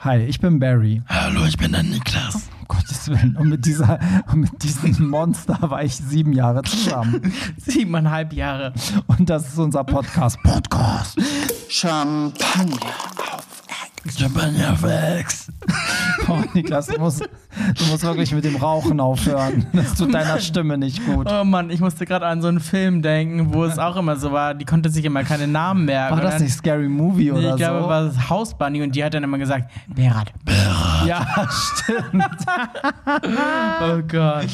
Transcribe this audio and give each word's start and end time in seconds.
Hi, 0.00 0.18
ich 0.18 0.38
bin 0.38 0.60
Barry. 0.60 1.02
Hallo, 1.08 1.44
ich 1.44 1.56
bin 1.56 1.72
der 1.72 1.82
Niklas. 1.82 2.48
Um 2.60 2.68
Gottes 2.68 3.08
Willen. 3.08 3.36
Und 3.36 3.48
mit, 3.48 3.66
dieser, 3.66 3.98
und 4.30 4.42
mit 4.42 4.62
diesem 4.62 5.08
Monster 5.10 5.58
war 5.60 5.82
ich 5.82 5.96
sieben 5.96 6.32
Jahre 6.32 6.62
zusammen. 6.62 7.32
Siebeneinhalb 7.56 8.32
Jahre. 8.32 8.72
Und 9.08 9.28
das 9.28 9.48
ist 9.48 9.58
unser 9.58 9.82
Podcast. 9.82 10.40
Podcast. 10.44 11.18
Champagner 11.68 12.76
auf 13.32 13.64
Ex. 14.04 14.18
Champagner 14.20 14.72
auf 14.72 14.84
Ex. 14.84 15.50
Oh, 16.28 16.42
Niklas, 16.54 16.86
du 16.86 16.98
musst, 17.00 17.20
du 17.22 17.84
musst 17.90 18.02
wirklich 18.04 18.32
mit 18.32 18.44
dem 18.44 18.56
Rauchen 18.56 19.00
aufhören. 19.00 19.66
Das 19.72 19.94
tut 19.94 20.12
deiner 20.12 20.38
Stimme 20.40 20.76
nicht 20.78 21.04
gut. 21.06 21.26
Oh 21.30 21.44
Mann, 21.44 21.70
ich 21.70 21.80
musste 21.80 22.04
gerade 22.04 22.26
an 22.26 22.42
so 22.42 22.48
einen 22.48 22.60
Film 22.60 23.02
denken, 23.02 23.52
wo 23.52 23.64
es 23.64 23.78
auch 23.78 23.96
immer 23.96 24.16
so 24.16 24.32
war, 24.32 24.54
die 24.54 24.64
konnte 24.64 24.90
sich 24.90 25.04
immer 25.04 25.24
keine 25.24 25.46
Namen 25.46 25.84
merken. 25.86 26.16
War 26.16 26.22
das 26.22 26.40
nicht 26.40 26.52
Scary 26.52 26.88
Movie 26.88 27.32
oder 27.32 27.50
ich 27.50 27.56
glaube, 27.56 27.82
so? 27.82 27.88
war 27.88 28.04
das 28.04 28.28
House 28.30 28.54
Bunny 28.56 28.82
und 28.82 28.94
die 28.94 29.02
hat 29.04 29.14
dann 29.14 29.24
immer 29.24 29.38
gesagt, 29.38 29.70
Berat. 29.88 30.32
ja, 31.06 31.26
stimmt. 31.50 32.24
Oh 33.80 34.02
Gott. 34.08 34.46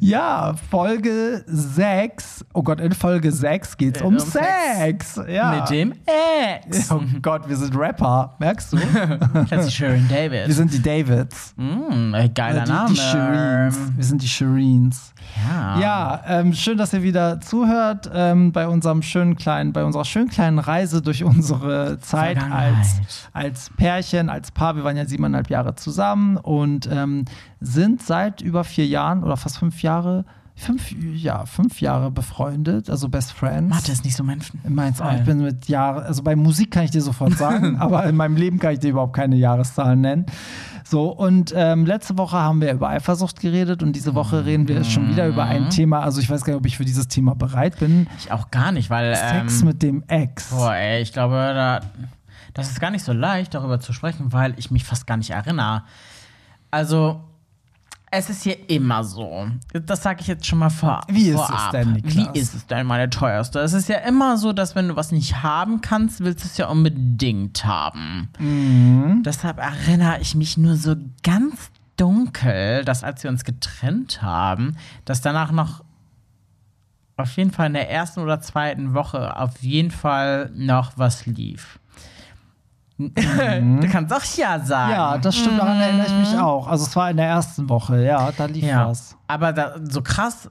Ja, 0.00 0.54
Folge 0.70 1.44
6. 1.46 2.44
Oh 2.54 2.62
Gott, 2.62 2.80
in 2.80 2.92
Folge 2.92 3.30
6 3.30 3.76
geht 3.76 3.96
es 3.96 4.02
um, 4.02 4.14
um 4.14 4.18
Sex. 4.18 5.20
Ja. 5.28 5.60
Mit 5.60 5.70
dem 5.70 5.92
Ex. 6.06 6.90
Oh 6.92 7.00
Gott, 7.22 7.48
wir 7.48 7.56
sind 7.56 7.76
Rapper, 7.76 8.34
merkst 8.38 8.72
du? 8.72 8.76
Das 9.50 9.66
ist 9.66 9.74
Sharon 9.74 10.08
Wir 10.08 10.28
David. 10.30 10.52
sind 10.52 10.72
die 10.72 10.82
Davids. 10.82 11.54
Mm, 11.56 12.14
ein 12.14 12.34
geiler 12.34 12.64
die, 12.64 12.70
Name. 12.70 12.90
die 12.90 12.96
Shireens. 12.96 13.78
Wir 13.96 14.04
sind 14.04 14.22
die 14.22 14.28
Shireens. 14.28 15.14
Ja. 15.48 15.78
Ja, 15.80 16.22
ähm, 16.26 16.52
schön, 16.52 16.76
dass 16.76 16.92
ihr 16.92 17.02
wieder 17.02 17.40
zuhört 17.40 18.10
ähm, 18.12 18.52
bei 18.52 18.66
unserem 18.68 19.02
schönen 19.02 19.36
kleinen, 19.36 19.72
bei 19.72 19.84
unserer 19.84 20.04
schönen 20.04 20.28
kleinen 20.28 20.58
Reise 20.58 21.00
durch 21.00 21.24
unsere 21.24 21.98
Zeit 22.00 22.38
als, 22.42 23.00
als 23.32 23.70
Pärchen, 23.76 24.28
als 24.28 24.50
Paar. 24.50 24.76
Wir 24.76 24.84
waren 24.84 24.96
ja 24.96 25.06
siebeneinhalb 25.06 25.48
Jahre 25.48 25.74
zusammen 25.76 26.36
und 26.36 26.88
ähm, 26.92 27.24
sind 27.62 28.02
seit 28.02 28.40
über 28.40 28.64
vier 28.64 28.86
Jahren 28.86 29.22
oder 29.24 29.36
fast 29.36 29.58
fünf 29.58 29.82
Jahre, 29.82 30.24
fünf, 30.54 30.92
ja, 31.14 31.46
fünf 31.46 31.80
Jahre 31.80 32.10
befreundet, 32.10 32.90
also 32.90 33.08
Best 33.08 33.32
Friends. 33.32 33.68
Mathe 33.68 33.92
ist 33.92 34.04
nicht 34.04 34.16
so 34.16 34.22
mein. 34.22 34.40
Meins 34.68 35.00
auch. 35.00 35.12
Ich 35.12 35.24
bin 35.24 35.42
mit 35.42 35.68
Jahren, 35.68 36.04
also 36.04 36.22
bei 36.22 36.36
Musik 36.36 36.70
kann 36.70 36.84
ich 36.84 36.90
dir 36.90 37.02
sofort 37.02 37.34
sagen, 37.34 37.76
aber 37.80 38.04
in 38.04 38.16
meinem 38.16 38.36
Leben 38.36 38.58
kann 38.58 38.74
ich 38.74 38.80
dir 38.80 38.90
überhaupt 38.90 39.14
keine 39.14 39.36
Jahreszahlen 39.36 40.00
nennen. 40.00 40.26
So, 40.84 41.10
und 41.10 41.54
ähm, 41.56 41.86
letzte 41.86 42.18
Woche 42.18 42.36
haben 42.36 42.60
wir 42.60 42.72
über 42.72 42.90
Eifersucht 42.90 43.40
geredet 43.40 43.82
und 43.82 43.94
diese 43.94 44.14
Woche 44.14 44.44
reden 44.44 44.68
wir 44.68 44.84
schon 44.84 45.08
wieder 45.08 45.26
über 45.26 45.44
ein 45.44 45.70
Thema. 45.70 46.00
Also 46.00 46.20
ich 46.20 46.28
weiß 46.28 46.44
gar 46.44 46.52
nicht, 46.52 46.60
ob 46.60 46.66
ich 46.66 46.76
für 46.76 46.84
dieses 46.84 47.08
Thema 47.08 47.34
bereit 47.34 47.78
bin. 47.78 48.08
Ich 48.18 48.30
auch 48.30 48.50
gar 48.50 48.72
nicht, 48.72 48.90
weil. 48.90 49.14
Sex 49.14 49.60
ähm, 49.60 49.68
mit 49.68 49.82
dem 49.82 50.04
Ex. 50.08 50.50
Boah, 50.50 50.74
ey, 50.74 51.00
ich 51.00 51.12
glaube, 51.12 51.34
da, 51.34 51.80
das 52.52 52.70
ist 52.70 52.80
gar 52.80 52.90
nicht 52.90 53.04
so 53.04 53.12
leicht, 53.12 53.54
darüber 53.54 53.80
zu 53.80 53.92
sprechen, 53.92 54.32
weil 54.32 54.54
ich 54.58 54.70
mich 54.70 54.84
fast 54.84 55.06
gar 55.06 55.16
nicht 55.16 55.30
erinnere. 55.30 55.84
Also, 56.70 57.22
es 58.14 58.28
ist 58.28 58.42
hier 58.42 58.68
immer 58.68 59.02
so. 59.04 59.48
Das 59.72 60.02
sage 60.02 60.20
ich 60.20 60.26
jetzt 60.26 60.46
schon 60.46 60.58
mal 60.58 60.68
vor. 60.68 61.00
Wie 61.08 61.30
ist 61.30 61.40
es 61.40 61.46
vorab. 61.46 61.70
denn, 61.70 61.92
Niklas? 61.94 62.14
Wie 62.14 62.38
ist 62.38 62.54
es 62.54 62.66
denn, 62.66 62.86
meine 62.86 63.08
teuerste? 63.08 63.58
Es 63.60 63.72
ist 63.72 63.88
ja 63.88 63.96
immer 63.98 64.36
so, 64.36 64.52
dass 64.52 64.74
wenn 64.74 64.88
du 64.88 64.96
was 64.96 65.12
nicht 65.12 65.42
haben 65.42 65.80
kannst, 65.80 66.20
willst 66.20 66.44
du 66.44 66.48
es 66.48 66.58
ja 66.58 66.68
unbedingt 66.68 67.64
haben. 67.64 68.28
Mhm. 68.38 69.22
Deshalb 69.24 69.58
erinnere 69.58 70.20
ich 70.20 70.34
mich 70.34 70.58
nur 70.58 70.76
so 70.76 70.94
ganz 71.22 71.70
dunkel, 71.96 72.84
dass 72.84 73.02
als 73.02 73.22
wir 73.22 73.30
uns 73.30 73.44
getrennt 73.44 74.20
haben, 74.20 74.76
dass 75.06 75.22
danach 75.22 75.50
noch 75.50 75.82
auf 77.16 77.34
jeden 77.38 77.50
Fall 77.50 77.68
in 77.68 77.74
der 77.74 77.90
ersten 77.90 78.20
oder 78.20 78.42
zweiten 78.42 78.92
Woche 78.92 79.38
auf 79.38 79.62
jeden 79.62 79.90
Fall 79.90 80.50
noch 80.54 80.92
was 80.96 81.24
lief. 81.24 81.78
du 82.98 83.88
kannst 83.88 84.12
auch 84.12 84.36
ja 84.36 84.60
sagen. 84.60 84.90
Mhm. 84.90 84.96
Ja, 84.96 85.18
das 85.18 85.36
stimmt, 85.36 85.58
daran 85.58 85.80
erinnere 85.80 86.06
ich 86.06 86.30
mich 86.30 86.38
auch. 86.38 86.68
Also 86.68 86.84
es 86.84 86.94
war 86.94 87.10
in 87.10 87.16
der 87.16 87.26
ersten 87.26 87.68
Woche, 87.68 88.04
ja, 88.04 88.30
da 88.32 88.44
lief 88.46 88.64
Ja, 88.64 88.88
was. 88.88 89.16
aber 89.26 89.52
da, 89.52 89.74
so 89.82 90.02
krass, 90.02 90.50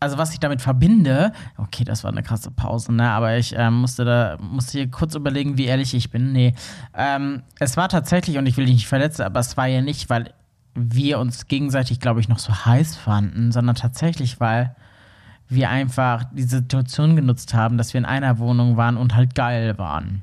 also 0.00 0.16
was 0.18 0.32
ich 0.32 0.40
damit 0.40 0.62
verbinde, 0.62 1.32
okay, 1.58 1.84
das 1.84 2.04
war 2.04 2.10
eine 2.10 2.22
krasse 2.22 2.50
Pause, 2.50 2.92
ne? 2.92 3.10
Aber 3.10 3.36
ich 3.36 3.54
ähm, 3.56 3.74
musste 3.82 4.04
da 4.04 4.38
musste 4.40 4.78
hier 4.78 4.90
kurz 4.90 5.14
überlegen, 5.14 5.58
wie 5.58 5.66
ehrlich 5.66 5.94
ich 5.94 6.10
bin. 6.10 6.32
Nee, 6.32 6.54
ähm, 6.94 7.42
es 7.58 7.76
war 7.76 7.88
tatsächlich 7.88 8.38
und 8.38 8.46
ich 8.46 8.56
will 8.56 8.64
dich 8.64 8.74
nicht 8.74 8.88
verletzen, 8.88 9.22
aber 9.22 9.40
es 9.40 9.56
war 9.58 9.66
ja 9.66 9.82
nicht, 9.82 10.08
weil 10.08 10.32
wir 10.74 11.18
uns 11.18 11.46
gegenseitig, 11.48 12.00
glaube 12.00 12.20
ich, 12.20 12.28
noch 12.28 12.38
so 12.38 12.64
heiß 12.64 12.96
fanden, 12.96 13.52
sondern 13.52 13.76
tatsächlich, 13.76 14.40
weil 14.40 14.74
wir 15.48 15.68
einfach 15.68 16.24
die 16.32 16.44
Situation 16.44 17.16
genutzt 17.16 17.52
haben, 17.54 17.76
dass 17.76 17.92
wir 17.92 17.98
in 17.98 18.04
einer 18.06 18.38
Wohnung 18.38 18.76
waren 18.76 18.96
und 18.96 19.14
halt 19.16 19.34
geil 19.34 19.76
waren. 19.78 20.22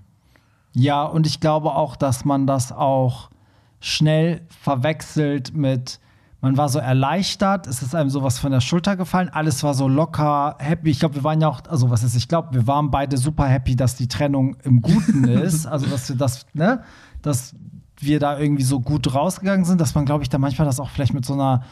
Ja, 0.80 1.04
und 1.04 1.26
ich 1.26 1.40
glaube 1.40 1.74
auch, 1.74 1.96
dass 1.96 2.24
man 2.24 2.46
das 2.46 2.72
auch 2.72 3.32
schnell 3.80 4.42
verwechselt 4.62 5.56
mit, 5.56 6.00
man 6.40 6.56
war 6.56 6.70
so 6.70 6.78
erleichtert, 6.78 7.66
es 7.66 7.82
ist 7.82 7.96
einem 7.96 8.12
sowas 8.12 8.38
von 8.38 8.52
der 8.52 8.62
Schulter 8.62 8.96
gefallen, 8.96 9.30
alles 9.30 9.64
war 9.64 9.74
so 9.74 9.88
locker, 9.88 10.56
happy. 10.60 10.92
Ich 10.92 11.00
glaube, 11.00 11.16
wir 11.16 11.24
waren 11.24 11.42
ja 11.42 11.48
auch, 11.48 11.62
also 11.68 11.90
was 11.90 12.04
ist, 12.04 12.16
ich 12.16 12.28
glaube, 12.28 12.50
wir 12.54 12.68
waren 12.68 12.92
beide 12.92 13.18
super 13.18 13.48
happy, 13.48 13.76
dass 13.76 13.96
die 13.96 14.08
Trennung 14.08 14.56
im 14.64 14.84
Guten 14.84 15.24
ist. 15.28 15.66
Also, 15.66 15.88
dass 15.88 16.10
wir 16.10 16.16
das, 16.16 16.46
ne, 16.54 16.84
dass 17.24 17.56
wir 18.00 18.20
da 18.20 18.38
irgendwie 18.38 18.64
so 18.64 18.80
gut 18.80 19.12
rausgegangen 19.12 19.66
sind, 19.66 19.82
dass 19.82 19.96
man, 19.96 20.06
glaube 20.06 20.22
ich, 20.22 20.30
da 20.30 20.38
manchmal 20.38 20.68
das 20.68 20.80
auch 20.80 20.90
vielleicht 20.90 21.16
mit 21.16 21.26
so 21.26 21.34
einer 21.34 21.64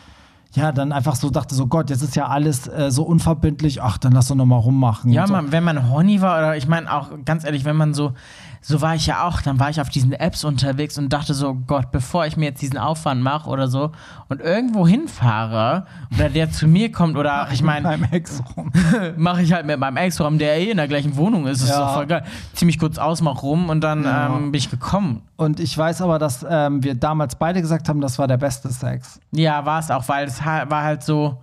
ja, 0.55 0.71
dann 0.71 0.91
einfach 0.91 1.15
so 1.15 1.29
dachte, 1.29 1.53
so 1.55 1.67
Gott, 1.67 1.89
jetzt 1.89 2.01
ist 2.01 2.15
ja 2.15 2.27
alles 2.27 2.67
äh, 2.67 2.89
so 2.91 3.03
unverbindlich, 3.03 3.81
ach, 3.81 3.97
dann 3.97 4.13
lass 4.13 4.27
doch 4.29 4.35
noch 4.35 4.45
mal 4.45 4.57
rummachen. 4.57 5.11
Ja, 5.11 5.27
so. 5.27 5.33
man, 5.33 5.51
wenn 5.51 5.63
man 5.63 5.89
horny 5.89 6.21
war, 6.21 6.37
oder 6.37 6.55
ich 6.57 6.67
meine 6.67 6.91
auch 6.91 7.09
ganz 7.25 7.43
ehrlich, 7.43 7.65
wenn 7.65 7.75
man 7.75 7.93
so, 7.93 8.13
so 8.61 8.81
war 8.81 8.95
ich 8.95 9.05
ja 9.05 9.27
auch, 9.27 9.41
dann 9.41 9.59
war 9.59 9.69
ich 9.69 9.79
auf 9.79 9.89
diesen 9.89 10.11
Apps 10.13 10.43
unterwegs 10.43 10.97
und 10.97 11.13
dachte 11.13 11.33
so, 11.35 11.53
Gott, 11.67 11.91
bevor 11.91 12.25
ich 12.25 12.35
mir 12.35 12.45
jetzt 12.45 12.61
diesen 12.61 12.79
Aufwand 12.79 13.21
mache 13.21 13.47
oder 13.49 13.67
so 13.67 13.91
und 14.27 14.41
irgendwo 14.41 14.87
hinfahre 14.87 15.85
oder 16.15 16.29
der 16.29 16.49
zu 16.51 16.67
mir 16.67 16.91
kommt 16.91 17.15
oder 17.17 17.47
ich 17.51 17.61
meine, 17.61 17.99
Ex 18.11 18.41
rum. 18.57 18.71
mache 19.17 19.41
ich 19.43 19.53
halt 19.53 19.65
mit 19.67 19.77
meinem 19.79 19.97
Ex-Ram, 19.97 20.37
der 20.39 20.57
eh 20.57 20.71
in 20.71 20.77
der 20.77 20.87
gleichen 20.87 21.15
Wohnung 21.15 21.45
ist, 21.47 21.61
ist 21.61 21.69
Ja. 21.69 21.79
doch 21.79 21.93
voll 21.93 22.07
geil. 22.07 22.23
Ziemlich 22.53 22.79
kurz 22.79 22.97
aus, 22.97 23.21
mach 23.21 23.43
rum 23.43 23.69
und 23.69 23.81
dann 23.81 24.03
Ja. 24.03 24.27
ähm, 24.35 24.51
bin 24.51 24.57
ich 24.59 24.71
gekommen. 24.71 25.21
Und 25.37 25.59
ich 25.59 25.77
weiß 25.77 26.01
aber, 26.01 26.17
dass 26.19 26.45
ähm, 26.49 26.81
wir 26.83 26.95
damals 26.95 27.35
beide 27.35 27.61
gesagt 27.61 27.89
haben, 27.89 27.99
das 28.01 28.17
war 28.19 28.27
der 28.27 28.37
beste 28.37 28.69
Sex. 28.69 29.19
Ja, 29.31 29.65
war 29.65 29.79
es 29.79 29.91
auch, 29.91 30.07
weil 30.07 30.27
es 30.27 30.43
war 30.45 30.83
halt 30.83 31.03
so, 31.03 31.37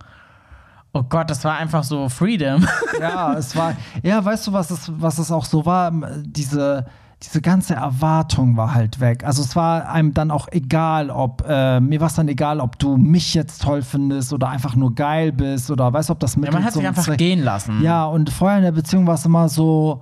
oh 0.93 1.03
Gott, 1.03 1.29
das 1.29 1.43
war 1.45 1.57
einfach 1.57 1.83
so 1.83 2.09
Freedom. 2.09 2.65
Ja, 2.99 3.33
es 3.33 3.55
war, 3.55 3.73
ja, 4.03 4.23
weißt 4.23 4.47
du, 4.47 4.53
was 4.53 4.69
es, 4.71 4.91
was 4.99 5.17
es 5.17 5.31
auch 5.31 5.45
so 5.45 5.65
war? 5.65 5.91
Diese, 6.23 6.85
diese 7.21 7.41
ganze 7.41 7.73
Erwartung 7.73 8.55
war 8.55 8.73
halt 8.73 8.99
weg. 8.99 9.23
Also 9.25 9.41
es 9.41 9.55
war 9.55 9.89
einem 9.89 10.13
dann 10.13 10.29
auch 10.31 10.47
egal, 10.51 11.09
ob, 11.09 11.43
äh, 11.47 11.79
mir 11.79 11.99
war 11.99 12.07
es 12.07 12.13
dann 12.15 12.27
egal, 12.27 12.59
ob 12.59 12.77
du 12.79 12.95
mich 12.97 13.33
jetzt 13.33 13.63
toll 13.63 13.81
findest 13.81 14.31
oder 14.31 14.49
einfach 14.49 14.75
nur 14.75 14.93
geil 14.95 15.31
bist 15.31 15.69
oder 15.71 15.91
weißt 15.91 16.09
du, 16.09 16.13
ob 16.13 16.19
das 16.19 16.37
mit 16.37 16.45
Ja, 16.45 16.51
man 16.53 16.63
hat 16.63 16.73
so 16.73 16.79
sich 16.79 16.87
einfach 16.87 17.03
Zweck- 17.03 17.17
gehen 17.17 17.43
lassen. 17.43 17.81
Ja, 17.81 18.05
und 18.05 18.29
vorher 18.29 18.57
in 18.59 18.63
der 18.63 18.71
Beziehung 18.71 19.05
war 19.07 19.15
es 19.15 19.25
immer 19.25 19.49
so, 19.49 20.01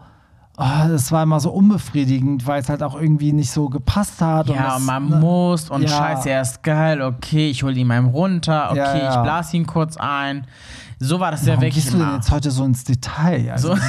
ah, 0.62 0.88
es 0.88 1.12
war 1.12 1.24
immer 1.24 1.40
so 1.40 1.50
unbefriedigend, 1.52 2.46
weil 2.48 2.62
es 2.62 2.70
halt 2.70 2.84
auch 2.84 2.96
irgendwie 3.00 3.34
nicht 3.34 3.52
so 3.52 3.68
gepasst 3.70 4.22
hat. 4.22 4.50
und 4.50 4.56
Ja, 4.56 4.64
das, 4.66 4.76
und 4.78 4.86
man 4.86 5.10
ne? 5.10 5.16
muss 5.18 5.70
und 5.70 5.82
Ja. 5.84 5.90
scheiße, 5.90 6.30
er 6.30 6.42
ist 6.42 6.64
geil, 6.64 7.02
okay, 7.02 7.50
ich 7.50 7.64
hol 7.64 7.76
ihn 7.76 7.88
mal 7.88 8.00
runter, 8.00 8.70
okay, 8.72 8.78
Ja, 8.80 8.96
ja. 8.98 9.10
ich 9.16 9.22
blas 9.24 9.54
ihn 9.54 9.66
kurz 9.66 9.98
ein. 9.98 10.46
So 11.00 11.20
war 11.20 11.32
das 11.32 11.46
ja 11.48 11.56
wirklich 11.60 11.74
gehst 11.84 11.94
du 11.94 11.98
denn 11.98 12.14
jetzt 12.14 12.30
heute 12.30 12.52
so 12.52 12.64
ins 12.64 12.84
Detail? 12.84 13.52
Also, 13.52 13.76
So. 13.76 13.82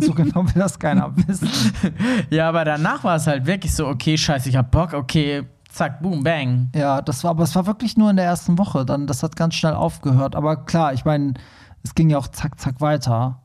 so 0.06 0.14
genau 0.14 0.44
will 0.46 0.52
das 0.54 0.78
keiner 0.78 1.12
wissen. 1.26 1.48
Ja, 2.30 2.48
aber 2.48 2.64
danach 2.64 3.04
war 3.04 3.16
es 3.16 3.26
halt 3.26 3.44
wirklich 3.46 3.74
so, 3.74 3.86
okay, 3.86 4.16
scheiße, 4.16 4.48
ich 4.48 4.56
hab 4.56 4.70
Bock, 4.70 4.94
okay, 4.94 5.42
zack, 5.68 6.00
boom, 6.00 6.24
bang. 6.24 6.70
Ja, 6.74 7.02
das 7.02 7.22
war, 7.24 7.32
aber 7.32 7.44
es 7.44 7.54
war 7.54 7.66
wirklich 7.66 7.96
nur 7.98 8.08
in 8.10 8.16
der 8.16 8.24
ersten 8.24 8.56
Woche. 8.56 8.86
Dann, 8.86 9.06
das 9.06 9.22
hat 9.22 9.36
ganz 9.36 9.54
schnell 9.54 9.74
aufgehört. 9.74 10.34
Aber 10.34 10.56
klar, 10.64 10.94
ich 10.94 11.04
meine, 11.04 11.34
es 11.82 11.94
ging 11.94 12.08
ja 12.10 12.16
auch 12.18 12.28
zack, 12.28 12.58
zack 12.58 12.80
weiter. 12.80 13.39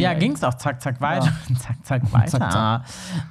Ja, 0.00 0.14
ging's 0.14 0.42
auch 0.42 0.54
zack, 0.54 0.80
zack 0.80 1.00
weiter. 1.00 1.32
zack, 1.58 1.76
zack 1.84 2.12
weiter. 2.12 2.38
Zack, 2.38 2.52
zack. 2.52 2.82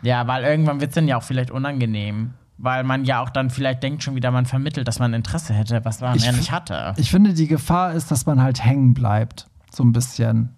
Ja, 0.01 0.27
weil 0.27 0.43
irgendwann 0.43 0.79
wird's 0.81 0.95
dann 0.95 1.07
ja 1.07 1.17
auch 1.17 1.23
vielleicht 1.23 1.51
unangenehm. 1.51 2.33
Weil 2.57 2.83
man 2.83 3.05
ja 3.05 3.21
auch 3.23 3.29
dann 3.31 3.49
vielleicht 3.49 3.81
denkt 3.81 4.03
schon 4.03 4.13
wieder, 4.13 4.29
man 4.29 4.45
vermittelt, 4.45 4.87
dass 4.87 4.99
man 4.99 5.13
Interesse 5.15 5.53
hätte, 5.53 5.83
was 5.83 5.99
man 6.01 6.15
Ich 6.15 6.25
ja 6.25 6.31
nicht 6.31 6.51
hatte. 6.51 6.93
Ich 6.97 7.09
finde, 7.09 7.33
die 7.33 7.47
Gefahr 7.47 7.93
ist, 7.93 8.11
dass 8.11 8.27
man 8.27 8.39
halt 8.41 8.63
hängen 8.63 8.93
bleibt. 8.93 9.47
So 9.71 9.83
ein 9.83 9.91
bisschen. 9.93 10.49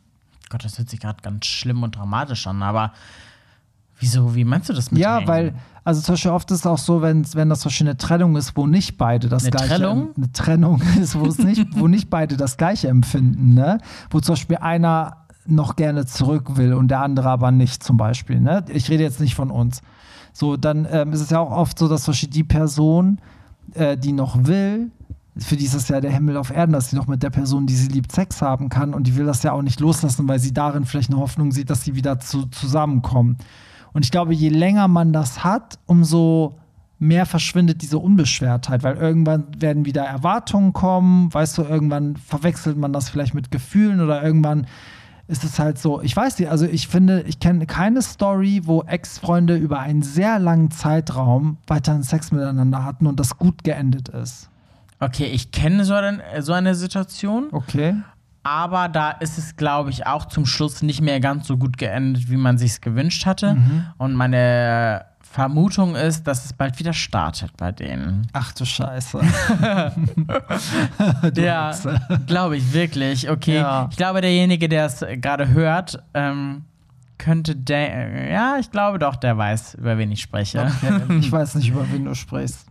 Gott, 0.49 0.65
das 0.65 0.77
hört 0.77 0.89
sich 0.89 0.99
gerade 0.99 1.21
ganz 1.21 1.45
schlimm 1.45 1.81
und 1.81 1.95
dramatisch 1.95 2.45
an, 2.45 2.61
aber 2.61 2.91
wieso, 3.99 4.35
wie 4.35 4.43
meinst 4.43 4.67
du 4.69 4.73
das 4.73 4.91
mit 4.91 4.99
Ja, 5.01 5.15
Hängen? 5.17 5.27
weil, 5.27 5.53
also 5.85 6.01
zum 6.01 6.13
Beispiel 6.13 6.31
oft 6.31 6.51
ist 6.51 6.59
es 6.59 6.65
auch 6.65 6.77
so, 6.77 7.01
wenn, 7.01 7.25
wenn 7.35 7.47
das 7.49 7.61
zum 7.61 7.69
Beispiel 7.69 7.87
eine 7.87 7.97
Trennung 7.97 8.35
ist, 8.35 8.57
wo 8.57 8.67
nicht 8.67 8.97
beide 8.97 9.29
das 9.29 9.43
Eine 9.43 9.51
gleiche 9.51 9.75
Trennung? 9.75 10.09
eine 10.17 10.31
Trennung 10.33 10.81
ist, 10.99 11.15
wo 11.17 11.25
es 11.25 11.37
nicht, 11.39 11.65
wo 11.79 11.87
nicht 11.87 12.09
beide 12.09 12.35
das 12.37 12.57
gleiche 12.57 12.89
empfinden, 12.89 13.53
ne? 13.53 13.79
Wo 14.09 14.19
zum 14.19 14.33
Beispiel 14.33 14.57
einer 14.57 15.22
noch 15.45 15.75
gerne 15.75 16.05
zurück 16.05 16.55
will 16.55 16.73
und 16.73 16.89
der 16.89 17.01
andere 17.01 17.29
aber 17.29 17.51
nicht, 17.51 17.83
zum 17.83 17.97
Beispiel. 17.97 18.39
Ne? 18.39 18.63
Ich 18.69 18.89
rede 18.89 19.03
jetzt 19.03 19.19
nicht 19.19 19.35
von 19.35 19.51
uns. 19.51 19.81
So, 20.31 20.57
dann 20.57 20.87
ähm, 20.89 21.13
ist 21.13 21.21
es 21.21 21.29
ja 21.29 21.39
auch 21.39 21.51
oft 21.51 21.77
so, 21.77 21.87
dass 21.87 22.05
die 22.05 22.43
Person, 22.43 23.19
äh, 23.73 23.97
die 23.97 24.13
noch 24.13 24.45
will, 24.45 24.91
für 25.37 25.55
die 25.55 25.65
ist 25.65 25.73
es 25.73 25.87
ja 25.87 25.99
der 25.99 26.11
Himmel 26.11 26.37
auf 26.37 26.51
Erden, 26.51 26.73
dass 26.73 26.89
sie 26.89 26.95
noch 26.95 27.07
mit 27.07 27.23
der 27.23 27.31
Person, 27.31 27.65
die 27.65 27.75
sie 27.75 27.87
liebt, 27.87 28.11
Sex 28.11 28.41
haben 28.41 28.69
kann 28.69 28.93
und 28.93 29.07
die 29.07 29.15
will 29.15 29.25
das 29.25 29.41
ja 29.43 29.51
auch 29.51 29.63
nicht 29.63 29.79
loslassen, 29.79 30.27
weil 30.27 30.39
sie 30.39 30.53
darin 30.53 30.85
vielleicht 30.85 31.09
eine 31.11 31.19
Hoffnung 31.19 31.51
sieht, 31.51 31.69
dass 31.69 31.83
sie 31.83 31.95
wieder 31.95 32.19
zu, 32.19 32.45
zusammenkommen. 32.47 33.37
Und 33.93 34.05
ich 34.05 34.11
glaube, 34.11 34.33
je 34.33 34.49
länger 34.49 34.87
man 34.87 35.13
das 35.13 35.43
hat, 35.43 35.79
umso 35.85 36.55
mehr 36.99 37.25
verschwindet 37.25 37.81
diese 37.81 37.99
Unbeschwertheit, 37.99 38.83
weil 38.83 38.95
irgendwann 38.95 39.45
werden 39.57 39.85
wieder 39.85 40.03
Erwartungen 40.03 40.73
kommen, 40.73 41.33
weißt 41.33 41.57
du, 41.57 41.63
irgendwann 41.63 42.15
verwechselt 42.15 42.77
man 42.77 42.93
das 42.93 43.09
vielleicht 43.09 43.33
mit 43.33 43.51
Gefühlen 43.51 43.99
oder 44.01 44.23
irgendwann 44.23 44.67
ist 45.27 45.43
es 45.43 45.57
halt 45.59 45.77
so, 45.79 46.01
ich 46.01 46.15
weiß 46.15 46.37
nicht, 46.39 46.49
also 46.49 46.65
ich 46.65 46.87
finde, 46.87 47.21
ich 47.21 47.39
kenne 47.39 47.65
keine 47.65 48.01
Story, 48.01 48.61
wo 48.65 48.83
Ex-Freunde 48.83 49.55
über 49.55 49.79
einen 49.79 50.01
sehr 50.01 50.37
langen 50.39 50.69
Zeitraum 50.71 51.57
weiterhin 51.67 52.03
Sex 52.03 52.31
miteinander 52.31 52.83
hatten 52.83 53.07
und 53.07 53.19
das 53.19 53.37
gut 53.37 53.63
geendet 53.63 54.09
ist. 54.09 54.49
Okay, 54.99 55.25
ich 55.25 55.51
kenne 55.51 55.85
so, 55.85 55.95
so 56.39 56.53
eine 56.53 56.75
Situation, 56.75 57.47
Okay. 57.51 57.95
aber 58.43 58.89
da 58.89 59.11
ist 59.11 59.37
es, 59.37 59.55
glaube 59.55 59.89
ich, 59.89 60.05
auch 60.07 60.25
zum 60.25 60.45
Schluss 60.45 60.81
nicht 60.81 61.01
mehr 61.01 61.19
ganz 61.19 61.47
so 61.47 61.57
gut 61.57 61.77
geendet, 61.77 62.29
wie 62.29 62.37
man 62.37 62.57
sich 62.57 62.81
gewünscht 62.81 63.25
hatte. 63.25 63.57
Und 63.97 64.13
meine 64.15 65.05
Vermutung 65.33 65.95
ist, 65.95 66.27
dass 66.27 66.45
es 66.45 66.53
bald 66.53 66.77
wieder 66.77 66.93
startet 66.93 67.57
bei 67.57 67.71
denen. 67.71 68.27
Ach 68.33 68.51
du 68.51 68.65
Scheiße. 68.65 69.19
ja, 71.35 71.67
Hexe. 71.69 71.99
glaube 72.27 72.57
ich 72.57 72.71
wirklich. 72.71 73.27
Okay, 73.27 73.55
Ja. 73.57 73.87
ich 73.89 73.97
glaube, 73.97 74.21
derjenige, 74.21 74.69
der 74.69 74.85
es 74.85 75.03
gerade 75.15 75.47
hört, 75.49 76.03
ähm, 76.13 76.65
könnte 77.17 77.55
der. 77.55 78.29
Ja, 78.29 78.57
ich 78.59 78.69
glaube 78.69 78.99
doch, 78.99 79.15
der 79.15 79.35
weiß, 79.35 79.73
über 79.75 79.97
wen 79.97 80.11
ich 80.11 80.21
spreche. 80.21 80.59
Okay. 80.83 80.99
Ich 81.19 81.31
weiß 81.31 81.55
nicht, 81.55 81.69
über 81.69 81.91
wen 81.91 82.05
du 82.05 82.13
sprichst. 82.13 82.67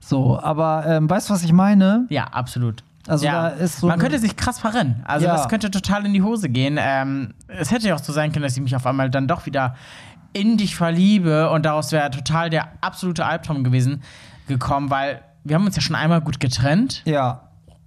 So, 0.00 0.40
aber 0.40 0.84
ähm, 0.86 1.10
weißt 1.10 1.28
du, 1.28 1.34
was 1.34 1.42
ich 1.42 1.52
meine? 1.52 2.06
Ja, 2.08 2.24
absolut. 2.24 2.84
Also 3.06 3.26
ja. 3.26 3.32
da 3.32 3.48
ist 3.48 3.80
so 3.80 3.86
Man 3.88 3.98
könnte 3.98 4.18
sich 4.18 4.34
krass 4.36 4.58
verrennen. 4.60 5.02
Also 5.04 5.26
Ja. 5.26 5.36
das 5.36 5.48
könnte 5.50 5.70
total 5.70 6.06
in 6.06 6.14
die 6.14 6.22
Hose 6.22 6.48
gehen. 6.48 6.78
Ähm, 6.80 7.34
es 7.48 7.70
hätte 7.70 7.86
ja 7.88 7.94
auch 7.96 7.98
so 8.02 8.14
sein 8.14 8.32
können, 8.32 8.44
dass 8.44 8.56
ich 8.56 8.62
mich 8.62 8.74
auf 8.74 8.86
einmal 8.86 9.10
dann 9.10 9.28
doch 9.28 9.44
wieder 9.46 9.74
in 10.36 10.56
dich 10.56 10.76
verliebe 10.76 11.50
und 11.50 11.64
daraus 11.64 11.92
wäre 11.92 12.10
total 12.10 12.50
der 12.50 12.68
absolute 12.82 13.24
Albtraum 13.24 13.64
gewesen 13.64 14.02
gekommen, 14.46 14.90
weil 14.90 15.22
wir 15.44 15.56
haben 15.56 15.64
uns 15.64 15.76
ja 15.76 15.82
schon 15.82 15.96
einmal 15.96 16.20
gut 16.20 16.40
getrennt. 16.40 17.02
Ja. 17.04 17.42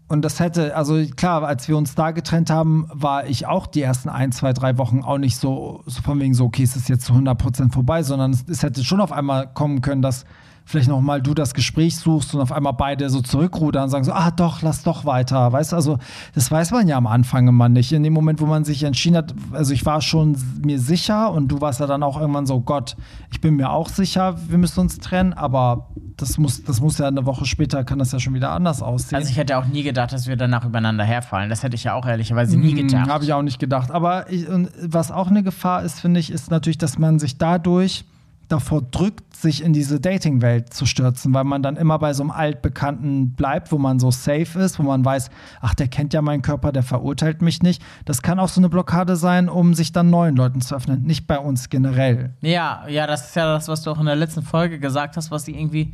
Und 0.08 0.24
das 0.24 0.40
hätte, 0.40 0.76
also 0.76 1.06
klar, 1.16 1.44
als 1.44 1.68
wir 1.68 1.78
uns 1.78 1.94
da 1.94 2.10
getrennt 2.10 2.50
haben, 2.50 2.90
war 2.92 3.28
ich 3.28 3.46
auch 3.46 3.68
die 3.68 3.84
ersten 3.84 4.10
ein, 4.10 4.32
zwei, 4.32 4.54
drei 4.54 4.80
Wochen 4.80 5.04
auch 5.04 5.20
nicht 5.20 5.38
so, 5.38 5.84
so 5.86 6.02
von 6.02 6.20
wegen 6.20 6.34
so, 6.34 6.46
okay, 6.46 6.64
es 6.64 6.76
ist 6.76 6.90
jetzt 6.90 7.06
zu 7.06 7.14
100% 7.14 7.72
vorbei, 7.72 8.02
sondern 8.02 8.32
es, 8.32 8.44
es 8.50 8.64
hätte 8.64 8.84
schon 8.84 9.02
auf 9.02 9.12
einmal 9.12 9.48
kommen 9.54 9.82
können, 9.82 10.02
dass 10.02 10.26
vielleicht 10.70 10.88
noch 10.88 11.02
mal 11.02 11.20
du 11.20 11.34
das 11.34 11.56
Gespräch 11.56 11.98
suchst 11.98 12.36
und 12.36 12.42
auf 12.42 12.52
einmal 12.52 12.74
beide 12.74 13.10
so 13.10 13.22
zurückrudern 13.22 13.86
und 13.86 13.90
sagen 13.90 14.04
so, 14.04 14.14
ah 14.14 14.30
doch, 14.30 14.62
lass 14.62 14.84
doch 14.84 15.04
weiter. 15.04 15.52
Weißt 15.52 15.72
du, 15.72 15.76
also 15.76 15.98
das 16.36 16.52
weiß 16.52 16.70
man 16.70 16.88
ja 16.88 16.96
am 16.96 17.08
Anfang 17.08 17.48
immer 17.48 17.70
nicht. 17.70 17.92
In 17.92 18.04
dem 18.04 18.14
Moment, 18.14 18.40
wo 18.40 18.46
man 18.46 18.64
sich 18.64 18.84
entschieden 18.84 19.18
hat, 19.18 19.34
also 19.52 19.74
ich 19.74 19.84
war 19.88 20.00
schon 20.02 20.38
mir 20.64 20.80
sicher 20.80 21.32
und 21.32 21.48
du 21.48 21.60
warst 21.60 21.80
ja 21.80 21.88
dann 21.88 22.04
auch 22.04 22.22
irgendwann 22.22 22.46
so, 22.46 22.62
Gott, 22.62 22.96
ich 23.32 23.42
bin 23.42 23.56
mir 23.56 23.72
auch 23.72 23.90
sicher, 23.90 24.36
wir 24.48 24.60
müssen 24.60 24.80
uns 24.82 25.00
trennen, 25.00 25.34
aber 25.34 25.88
das 26.18 26.38
muss, 26.38 26.64
das 26.64 26.82
muss 26.82 27.00
ja 27.00 27.08
eine 27.08 27.26
Woche 27.26 27.46
später, 27.48 27.84
kann 27.84 27.98
das 27.98 28.12
ja 28.12 28.20
schon 28.20 28.36
wieder 28.36 28.52
anders 28.52 28.84
aussehen. 28.84 29.18
Also 29.18 29.32
ich 29.32 29.38
hätte 29.38 29.58
auch 29.58 29.66
nie 29.66 29.82
gedacht, 29.82 30.14
dass 30.14 30.28
wir 30.28 30.36
danach 30.36 30.66
übereinander 30.66 31.04
herfallen. 31.04 31.50
Das 31.50 31.64
hätte 31.64 31.76
ich 31.76 31.86
ja 31.86 31.96
auch 31.96 32.06
ehrlicherweise 32.06 32.58
nie 32.58 32.76
gedacht. 32.76 33.10
Habe 33.10 33.24
ich 33.24 33.34
auch 33.34 33.42
nicht 33.42 33.58
gedacht. 33.58 33.90
Aber 33.90 34.32
ich, 34.32 34.46
was 34.84 35.10
auch 35.10 35.30
eine 35.30 35.42
Gefahr 35.42 35.82
ist, 35.82 36.00
finde 36.00 36.20
ich, 36.20 36.30
ist 36.30 36.52
natürlich, 36.52 36.78
dass 36.78 37.00
man 37.00 37.18
sich 37.18 37.40
dadurch 37.40 38.06
davor 38.52 38.82
drückt, 38.82 39.36
sich 39.36 39.64
in 39.64 39.72
diese 39.72 40.00
Dating-Welt 40.00 40.74
zu 40.74 40.86
stürzen, 40.86 41.34
weil 41.34 41.46
man 41.46 41.64
dann 41.64 41.78
immer 41.78 41.98
bei 42.00 42.14
so 42.14 42.24
einem 42.24 42.32
Altbekannten 42.32 43.34
bleibt, 43.34 43.72
wo 43.72 43.78
man 43.78 44.00
so 44.00 44.12
safe 44.12 44.60
ist, 44.60 44.80
wo 44.80 44.84
man 44.84 45.06
weiß, 45.06 45.30
ach, 45.62 45.74
der 45.76 45.88
kennt 45.88 46.14
ja 46.14 46.22
meinen 46.22 46.42
Körper, 46.42 46.72
der 46.72 46.84
verurteilt 46.84 47.42
mich 47.42 47.64
nicht. 47.64 47.82
Das 48.06 48.22
kann 48.22 48.40
auch 48.40 48.50
so 48.50 48.60
eine 48.60 48.70
Blockade 48.70 49.16
sein, 49.16 49.48
um 49.48 49.74
sich 49.74 49.92
dann 49.92 50.10
neuen 50.10 50.36
Leuten 50.36 50.62
zu 50.62 50.76
öffnen, 50.76 51.04
nicht 51.04 51.28
bei 51.28 51.40
uns 51.40 51.70
generell. 51.70 52.34
Ja, 52.42 52.86
ja, 52.88 53.08
das 53.08 53.28
ist 53.28 53.36
ja 53.36 53.46
das, 53.54 53.68
was 53.68 53.84
du 53.84 53.92
auch 53.92 54.00
in 54.00 54.08
der 54.08 54.16
letzten 54.16 54.42
Folge 54.42 54.80
gesagt 54.80 55.16
hast, 55.16 55.32
was 55.32 55.48
ich 55.48 55.56
irgendwie 55.56 55.94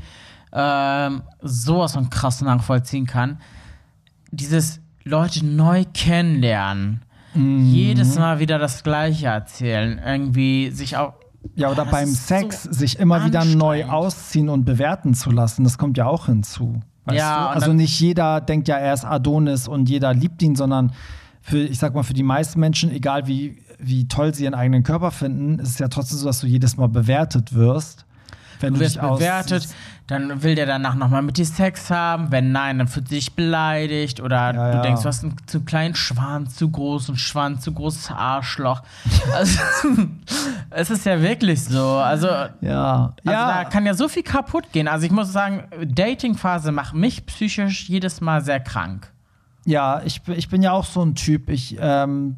ähm, 0.52 1.22
sowas 1.42 1.94
von 1.94 2.10
krass 2.10 2.42
nachvollziehen 2.42 3.06
kann. 3.06 3.40
Dieses 4.32 4.80
Leute 5.04 5.46
neu 5.46 5.86
kennenlernen. 5.94 7.02
Mhm. 7.36 7.66
Jedes 7.66 8.18
Mal 8.18 8.40
wieder 8.40 8.58
das 8.58 8.84
Gleiche 8.84 9.28
erzählen. 9.28 10.02
Irgendwie 10.04 10.72
sich 10.72 10.98
auch. 10.98 11.14
Ja, 11.56 11.70
oder 11.70 11.84
das 11.84 11.92
beim 11.92 12.10
ist 12.10 12.28
Sex 12.28 12.64
so 12.64 12.72
sich 12.72 13.00
immer 13.00 13.26
wieder 13.26 13.46
neu 13.46 13.86
ausziehen 13.86 14.50
und 14.50 14.66
bewerten 14.66 15.14
zu 15.14 15.32
lassen, 15.32 15.64
das 15.64 15.78
kommt 15.78 15.98
ja 15.98 16.06
auch 16.08 16.26
hinzu. 16.26 16.82
Weißt 17.06 17.18
Ja, 17.18 17.50
Also 17.50 17.74
nicht 17.74 18.00
jeder 18.00 18.42
denkt 18.42 18.68
ja, 18.68 18.78
er 18.78 18.94
ist 18.94 19.06
Adonis 19.06 19.68
und 19.68 19.90
jeder 19.90 20.14
liebt 20.14 20.42
ihn, 20.42 20.56
sondern 20.56 20.92
für, 21.42 21.60
ich 21.60 21.78
sag 21.78 21.94
mal, 21.94 22.04
für 22.04 22.14
die 22.14 22.24
meisten 22.24 22.60
Menschen, 22.60 22.92
egal 22.92 23.28
wie, 23.28 23.58
wie 23.80 24.08
toll 24.08 24.34
sie 24.34 24.46
ihren 24.46 24.56
eigenen 24.56 24.84
Körper 24.84 25.12
finden, 25.12 25.60
ist 25.60 25.70
es 25.70 25.80
ja 25.80 25.88
trotzdem 25.88 26.18
so, 26.18 26.26
dass 26.26 26.40
du 26.40 26.48
jedes 26.48 26.78
Mal 26.78 26.88
bewertet 26.90 27.54
wirst. 27.54 28.05
Wenn 28.60 28.74
Du 28.74 28.80
du, 28.80 28.86
wirst 28.86 29.00
bewertet, 29.00 29.68
dann 30.08 30.44
will 30.44 30.54
der 30.56 30.66
danach 30.68 30.94
nochmal 30.96 31.22
mit 31.24 31.38
dir 31.38 31.46
Sex 31.46 31.90
haben. 31.90 32.32
Wenn 32.32 32.52
nein, 32.52 32.78
dann 32.78 32.88
fühlt 32.88 33.08
sich 33.10 33.34
beleidigt. 33.34 34.22
Oder 34.22 34.54
Ja, 34.54 34.72
du 34.72 34.78
ja. 34.78 34.82
denkst, 34.84 35.02
du 35.02 35.08
hast 35.08 35.24
einen 35.24 35.36
zu 35.48 35.62
kleinen 35.62 35.96
Schwanz, 35.96 36.56
zu 36.56 36.70
großen 36.70 37.18
Schwanz, 37.18 37.64
zu 37.64 37.74
großes 37.74 38.12
Arschloch. 38.12 38.82
Also, 39.34 39.60
es 40.70 40.90
ist 40.90 41.06
ja 41.06 41.22
wirklich 41.22 41.64
so. 41.64 41.98
Also, 41.98 42.28
Ja, 42.62 43.14
Also 43.26 43.32
ja. 43.32 43.64
da 43.64 43.66
kann 43.66 43.86
ja 43.86 43.94
so 43.94 44.08
viel 44.08 44.24
kaputt 44.24 44.72
gehen. 44.72 44.88
Also 44.88 45.06
ich 45.06 45.12
muss 45.12 45.32
sagen, 45.32 45.64
Dating-Phase 45.84 46.72
macht 46.72 46.94
mich 46.94 47.26
psychisch 47.26 47.90
jedes 47.90 48.22
Mal 48.22 48.44
sehr 48.44 48.60
krank. 48.60 49.12
Ja, 49.66 50.02
ich, 50.06 50.22
bin- 50.22 50.38
ich 50.38 50.50
bin 50.50 50.62
ja 50.62 50.72
auch 50.72 50.86
so 50.86 51.02
ein 51.04 51.16
Typ. 51.16 51.50
Ich, 51.50 51.76
ähm, 51.80 52.36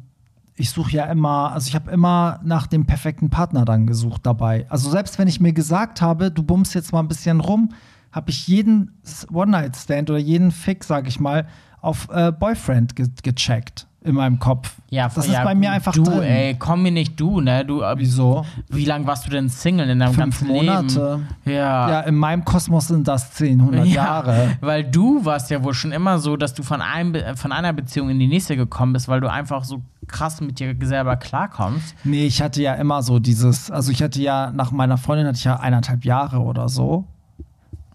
ich 0.58 0.70
suche 0.70 0.92
ja 0.92 1.04
immer, 1.04 1.52
also 1.52 1.68
ich 1.68 1.74
habe 1.74 1.90
immer 1.90 2.40
nach 2.42 2.66
dem 2.66 2.84
perfekten 2.84 3.30
Partner 3.30 3.64
dann 3.64 3.86
gesucht 3.86 4.26
dabei. 4.26 4.66
Also 4.68 4.90
selbst 4.90 5.18
wenn 5.18 5.28
ich 5.28 5.40
mir 5.40 5.52
gesagt 5.52 6.00
habe, 6.02 6.30
du 6.30 6.42
bummst 6.42 6.74
jetzt 6.74 6.92
mal 6.92 7.00
ein 7.00 7.08
bisschen 7.08 7.40
rum, 7.40 7.70
habe 8.10 8.30
ich 8.30 8.48
jeden 8.48 9.00
One-Night-Stand 9.32 10.10
oder 10.10 10.18
jeden 10.18 10.50
Fick, 10.50 10.82
sag 10.82 11.06
ich 11.06 11.20
mal, 11.20 11.46
auf 11.80 12.08
äh, 12.10 12.32
Boyfriend 12.32 12.96
ge 12.96 13.08
gecheckt 13.22 13.86
in 14.08 14.14
meinem 14.14 14.38
Kopf. 14.38 14.74
Ja, 14.90 15.08
das 15.08 15.26
ja, 15.28 15.40
ist 15.40 15.44
bei 15.44 15.54
mir 15.54 15.70
einfach 15.70 15.92
du, 15.92 16.02
drin. 16.02 16.22
ey, 16.22 16.54
komm 16.58 16.82
mir 16.82 16.90
nicht 16.90 17.18
du, 17.20 17.40
ne? 17.40 17.64
Du, 17.64 17.82
äh, 17.82 17.94
Wieso? 17.98 18.44
Wie 18.70 18.84
lange 18.86 19.06
warst 19.06 19.26
du 19.26 19.30
denn 19.30 19.48
Single 19.48 19.88
in 19.90 19.98
deinem 19.98 20.14
Fünf 20.14 20.40
ganzen 20.40 20.48
Monate. 20.48 21.10
Leben? 21.44 21.54
Ja. 21.56 21.90
Ja, 21.90 22.00
in 22.00 22.14
meinem 22.16 22.44
Kosmos 22.44 22.88
sind 22.88 23.06
das 23.06 23.32
10, 23.34 23.60
100 23.60 23.86
Jahre. 23.86 24.56
Weil 24.60 24.84
du 24.84 25.24
warst 25.24 25.50
ja 25.50 25.62
wohl 25.62 25.74
schon 25.74 25.92
immer 25.92 26.18
so, 26.18 26.36
dass 26.36 26.54
du 26.54 26.62
von, 26.62 26.80
einem, 26.80 27.12
Be- 27.12 27.34
von 27.36 27.52
einer 27.52 27.72
Beziehung 27.72 28.08
in 28.10 28.18
die 28.18 28.26
nächste 28.28 28.56
gekommen 28.56 28.94
bist, 28.94 29.08
weil 29.08 29.20
du 29.20 29.30
einfach 29.30 29.62
so 29.64 29.82
krass 30.06 30.40
mit 30.40 30.58
dir 30.58 30.74
selber 30.82 31.16
klarkommst. 31.16 31.94
Nee, 32.04 32.24
ich 32.26 32.40
hatte 32.40 32.62
ja 32.62 32.74
immer 32.74 33.02
so 33.02 33.18
dieses, 33.18 33.70
also 33.70 33.92
ich 33.92 34.02
hatte 34.02 34.22
ja, 34.22 34.50
nach 34.52 34.72
meiner 34.72 34.96
Freundin 34.96 35.26
hatte 35.26 35.36
ich 35.36 35.44
ja 35.44 35.60
eineinhalb 35.60 36.04
Jahre 36.06 36.38
oder 36.40 36.68
so, 36.70 37.04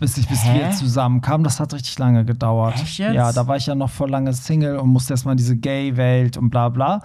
bis 0.04 0.18
ich, 0.18 0.28
bis 0.28 0.44
Hä? 0.44 0.60
wir 0.60 0.72
zusammenkamen. 0.72 1.46
Das 1.46 1.62
hat 1.62 1.74
richtig 1.74 1.98
lange 1.98 2.26
gedauert. 2.26 2.76
Echt 2.76 2.98
jetzt? 2.98 3.14
Ja, 3.16 3.32
da 3.32 3.48
war 3.48 3.56
ich 3.56 3.68
ja 3.68 3.74
noch 3.74 3.90
voll 3.90 4.10
lange 4.10 4.34
Single 4.34 4.76
und 4.78 4.90
musste 4.90 5.14
erstmal 5.14 5.32
in 5.34 5.38
diese 5.38 5.56
Gay-Welt 5.56 6.36
und 6.36 6.50
bla 6.50 6.68
bla. 6.68 7.02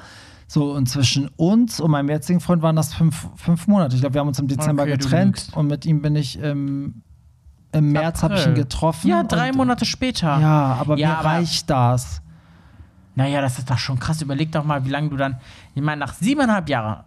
So, 0.48 0.72
und 0.72 0.88
zwischen 0.88 1.28
uns 1.36 1.78
und 1.78 1.92
meinem 1.92 2.08
jetzigen 2.08 2.40
Freund 2.40 2.60
waren 2.60 2.74
das 2.74 2.92
fünf, 2.94 3.28
fünf 3.36 3.68
Monate. 3.68 3.94
Ich 3.94 4.00
glaube, 4.00 4.14
wir 4.14 4.20
haben 4.20 4.26
uns 4.28 4.40
im 4.40 4.48
Dezember 4.48 4.82
Okay, 4.82 4.96
getrennt 4.96 5.50
und 5.54 5.68
mit 5.68 5.86
ihm 5.86 6.02
bin 6.02 6.16
ich 6.16 6.40
im, 6.40 7.02
im 7.70 7.92
März 7.92 8.24
habe 8.24 8.34
ich 8.34 8.44
ihn 8.46 8.54
getroffen. 8.56 9.06
Ja, 9.08 9.22
drei 9.22 9.50
und, 9.50 9.58
Monate 9.58 9.84
später. 9.84 10.40
Ja, 10.40 10.76
aber 10.80 10.96
Ja, 10.98 11.08
mir 11.10 11.18
aber- 11.18 11.28
reicht 11.28 11.70
das. 11.70 12.20
Naja, 13.14 13.40
das 13.40 13.58
ist 13.60 13.70
doch 13.70 13.78
schon 13.78 13.98
krass. 14.00 14.20
Überleg 14.22 14.50
doch 14.50 14.64
mal, 14.64 14.84
wie 14.84 14.90
lange 14.90 15.08
du 15.10 15.16
dann. 15.16 15.36
Ich 15.74 15.82
meine, 15.82 16.00
nach 16.00 16.14
siebeneinhalb 16.14 16.68
Jahren, 16.68 17.04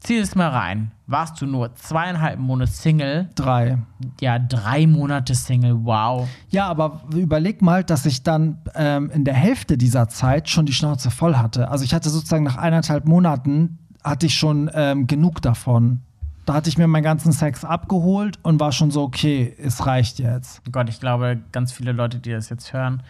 zieh 0.00 0.16
es 0.16 0.34
mal 0.34 0.48
rein, 0.48 0.90
warst 1.06 1.40
du 1.40 1.46
nur 1.46 1.74
zweieinhalb 1.74 2.38
Monate 2.38 2.72
Single. 2.72 3.28
Drei. 3.34 3.78
Ja, 4.20 4.38
drei 4.38 4.86
Monate 4.86 5.34
Single, 5.34 5.84
wow. 5.84 6.28
Ja, 6.48 6.66
aber 6.66 7.02
überleg 7.14 7.62
mal, 7.62 7.84
dass 7.84 8.06
ich 8.06 8.22
dann 8.22 8.58
ähm, 8.74 9.10
in 9.10 9.24
der 9.24 9.34
Hälfte 9.34 9.78
dieser 9.78 10.08
Zeit 10.08 10.48
schon 10.48 10.66
die 10.66 10.72
Schnauze 10.72 11.10
voll 11.10 11.36
hatte. 11.36 11.68
Also 11.68 11.84
ich 11.84 11.94
hatte 11.94 12.10
sozusagen 12.10 12.44
nach 12.44 12.56
eineinhalb 12.56 13.06
Monaten 13.06 13.78
hatte 14.02 14.26
ich 14.26 14.34
schon 14.34 14.70
ähm, 14.74 15.06
genug 15.06 15.42
davon. 15.42 16.00
Da 16.46 16.54
hatte 16.54 16.70
ich 16.70 16.78
mir 16.78 16.86
meinen 16.86 17.02
ganzen 17.02 17.32
Sex 17.32 17.64
abgeholt 17.64 18.38
und 18.42 18.58
war 18.58 18.72
schon 18.72 18.90
so, 18.90 19.02
okay, 19.02 19.54
es 19.62 19.86
reicht 19.86 20.18
jetzt. 20.18 20.62
Oh 20.66 20.70
Gott, 20.72 20.88
ich 20.88 20.98
glaube, 20.98 21.38
ganz 21.52 21.70
viele 21.70 21.92
Leute, 21.92 22.18
die 22.18 22.30
das 22.30 22.48
jetzt 22.48 22.72
hören, 22.72 23.02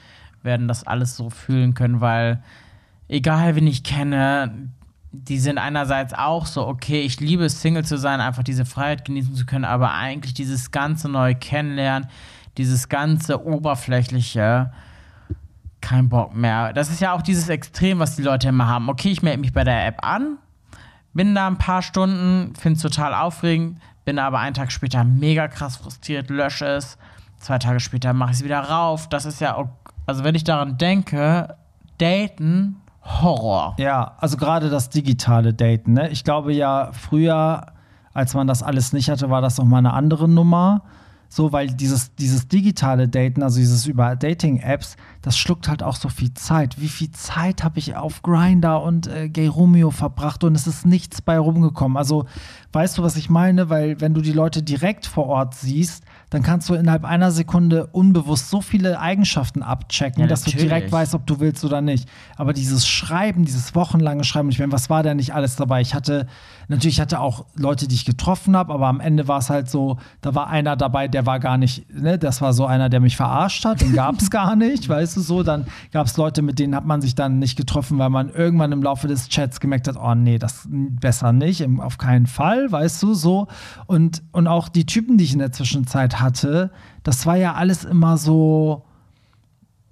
werden 0.42 0.66
das 0.66 0.86
alles 0.86 1.16
so 1.16 1.30
fühlen 1.30 1.74
können, 1.74 2.00
weil 2.00 2.42
egal 3.08 3.54
wen 3.54 3.66
ich 3.68 3.84
kenne, 3.84 4.70
die 5.12 5.38
sind 5.38 5.58
einerseits 5.58 6.14
auch 6.14 6.46
so, 6.46 6.66
okay, 6.66 7.00
ich 7.00 7.20
liebe 7.20 7.44
es, 7.44 7.60
Single 7.60 7.84
zu 7.84 7.98
sein, 7.98 8.20
einfach 8.20 8.44
diese 8.44 8.64
Freiheit 8.64 9.04
genießen 9.04 9.34
zu 9.34 9.44
können, 9.44 9.64
aber 9.64 9.92
eigentlich 9.92 10.34
dieses 10.34 10.70
ganze 10.70 11.08
neue 11.08 11.34
Kennenlernen, 11.34 12.08
dieses 12.58 12.88
ganze 12.88 13.44
Oberflächliche, 13.44 14.72
kein 15.80 16.08
Bock 16.08 16.34
mehr. 16.34 16.72
Das 16.72 16.90
ist 16.90 17.00
ja 17.00 17.12
auch 17.12 17.22
dieses 17.22 17.48
Extrem, 17.48 17.98
was 17.98 18.16
die 18.16 18.22
Leute 18.22 18.48
immer 18.48 18.68
haben. 18.68 18.88
Okay, 18.88 19.10
ich 19.10 19.22
melde 19.22 19.40
mich 19.40 19.52
bei 19.52 19.64
der 19.64 19.86
App 19.86 20.04
an, 20.04 20.38
bin 21.12 21.34
da 21.34 21.46
ein 21.46 21.58
paar 21.58 21.82
Stunden, 21.82 22.54
finde 22.54 22.76
es 22.76 22.82
total 22.82 23.14
aufregend, 23.14 23.80
bin 24.04 24.18
aber 24.18 24.38
einen 24.38 24.54
Tag 24.54 24.70
später 24.70 25.02
mega 25.02 25.48
krass 25.48 25.76
frustriert, 25.76 26.30
lösche 26.30 26.66
es. 26.66 26.98
Zwei 27.38 27.58
Tage 27.58 27.80
später 27.80 28.12
mache 28.12 28.30
ich 28.32 28.38
es 28.38 28.44
wieder 28.44 28.60
rauf. 28.60 29.08
Das 29.08 29.24
ist 29.24 29.40
ja, 29.40 29.56
auch, 29.56 29.68
also 30.06 30.22
wenn 30.22 30.34
ich 30.34 30.44
daran 30.44 30.78
denke, 30.78 31.56
daten, 31.98 32.76
Horror. 33.02 33.74
Ja, 33.78 34.12
also 34.18 34.36
gerade 34.36 34.70
das 34.70 34.90
digitale 34.90 35.54
Daten. 35.54 35.94
Ne? 35.94 36.10
Ich 36.10 36.24
glaube 36.24 36.52
ja, 36.52 36.90
früher, 36.92 37.66
als 38.12 38.34
man 38.34 38.46
das 38.46 38.62
alles 38.62 38.92
nicht 38.92 39.10
hatte, 39.10 39.30
war 39.30 39.40
das 39.40 39.58
noch 39.58 39.64
mal 39.64 39.78
eine 39.78 39.92
andere 39.92 40.28
Nummer. 40.28 40.82
So, 41.32 41.52
weil 41.52 41.68
dieses, 41.68 42.12
dieses 42.16 42.48
digitale 42.48 43.08
Daten, 43.08 43.44
also 43.44 43.60
dieses 43.60 43.86
über 43.86 44.16
Dating-Apps, 44.16 44.96
das 45.22 45.38
schluckt 45.38 45.68
halt 45.68 45.80
auch 45.80 45.94
so 45.94 46.08
viel 46.08 46.34
Zeit. 46.34 46.80
Wie 46.80 46.88
viel 46.88 47.12
Zeit 47.12 47.62
habe 47.62 47.78
ich 47.78 47.94
auf 47.94 48.22
Grinder 48.22 48.82
und 48.82 49.06
äh, 49.06 49.28
Gay 49.28 49.46
Romeo 49.46 49.92
verbracht 49.92 50.42
und 50.42 50.56
es 50.56 50.66
ist 50.66 50.86
nichts 50.86 51.22
bei 51.22 51.38
rumgekommen. 51.38 51.96
Also, 51.96 52.26
weißt 52.72 52.98
du, 52.98 53.04
was 53.04 53.14
ich 53.14 53.30
meine? 53.30 53.70
Weil, 53.70 54.00
wenn 54.00 54.12
du 54.12 54.22
die 54.22 54.32
Leute 54.32 54.64
direkt 54.64 55.06
vor 55.06 55.26
Ort 55.26 55.54
siehst, 55.54 56.02
dann 56.30 56.42
kannst 56.44 56.68
du 56.68 56.74
innerhalb 56.74 57.04
einer 57.04 57.32
Sekunde 57.32 57.88
unbewusst 57.88 58.50
so 58.50 58.60
viele 58.60 59.00
Eigenschaften 59.00 59.62
abchecken, 59.62 60.22
Ja, 60.22 60.28
dass 60.28 60.44
du 60.44 60.52
direkt 60.52 60.92
weißt, 60.92 61.14
ob 61.14 61.26
du 61.26 61.40
willst 61.40 61.64
oder 61.64 61.80
nicht. 61.80 62.08
Aber 62.36 62.52
dieses 62.52 62.86
Schreiben, 62.86 63.44
dieses 63.44 63.74
wochenlange 63.74 64.22
Schreiben, 64.22 64.48
ich 64.48 64.60
meine, 64.60 64.70
was 64.70 64.88
war 64.88 65.02
da 65.02 65.12
nicht 65.14 65.34
alles 65.34 65.56
dabei? 65.56 65.80
Ich 65.80 65.92
hatte, 65.92 66.28
natürlich 66.70 66.96
ich 66.96 67.00
hatte 67.00 67.20
auch 67.20 67.46
Leute, 67.56 67.88
die 67.88 67.96
ich 67.96 68.04
getroffen 68.04 68.56
habe, 68.56 68.72
aber 68.72 68.86
am 68.86 69.00
Ende 69.00 69.26
war 69.26 69.38
es 69.38 69.50
halt 69.50 69.68
so, 69.68 69.98
da 70.20 70.34
war 70.34 70.48
einer 70.48 70.76
dabei, 70.76 71.08
der 71.08 71.26
war 71.26 71.40
gar 71.40 71.58
nicht, 71.58 71.92
ne, 71.92 72.16
das 72.16 72.40
war 72.40 72.52
so 72.52 72.64
einer, 72.64 72.88
der 72.88 73.00
mich 73.00 73.16
verarscht 73.16 73.64
hat, 73.64 73.80
den 73.80 73.92
gab 73.92 74.20
es 74.20 74.30
gar 74.30 74.54
nicht, 74.54 74.88
weißt 74.88 75.16
du 75.16 75.20
so. 75.20 75.42
Dann 75.42 75.66
gab 75.92 76.06
es 76.06 76.16
Leute, 76.16 76.42
mit 76.42 76.58
denen 76.58 76.76
hat 76.76 76.86
man 76.86 77.02
sich 77.02 77.14
dann 77.16 77.40
nicht 77.40 77.56
getroffen, 77.56 77.98
weil 77.98 78.10
man 78.10 78.28
irgendwann 78.30 78.70
im 78.70 78.82
Laufe 78.82 79.08
des 79.08 79.28
Chats 79.28 79.58
gemerkt 79.58 79.88
hat, 79.88 79.96
oh 79.96 80.14
nee, 80.14 80.38
das 80.38 80.68
besser 80.70 81.32
nicht, 81.32 81.66
auf 81.80 81.98
keinen 81.98 82.26
Fall, 82.26 82.70
weißt 82.70 83.02
du, 83.02 83.14
so. 83.14 83.48
Und, 83.86 84.22
und 84.30 84.46
auch 84.46 84.68
die 84.68 84.86
Typen, 84.86 85.18
die 85.18 85.24
ich 85.24 85.32
in 85.32 85.40
der 85.40 85.52
Zwischenzeit 85.52 86.20
hatte, 86.20 86.70
das 87.02 87.26
war 87.26 87.36
ja 87.36 87.54
alles 87.54 87.84
immer 87.84 88.16
so, 88.16 88.84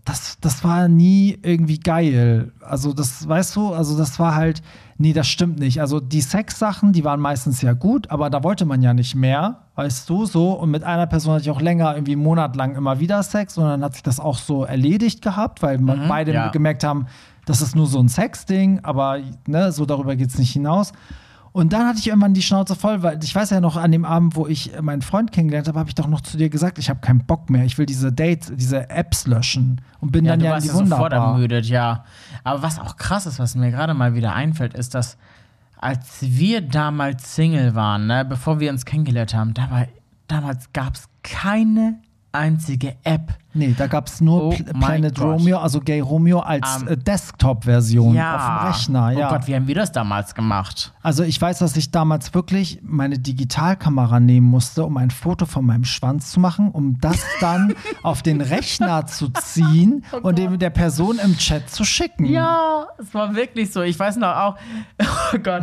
das, 0.04 0.38
das 0.40 0.64
war 0.64 0.88
nie 0.88 1.38
irgendwie 1.42 1.80
geil. 1.80 2.52
Also, 2.60 2.92
das, 2.92 3.28
weißt 3.28 3.56
du, 3.56 3.74
also 3.74 3.98
das 3.98 4.18
war 4.18 4.34
halt, 4.34 4.62
nee, 4.98 5.12
das 5.12 5.26
stimmt 5.28 5.58
nicht. 5.58 5.80
Also, 5.80 6.00
die 6.00 6.20
Sex-Sachen, 6.20 6.92
die 6.92 7.04
waren 7.04 7.20
meistens 7.20 7.62
ja 7.62 7.72
gut, 7.72 8.10
aber 8.10 8.28
da 8.28 8.44
wollte 8.44 8.66
man 8.66 8.82
ja 8.82 8.92
nicht 8.92 9.14
mehr, 9.14 9.62
weißt 9.76 10.08
du, 10.10 10.26
so. 10.26 10.52
Und 10.52 10.70
mit 10.70 10.84
einer 10.84 11.06
Person 11.06 11.34
hatte 11.34 11.44
ich 11.44 11.50
auch 11.50 11.60
länger, 11.60 11.94
irgendwie 11.94 12.12
einen 12.12 12.22
Monat 12.22 12.56
lang 12.56 12.76
immer 12.76 13.00
wieder 13.00 13.22
Sex 13.22 13.56
und 13.56 13.64
dann 13.64 13.82
hat 13.82 13.94
sich 13.94 14.02
das 14.02 14.20
auch 14.20 14.36
so 14.36 14.64
erledigt 14.64 15.22
gehabt, 15.22 15.62
weil 15.62 15.78
man 15.78 16.08
beide 16.08 16.32
ja. 16.32 16.48
gemerkt 16.48 16.84
haben, 16.84 17.06
das 17.46 17.62
ist 17.62 17.74
nur 17.74 17.86
so 17.86 17.98
ein 17.98 18.08
Sex-Ding, 18.08 18.80
aber 18.82 19.20
ne, 19.46 19.72
so 19.72 19.86
darüber 19.86 20.16
geht 20.16 20.28
es 20.28 20.38
nicht 20.38 20.52
hinaus. 20.52 20.92
Und 21.52 21.72
dann 21.72 21.86
hatte 21.86 21.98
ich 21.98 22.08
irgendwann 22.08 22.34
die 22.34 22.42
Schnauze 22.42 22.76
voll, 22.76 23.02
weil 23.02 23.18
ich 23.22 23.34
weiß 23.34 23.50
ja 23.50 23.60
noch, 23.60 23.76
an 23.76 23.90
dem 23.90 24.04
Abend, 24.04 24.36
wo 24.36 24.46
ich 24.46 24.72
meinen 24.80 25.02
Freund 25.02 25.32
kennengelernt 25.32 25.68
habe, 25.68 25.78
habe 25.78 25.88
ich 25.88 25.94
doch 25.94 26.06
noch 26.06 26.20
zu 26.20 26.36
dir 26.36 26.50
gesagt, 26.50 26.78
ich 26.78 26.90
habe 26.90 27.00
keinen 27.00 27.24
Bock 27.24 27.50
mehr. 27.50 27.64
Ich 27.64 27.78
will 27.78 27.86
diese 27.86 28.12
Dates, 28.12 28.52
diese 28.54 28.90
Apps 28.90 29.26
löschen. 29.26 29.80
Und 30.00 30.12
bin 30.12 30.24
Ja, 30.24 30.32
dann 30.32 30.40
ja 30.40 30.56
in 30.56 30.62
die 30.62 30.68
ja 30.68 30.74
sofort 30.74 31.12
ermüdet, 31.12 31.66
ja. 31.66 32.04
Aber 32.44 32.62
was 32.62 32.78
auch 32.78 32.96
krass 32.96 33.26
ist, 33.26 33.38
was 33.38 33.54
mir 33.54 33.70
gerade 33.70 33.94
mal 33.94 34.14
wieder 34.14 34.34
einfällt, 34.34 34.74
ist, 34.74 34.94
dass 34.94 35.16
als 35.80 36.18
wir 36.20 36.60
damals 36.60 37.34
Single 37.34 37.74
waren, 37.74 38.06
ne, 38.06 38.24
bevor 38.24 38.60
wir 38.60 38.70
uns 38.70 38.84
kennengelernt 38.84 39.34
haben, 39.34 39.54
da 39.54 39.70
war, 39.70 39.86
damals 40.26 40.72
gab 40.72 40.94
es 40.96 41.08
keine 41.22 42.00
einzige 42.32 42.96
App. 43.04 43.34
Nee, 43.54 43.74
da 43.76 43.86
gab 43.86 44.06
es 44.06 44.20
nur 44.20 44.44
Oh 44.44 44.50
Pl 44.50 44.64
Planet 44.64 45.14
Gott. 45.16 45.40
Romeo, 45.40 45.58
also 45.58 45.80
Gay 45.80 46.00
Romeo 46.00 46.40
als 46.40 46.82
Ähm, 46.82 46.88
äh, 46.88 46.96
Desktop-Version 46.96 48.14
Ja. 48.14 48.36
auf 48.36 48.44
dem 48.46 48.68
Rechner. 48.68 49.10
Ja. 49.18 49.26
Oh 49.28 49.30
Gott, 49.32 49.46
wie 49.48 49.54
haben 49.54 49.66
wir 49.66 49.74
das 49.74 49.90
damals 49.90 50.34
gemacht? 50.34 50.92
Also 51.02 51.24
ich 51.24 51.40
weiß, 51.40 51.58
dass 51.58 51.76
ich 51.76 51.90
damals 51.90 52.34
wirklich 52.34 52.78
meine 52.82 53.18
Digitalkamera 53.18 54.20
nehmen 54.20 54.46
musste, 54.46 54.84
um 54.84 54.96
ein 54.96 55.10
Foto 55.10 55.46
von 55.46 55.64
meinem 55.64 55.84
Schwanz 55.84 56.30
zu 56.30 56.38
machen, 56.40 56.70
um 56.70 57.00
das 57.00 57.18
dann 57.40 57.74
auf 58.02 58.22
den 58.22 58.40
Rechner 58.40 59.06
zu 59.06 59.30
ziehen 59.30 60.04
und 60.22 60.38
dem 60.38 60.58
der 60.58 60.70
Person 60.70 61.18
im 61.24 61.36
Chat 61.36 61.68
zu 61.70 61.84
schicken. 61.84 62.26
Ja, 62.26 62.86
es 62.98 63.12
war 63.14 63.34
wirklich 63.34 63.72
so. 63.72 63.82
Ich 63.82 63.98
weiß 63.98 64.16
noch 64.18 64.36
auch, 64.36 64.56
oh 65.34 65.38
Gott. 65.42 65.62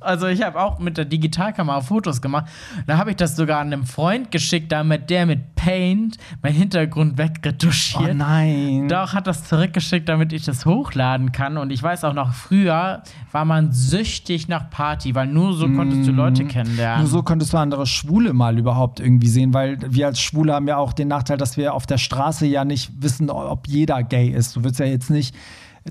Also 0.00 0.26
ich 0.28 0.42
habe 0.42 0.60
auch 0.60 0.78
mit 0.78 0.96
der 0.96 1.04
Digitalkamera 1.04 1.80
Fotos 1.80 2.22
gemacht. 2.22 2.46
Da 2.86 2.98
habe 2.98 3.10
ich 3.10 3.16
das 3.16 3.34
sogar 3.36 3.60
an 3.60 3.72
einem 3.72 3.84
Freund 3.84 4.30
geschickt, 4.30 4.70
damit 4.70 5.10
der 5.10 5.26
mit 5.26 5.54
Paint 5.56 6.18
mein 6.42 6.52
Hintergrund 6.52 7.14
Oh 7.14 7.18
wegretuschiert. 7.18 8.14
nein. 8.16 8.86
Doch 8.88 9.12
hat 9.14 9.26
das 9.26 9.44
zurückgeschickt, 9.44 10.08
damit 10.08 10.32
ich 10.32 10.44
das 10.44 10.64
hochladen 10.66 11.32
kann. 11.32 11.56
Und 11.56 11.70
ich 11.72 11.82
weiß 11.82 12.04
auch 12.04 12.12
noch, 12.12 12.32
früher 12.32 13.02
war 13.32 13.44
man 13.44 13.72
süchtig 13.72 14.46
nach 14.48 14.70
Party, 14.70 15.14
weil 15.14 15.26
nur 15.26 15.52
so 15.54 15.68
konntest 15.68 16.06
du 16.06 16.12
Leute 16.12 16.44
kennenlernen. 16.44 17.00
Nur 17.02 17.10
so 17.10 17.22
konntest 17.22 17.52
du 17.52 17.56
andere 17.58 17.86
Schwule 17.86 18.32
mal 18.32 18.56
überhaupt 18.58 19.00
irgendwie 19.00 19.28
sehen, 19.28 19.52
weil 19.52 19.78
wir 19.88 20.06
als 20.06 20.20
Schwule 20.20 20.54
haben 20.54 20.68
ja 20.68 20.76
auch 20.76 20.92
den 20.92 21.08
Nachteil, 21.08 21.36
dass 21.38 21.56
wir 21.56 21.74
auf 21.74 21.86
der 21.86 21.98
Straße 21.98 22.46
ja 22.46 22.64
nicht 22.64 22.90
wissen, 23.02 23.30
ob 23.30 23.66
jeder 23.66 24.02
gay 24.04 24.28
ist. 24.28 24.54
Du 24.54 24.62
willst 24.62 24.78
ja 24.78 24.86
jetzt 24.86 25.10
nicht 25.10 25.34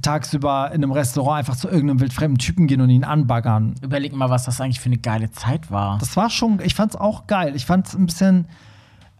tagsüber 0.01 0.67
in 0.67 0.83
einem 0.83 0.91
Restaurant 0.91 1.39
einfach 1.39 1.55
zu 1.55 1.67
irgendeinem 1.67 1.99
wildfremden 1.99 2.37
Typen 2.37 2.67
gehen 2.67 2.81
und 2.81 2.89
ihn 2.89 3.03
anbaggern. 3.03 3.75
Überleg 3.81 4.15
mal, 4.15 4.29
was 4.29 4.45
das 4.45 4.61
eigentlich 4.61 4.79
für 4.79 4.87
eine 4.87 4.97
geile 4.97 5.31
Zeit 5.31 5.71
war. 5.71 5.97
Das 5.99 6.15
war 6.15 6.29
schon, 6.29 6.59
ich 6.63 6.75
fand's 6.75 6.95
auch 6.95 7.27
geil. 7.27 7.55
Ich 7.55 7.65
fand's 7.65 7.95
ein 7.95 8.05
bisschen, 8.05 8.45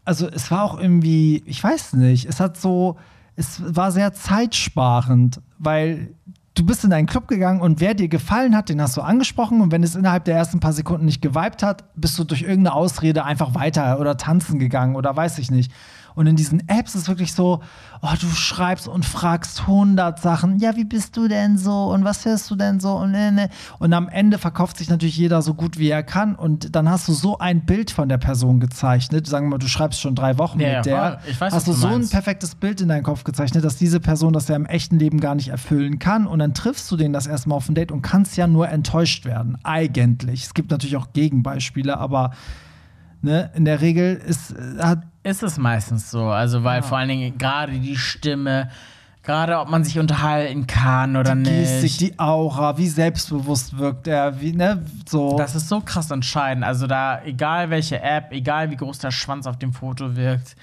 also 0.06 0.28
es 0.28 0.52
war 0.52 0.64
auch 0.64 0.80
irgendwie, 0.80 1.44
ich 1.46 1.64
weiß 1.64 1.94
nicht, 1.94 2.26
es 2.26 2.40
hat 2.40 2.58
so, 2.58 2.98
es 3.36 3.62
war 3.76 3.92
sehr 3.92 4.14
zeitsparend, 4.14 5.42
weil 5.58 6.14
du 6.58 6.66
bist 6.66 6.84
in 6.84 6.92
einen 6.92 7.08
Club 7.08 7.28
gegangen 7.28 7.62
und 7.62 7.80
wer 7.80 7.94
dir 7.94 8.08
gefallen 8.08 8.56
hat, 8.56 8.70
den 8.70 8.82
hast 8.82 8.98
du 8.98 9.02
angesprochen 9.02 9.62
und 9.62 9.72
wenn 9.72 9.84
es 9.84 9.96
innerhalb 9.96 10.26
der 10.26 10.36
ersten 10.36 10.60
paar 10.60 10.74
Sekunden 10.74 11.06
nicht 11.06 11.22
geweibt 11.22 11.62
hat, 11.62 11.84
bist 11.96 12.18
du 12.18 12.24
durch 12.24 12.42
irgendeine 12.42 12.74
Ausrede 12.74 13.26
einfach 13.26 13.54
weiter 13.54 14.00
oder 14.00 14.18
tanzen 14.18 14.60
gegangen 14.60 14.96
oder 14.96 15.16
weiß 15.16 15.38
ich 15.40 15.52
nicht. 15.52 15.72
Und 16.18 16.26
in 16.26 16.36
diesen 16.36 16.68
Apps 16.68 16.96
ist 16.96 17.08
wirklich 17.08 17.32
so, 17.32 17.62
oh, 18.02 18.08
du 18.20 18.28
schreibst 18.30 18.88
und 18.88 19.06
fragst 19.06 19.68
hundert 19.68 20.20
Sachen. 20.20 20.58
Ja, 20.58 20.76
wie 20.76 20.84
bist 20.84 21.16
du 21.16 21.28
denn 21.28 21.60
so? 21.60 21.92
Und 21.92 22.06
was 22.06 22.26
hörst 22.26 22.50
du 22.50 22.56
denn 22.56 22.80
so? 22.80 22.96
Und, 22.96 23.12
ne, 23.12 23.32
ne. 23.32 23.50
und 23.78 23.94
am 23.94 24.10
Ende 24.10 24.40
verkauft 24.40 24.78
sich 24.78 24.90
natürlich 24.90 25.16
jeder 25.16 25.44
so 25.44 25.54
gut, 25.54 25.78
wie 25.78 25.90
er 25.92 26.02
kann. 26.02 26.34
Und 26.34 26.76
dann 26.76 26.90
hast 26.90 27.08
du 27.08 27.14
so 27.14 27.38
ein 27.38 27.68
Bild 27.68 27.92
von 27.92 28.10
der 28.10 28.18
Person 28.18 28.60
gezeichnet. 28.60 29.28
Sagen 29.28 29.46
wir 29.46 29.52
mal, 29.52 29.58
du 29.60 29.68
schreibst 29.68 30.02
schon 30.02 30.16
drei 30.16 30.40
Wochen 30.40 30.60
Ja, 30.60 30.78
mit 30.78 30.88
der. 30.88 31.20
Ich 31.30 31.40
weiß, 31.40 31.54
hast 31.54 31.68
du 31.68 31.74
du 31.74 31.78
so 31.78 31.88
ein 31.88 32.10
perfektes 32.10 32.56
Bild 32.56 32.82
in 32.82 32.88
deinen 32.88 33.04
Kopf 33.04 33.24
gezeichnet, 33.24 33.64
dass 33.64 33.76
diese 33.76 34.00
Person 34.00 34.34
das 34.34 34.48
ja 34.48 34.56
im 34.56 34.66
echten 34.66 34.98
Leben 34.98 35.20
gar 35.20 35.36
nicht 35.36 35.50
erfüllen 35.50 36.00
kann. 36.00 36.26
Und 36.26 36.40
dann 36.40 36.56
triffst 36.56 36.90
du 36.90 36.98
den 36.98 37.14
das 37.14 37.28
erstmal 37.28 37.58
auf 37.58 37.70
ein 37.70 37.76
Date 37.76 37.92
und 37.92 38.02
kannst 38.02 38.38
ja 38.38 38.48
nur 38.48 38.70
enttäuscht 38.70 39.26
werden. 39.26 39.60
Eigentlich. 39.62 40.46
Es 40.46 40.56
gibt 40.56 40.72
natürlich 40.72 40.98
auch 40.98 41.14
Gegenbeispiele, 41.14 41.96
aber 41.96 42.32
ne, 43.22 43.52
in 43.54 43.66
der 43.66 43.82
Regel 43.82 44.16
ist, 44.16 44.52
äh, 44.52 44.82
hat 44.82 45.04
Ist 45.28 45.44
es 45.44 45.58
meistens 45.58 46.10
so. 46.10 46.30
Also, 46.30 46.64
weil 46.64 46.82
vor 46.82 46.98
allen 46.98 47.10
Dingen 47.10 47.38
gerade 47.38 47.74
die 47.74 47.98
Stimme, 47.98 48.70
gerade 49.24 49.60
ob 49.60 49.70
man 49.70 49.84
sich 49.84 50.00
unterhalten 50.00 50.68
kann 50.68 51.18
oder 51.18 51.36
die 51.36 51.42
nicht. 51.42 51.82
Gestik, 51.82 51.98
die 51.98 52.20
Aura, 52.20 52.78
wie 52.78 52.88
selbstbewusst 52.88 53.78
wirkt 53.78 54.08
er, 54.08 54.40
wie, 54.40 54.54
ne, 54.54 54.86
so. 55.06 55.38
das 55.38 55.54
ist 55.54 55.68
so 55.68 55.82
krass 55.82 56.12
entscheidend. 56.12 56.64
Also 56.64 56.88
da, 56.88 57.22
egal 57.24 57.70
welche 57.70 58.02
App, 58.02 58.32
egal 58.32 58.72
wie 58.72 58.78
groß 58.78 59.00
der 59.00 59.12
Schwanz 59.12 59.48
auf 59.48 59.58
dem 59.58 59.74
Foto 59.74 60.16
wirkt, 60.16 60.56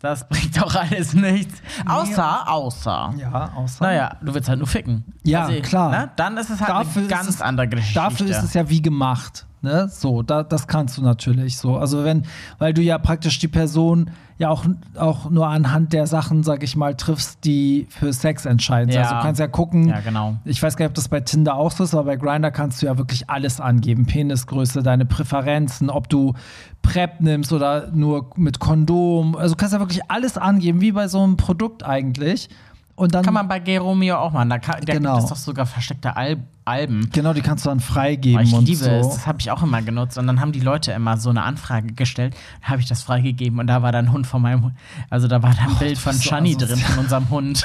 das 0.00 0.26
bringt 0.28 0.62
auch 0.62 0.74
alles 0.74 1.12
nichts. 1.12 1.60
Außer, 1.86 2.50
außer. 2.50 3.14
ja, 3.18 3.52
außer. 3.54 3.84
Naja, 3.84 4.16
du 4.22 4.32
willst 4.32 4.48
halt 4.48 4.60
nur 4.60 4.68
ficken. 4.68 5.04
Ja, 5.24 5.46
klar. 5.60 5.90
Ne? 5.90 6.10
Dann 6.16 6.38
ist 6.38 6.48
es 6.48 6.58
halt 6.58 6.70
Dafür 6.70 7.02
eine 7.02 7.10
ganz 7.10 7.42
andere 7.42 7.68
Geschichte. 7.68 8.00
Dafür 8.00 8.28
ist 8.28 8.42
es 8.42 8.54
ja 8.54 8.66
wie 8.70 8.80
gemacht. 8.80 9.44
Ne? 9.62 9.88
So, 9.90 10.22
da, 10.22 10.42
das 10.42 10.68
kannst 10.68 10.98
du 10.98 11.02
natürlich 11.02 11.56
so. 11.56 11.76
Also 11.76 12.04
wenn, 12.04 12.24
weil 12.58 12.74
du 12.74 12.82
ja 12.82 12.98
praktisch 12.98 13.38
die 13.38 13.48
Person 13.48 14.10
ja 14.38 14.50
auch, 14.50 14.66
auch 14.96 15.30
nur 15.30 15.48
anhand 15.48 15.92
der 15.92 16.06
Sachen, 16.06 16.42
sag 16.42 16.62
ich 16.62 16.76
mal, 16.76 16.94
triffst, 16.94 17.44
die 17.44 17.86
für 17.88 18.12
Sex 18.12 18.44
entscheidend 18.44 18.92
sind. 18.92 19.00
Ja. 19.00 19.06
Also 19.06 19.16
du 19.16 19.22
kannst 19.22 19.40
ja 19.40 19.48
gucken, 19.48 19.88
Ja, 19.88 20.00
genau. 20.00 20.36
ich 20.44 20.62
weiß 20.62 20.76
gar 20.76 20.84
nicht, 20.84 20.90
ob 20.90 20.94
das 20.94 21.08
bei 21.08 21.20
Tinder 21.20 21.54
auch 21.54 21.72
so 21.72 21.84
ist, 21.84 21.94
aber 21.94 22.04
bei 22.04 22.16
Grindr 22.16 22.50
kannst 22.50 22.82
du 22.82 22.86
ja 22.86 22.98
wirklich 22.98 23.30
alles 23.30 23.60
angeben. 23.60 24.04
Penisgröße, 24.04 24.82
deine 24.82 25.06
Präferenzen, 25.06 25.88
ob 25.88 26.08
du 26.08 26.34
PrEP 26.82 27.20
nimmst 27.20 27.52
oder 27.52 27.90
nur 27.92 28.30
mit 28.36 28.58
Kondom. 28.58 29.36
Also 29.36 29.54
du 29.54 29.58
kannst 29.58 29.72
ja 29.72 29.80
wirklich 29.80 30.08
alles 30.10 30.36
angeben, 30.36 30.80
wie 30.80 30.92
bei 30.92 31.08
so 31.08 31.22
einem 31.22 31.36
Produkt 31.36 31.82
eigentlich. 31.82 32.48
Und 32.96 33.14
dann 33.14 33.24
Kann 33.24 33.34
man 33.34 33.46
bei 33.46 33.58
Gay 33.60 33.76
Romeo 33.76 34.16
auch 34.16 34.32
machen. 34.32 34.48
Da 34.48 34.58
kann, 34.58 34.80
da 34.84 34.92
Genau. 34.94 35.12
gibt 35.16 35.24
es 35.24 35.28
doch 35.30 35.36
sogar 35.36 35.66
versteckte 35.66 36.16
Al 36.16 36.38
Alben. 36.64 37.10
genau, 37.12 37.32
die 37.34 37.42
kannst 37.42 37.64
du 37.64 37.68
dann 37.68 37.78
Oh, 37.78 37.82
freigeben 37.82 38.40
ich 38.42 38.52
und 38.54 38.64
liebe 38.66 38.78
so. 38.84 38.90
es. 38.90 39.08
Das 39.08 39.26
habe 39.26 39.38
ich 39.38 39.50
auch 39.52 39.62
immer 39.62 39.82
genutzt. 39.82 40.16
Und 40.18 40.26
dann 40.26 40.40
haben 40.40 40.50
die 40.52 40.60
Leute 40.60 40.92
immer 40.92 41.16
so 41.18 41.30
eine 41.30 41.42
Anfrage 41.44 41.92
gestellt. 41.92 42.34
Habe 42.62 42.80
ich 42.80 42.88
das 42.88 43.02
freigegeben 43.02 43.60
und 43.60 43.66
da 43.68 43.82
war 43.82 43.92
dann 43.92 44.06
ein 44.06 44.12
Hund 44.12 44.26
von 44.26 44.40
meinem 44.42 44.62
Hund. 44.64 44.74
Also 45.10 45.28
da 45.28 45.42
war 45.42 45.50
dann 45.54 45.68
ein 45.68 45.74
Bild 45.76 45.96
du 45.96 46.00
von 46.00 46.14
so 46.14 46.22
Shani 46.22 46.56
drin, 46.56 46.70
asozial. 46.72 46.90
von 46.92 47.04
unserem 47.04 47.28
Hund. 47.30 47.62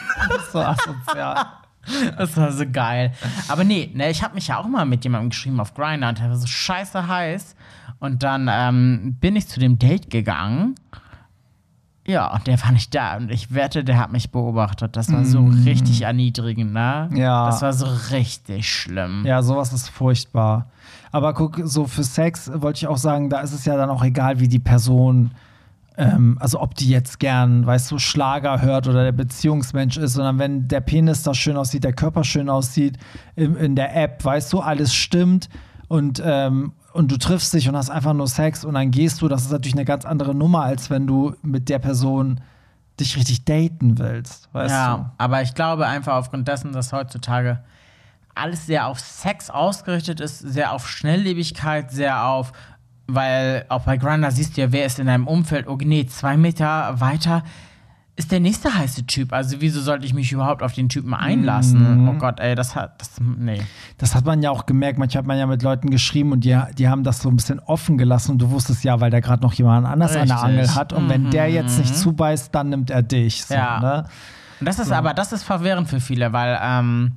so 0.52 0.58
asozial. 0.60 1.46
Das 2.18 2.36
war 2.36 2.52
so 2.52 2.64
geil. 2.70 3.12
Aber 3.48 3.64
nee, 3.64 3.90
ne, 3.94 4.10
ich 4.10 4.22
habe 4.22 4.34
mich 4.34 4.48
ja 4.48 4.58
auch 4.58 4.66
mal 4.66 4.84
mit 4.86 5.04
jemandem 5.04 5.30
geschrieben 5.30 5.60
auf 5.60 5.74
Grindr 5.74 6.08
und 6.08 6.18
der 6.18 6.28
war 6.30 6.36
so 6.36 6.46
scheiße 6.46 7.06
heiß. 7.06 7.54
Und 8.00 8.22
dann 8.22 8.48
ähm, 8.50 9.16
bin 9.20 9.36
ich 9.36 9.46
zu 9.46 9.60
dem 9.60 9.78
Date 9.78 10.10
gegangen. 10.10 10.74
Ja, 12.10 12.34
und 12.34 12.46
der 12.48 12.60
war 12.60 12.72
nicht 12.72 12.92
da. 12.92 13.16
Und 13.16 13.30
ich 13.30 13.54
wette, 13.54 13.84
der 13.84 13.98
hat 13.98 14.10
mich 14.10 14.32
beobachtet. 14.32 14.96
Das 14.96 15.12
war 15.12 15.24
so 15.24 15.44
richtig 15.64 16.02
erniedrigend, 16.02 16.72
ne? 16.72 17.08
Mm. 17.08 17.16
Ja. 17.16 17.46
Das 17.46 17.62
war 17.62 17.72
so 17.72 17.86
richtig 18.10 18.68
schlimm. 18.68 19.24
Ja, 19.24 19.42
sowas 19.42 19.72
ist 19.72 19.88
furchtbar. 19.88 20.66
Aber 21.12 21.34
guck, 21.34 21.60
so 21.62 21.86
für 21.86 22.02
Sex 22.02 22.50
wollte 22.52 22.78
ich 22.78 22.86
auch 22.88 22.96
sagen, 22.96 23.30
da 23.30 23.40
ist 23.40 23.52
es 23.52 23.64
ja 23.64 23.76
dann 23.76 23.90
auch 23.90 24.02
egal, 24.02 24.40
wie 24.40 24.48
die 24.48 24.58
Person, 24.58 25.30
ähm, 25.96 26.36
also 26.40 26.60
ob 26.60 26.74
die 26.74 26.88
jetzt 26.88 27.20
gern, 27.20 27.64
weißt 27.64 27.92
du, 27.92 27.98
Schlager 27.98 28.60
hört 28.60 28.88
oder 28.88 29.04
der 29.04 29.12
Beziehungsmensch 29.12 29.96
ist, 29.96 30.14
sondern 30.14 30.40
wenn 30.40 30.66
der 30.66 30.80
Penis 30.80 31.22
da 31.22 31.32
schön 31.32 31.56
aussieht, 31.56 31.84
der 31.84 31.92
Körper 31.92 32.24
schön 32.24 32.48
aussieht, 32.48 32.98
in, 33.36 33.54
in 33.54 33.76
der 33.76 33.96
App, 33.96 34.24
weißt 34.24 34.52
du, 34.52 34.60
alles 34.60 34.92
stimmt 34.92 35.48
und, 35.86 36.20
ähm, 36.24 36.72
und 36.92 37.10
du 37.10 37.16
triffst 37.16 37.52
dich 37.54 37.68
und 37.68 37.76
hast 37.76 37.90
einfach 37.90 38.12
nur 38.12 38.28
Sex 38.28 38.64
und 38.64 38.74
dann 38.74 38.90
gehst 38.90 39.22
du, 39.22 39.28
das 39.28 39.42
ist 39.42 39.52
natürlich 39.52 39.74
eine 39.74 39.84
ganz 39.84 40.04
andere 40.04 40.34
Nummer, 40.34 40.62
als 40.62 40.90
wenn 40.90 41.06
du 41.06 41.34
mit 41.42 41.68
der 41.68 41.78
Person 41.78 42.40
dich 42.98 43.16
richtig 43.16 43.44
daten 43.44 43.98
willst, 43.98 44.48
weißt 44.52 44.70
Ja, 44.70 45.12
aber 45.16 45.42
ich 45.42 45.54
glaube 45.54 45.86
einfach 45.86 46.16
aufgrund 46.16 46.48
dessen, 46.48 46.72
dass 46.72 46.92
heutzutage 46.92 47.60
alles 48.34 48.66
sehr 48.66 48.86
auf 48.86 49.00
Sex 49.00 49.50
ausgerichtet 49.50 50.20
ist, 50.20 50.38
sehr 50.38 50.72
auf 50.72 50.88
Schnelllebigkeit, 50.88 51.90
sehr 51.90 52.26
auf, 52.26 52.52
weil 53.06 53.64
auch 53.68 53.82
bei 53.82 53.96
Grindr 53.96 54.30
siehst 54.30 54.56
du 54.56 54.62
ja, 54.62 54.72
wer 54.72 54.86
ist 54.86 54.98
in 54.98 55.06
deinem 55.06 55.26
Umfeld, 55.26 55.66
oh 55.68 55.78
nee, 55.80 56.06
zwei 56.06 56.36
Meter 56.36 57.00
weiter 57.00 57.42
ist 58.20 58.30
der 58.30 58.40
nächste 58.40 58.72
heiße 58.74 59.06
Typ. 59.06 59.32
Also 59.32 59.56
wieso 59.60 59.80
sollte 59.80 60.04
ich 60.04 60.12
mich 60.14 60.30
überhaupt 60.30 60.62
auf 60.62 60.72
den 60.74 60.88
Typen 60.88 61.14
einlassen? 61.14 62.02
Mhm. 62.02 62.08
Oh 62.08 62.12
Gott, 62.14 62.38
ey, 62.38 62.54
das 62.54 62.76
hat, 62.76 63.00
das, 63.00 63.12
nee. 63.20 63.60
Das 63.98 64.14
hat 64.14 64.24
man 64.26 64.42
ja 64.42 64.50
auch 64.50 64.66
gemerkt, 64.66 64.98
manchmal 64.98 65.22
hat 65.22 65.26
man 65.26 65.38
ja 65.38 65.46
mit 65.46 65.62
Leuten 65.62 65.90
geschrieben 65.90 66.32
und 66.32 66.44
die, 66.44 66.58
die 66.78 66.88
haben 66.88 67.02
das 67.02 67.20
so 67.20 67.30
ein 67.30 67.36
bisschen 67.36 67.60
offen 67.60 67.96
gelassen 67.98 68.32
und 68.32 68.38
du 68.38 68.50
wusstest 68.50 68.84
ja, 68.84 69.00
weil 69.00 69.10
der 69.10 69.20
gerade 69.22 69.42
noch 69.42 69.54
jemand 69.54 69.86
anders 69.86 70.14
an 70.16 70.28
der 70.28 70.36
Richtig. 70.36 70.50
Angel 70.50 70.74
hat 70.74 70.92
und 70.92 71.08
wenn 71.08 71.30
der 71.30 71.48
jetzt 71.50 71.78
nicht 71.78 71.96
zubeißt, 71.96 72.54
dann 72.54 72.68
nimmt 72.68 72.90
er 72.90 73.02
dich. 73.02 73.44
So, 73.44 73.54
Ja. 73.54 73.80
ne? 73.80 74.04
Und 74.60 74.66
das 74.66 74.78
ist 74.78 74.92
aber, 74.92 75.14
das 75.14 75.32
ist 75.32 75.42
verwirrend 75.42 75.88
für 75.88 76.00
viele, 76.00 76.32
weil 76.34 76.58
ähm, 76.62 77.12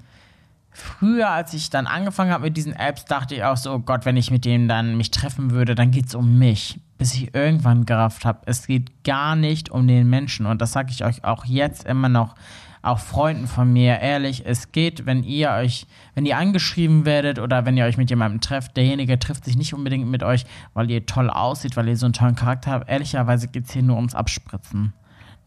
früher, 0.73 1.29
als 1.29 1.53
ich 1.53 1.69
dann 1.69 1.87
angefangen 1.87 2.31
habe 2.31 2.45
mit 2.45 2.57
diesen 2.57 2.73
Apps, 2.73 3.05
dachte 3.05 3.35
ich 3.35 3.43
auch 3.43 3.57
so, 3.57 3.73
oh 3.73 3.79
Gott, 3.79 4.05
wenn 4.05 4.17
ich 4.17 4.31
mit 4.31 4.45
denen 4.45 4.67
dann 4.67 4.97
mich 4.97 5.11
treffen 5.11 5.51
würde, 5.51 5.75
dann 5.75 5.91
geht's 5.91 6.15
um 6.15 6.37
mich. 6.37 6.79
Bis 6.97 7.13
ich 7.13 7.33
irgendwann 7.35 7.85
gerafft 7.85 8.25
habe, 8.25 8.41
es 8.45 8.67
geht 8.67 9.03
gar 9.03 9.35
nicht 9.35 9.69
um 9.69 9.87
den 9.87 10.09
Menschen. 10.09 10.45
Und 10.45 10.61
das 10.61 10.71
sage 10.71 10.91
ich 10.91 11.03
euch 11.03 11.23
auch 11.23 11.45
jetzt 11.45 11.85
immer 11.85 12.09
noch, 12.09 12.35
auch 12.83 12.99
Freunden 12.99 13.47
von 13.47 13.71
mir, 13.71 13.99
ehrlich, 13.99 14.43
es 14.45 14.73
geht, 14.73 15.05
wenn 15.05 15.23
ihr 15.23 15.51
euch, 15.51 15.87
wenn 16.15 16.25
ihr 16.25 16.37
angeschrieben 16.37 17.05
werdet 17.05 17.39
oder 17.39 17.65
wenn 17.65 17.77
ihr 17.77 17.85
euch 17.85 17.97
mit 17.97 18.09
jemandem 18.09 18.41
trefft, 18.41 18.75
derjenige 18.75 19.17
trifft 19.17 19.45
sich 19.45 19.55
nicht 19.55 19.73
unbedingt 19.73 20.07
mit 20.07 20.21
euch, 20.21 20.45
weil 20.73 20.91
ihr 20.91 21.05
toll 21.05 21.29
aussieht, 21.29 21.77
weil 21.77 21.87
ihr 21.87 21.95
so 21.95 22.05
einen 22.05 22.13
tollen 22.13 22.35
Charakter 22.35 22.71
habt. 22.71 22.89
Ehrlicherweise 22.89 23.47
geht's 23.47 23.71
hier 23.71 23.83
nur 23.83 23.95
ums 23.95 24.15
Abspritzen. 24.15 24.91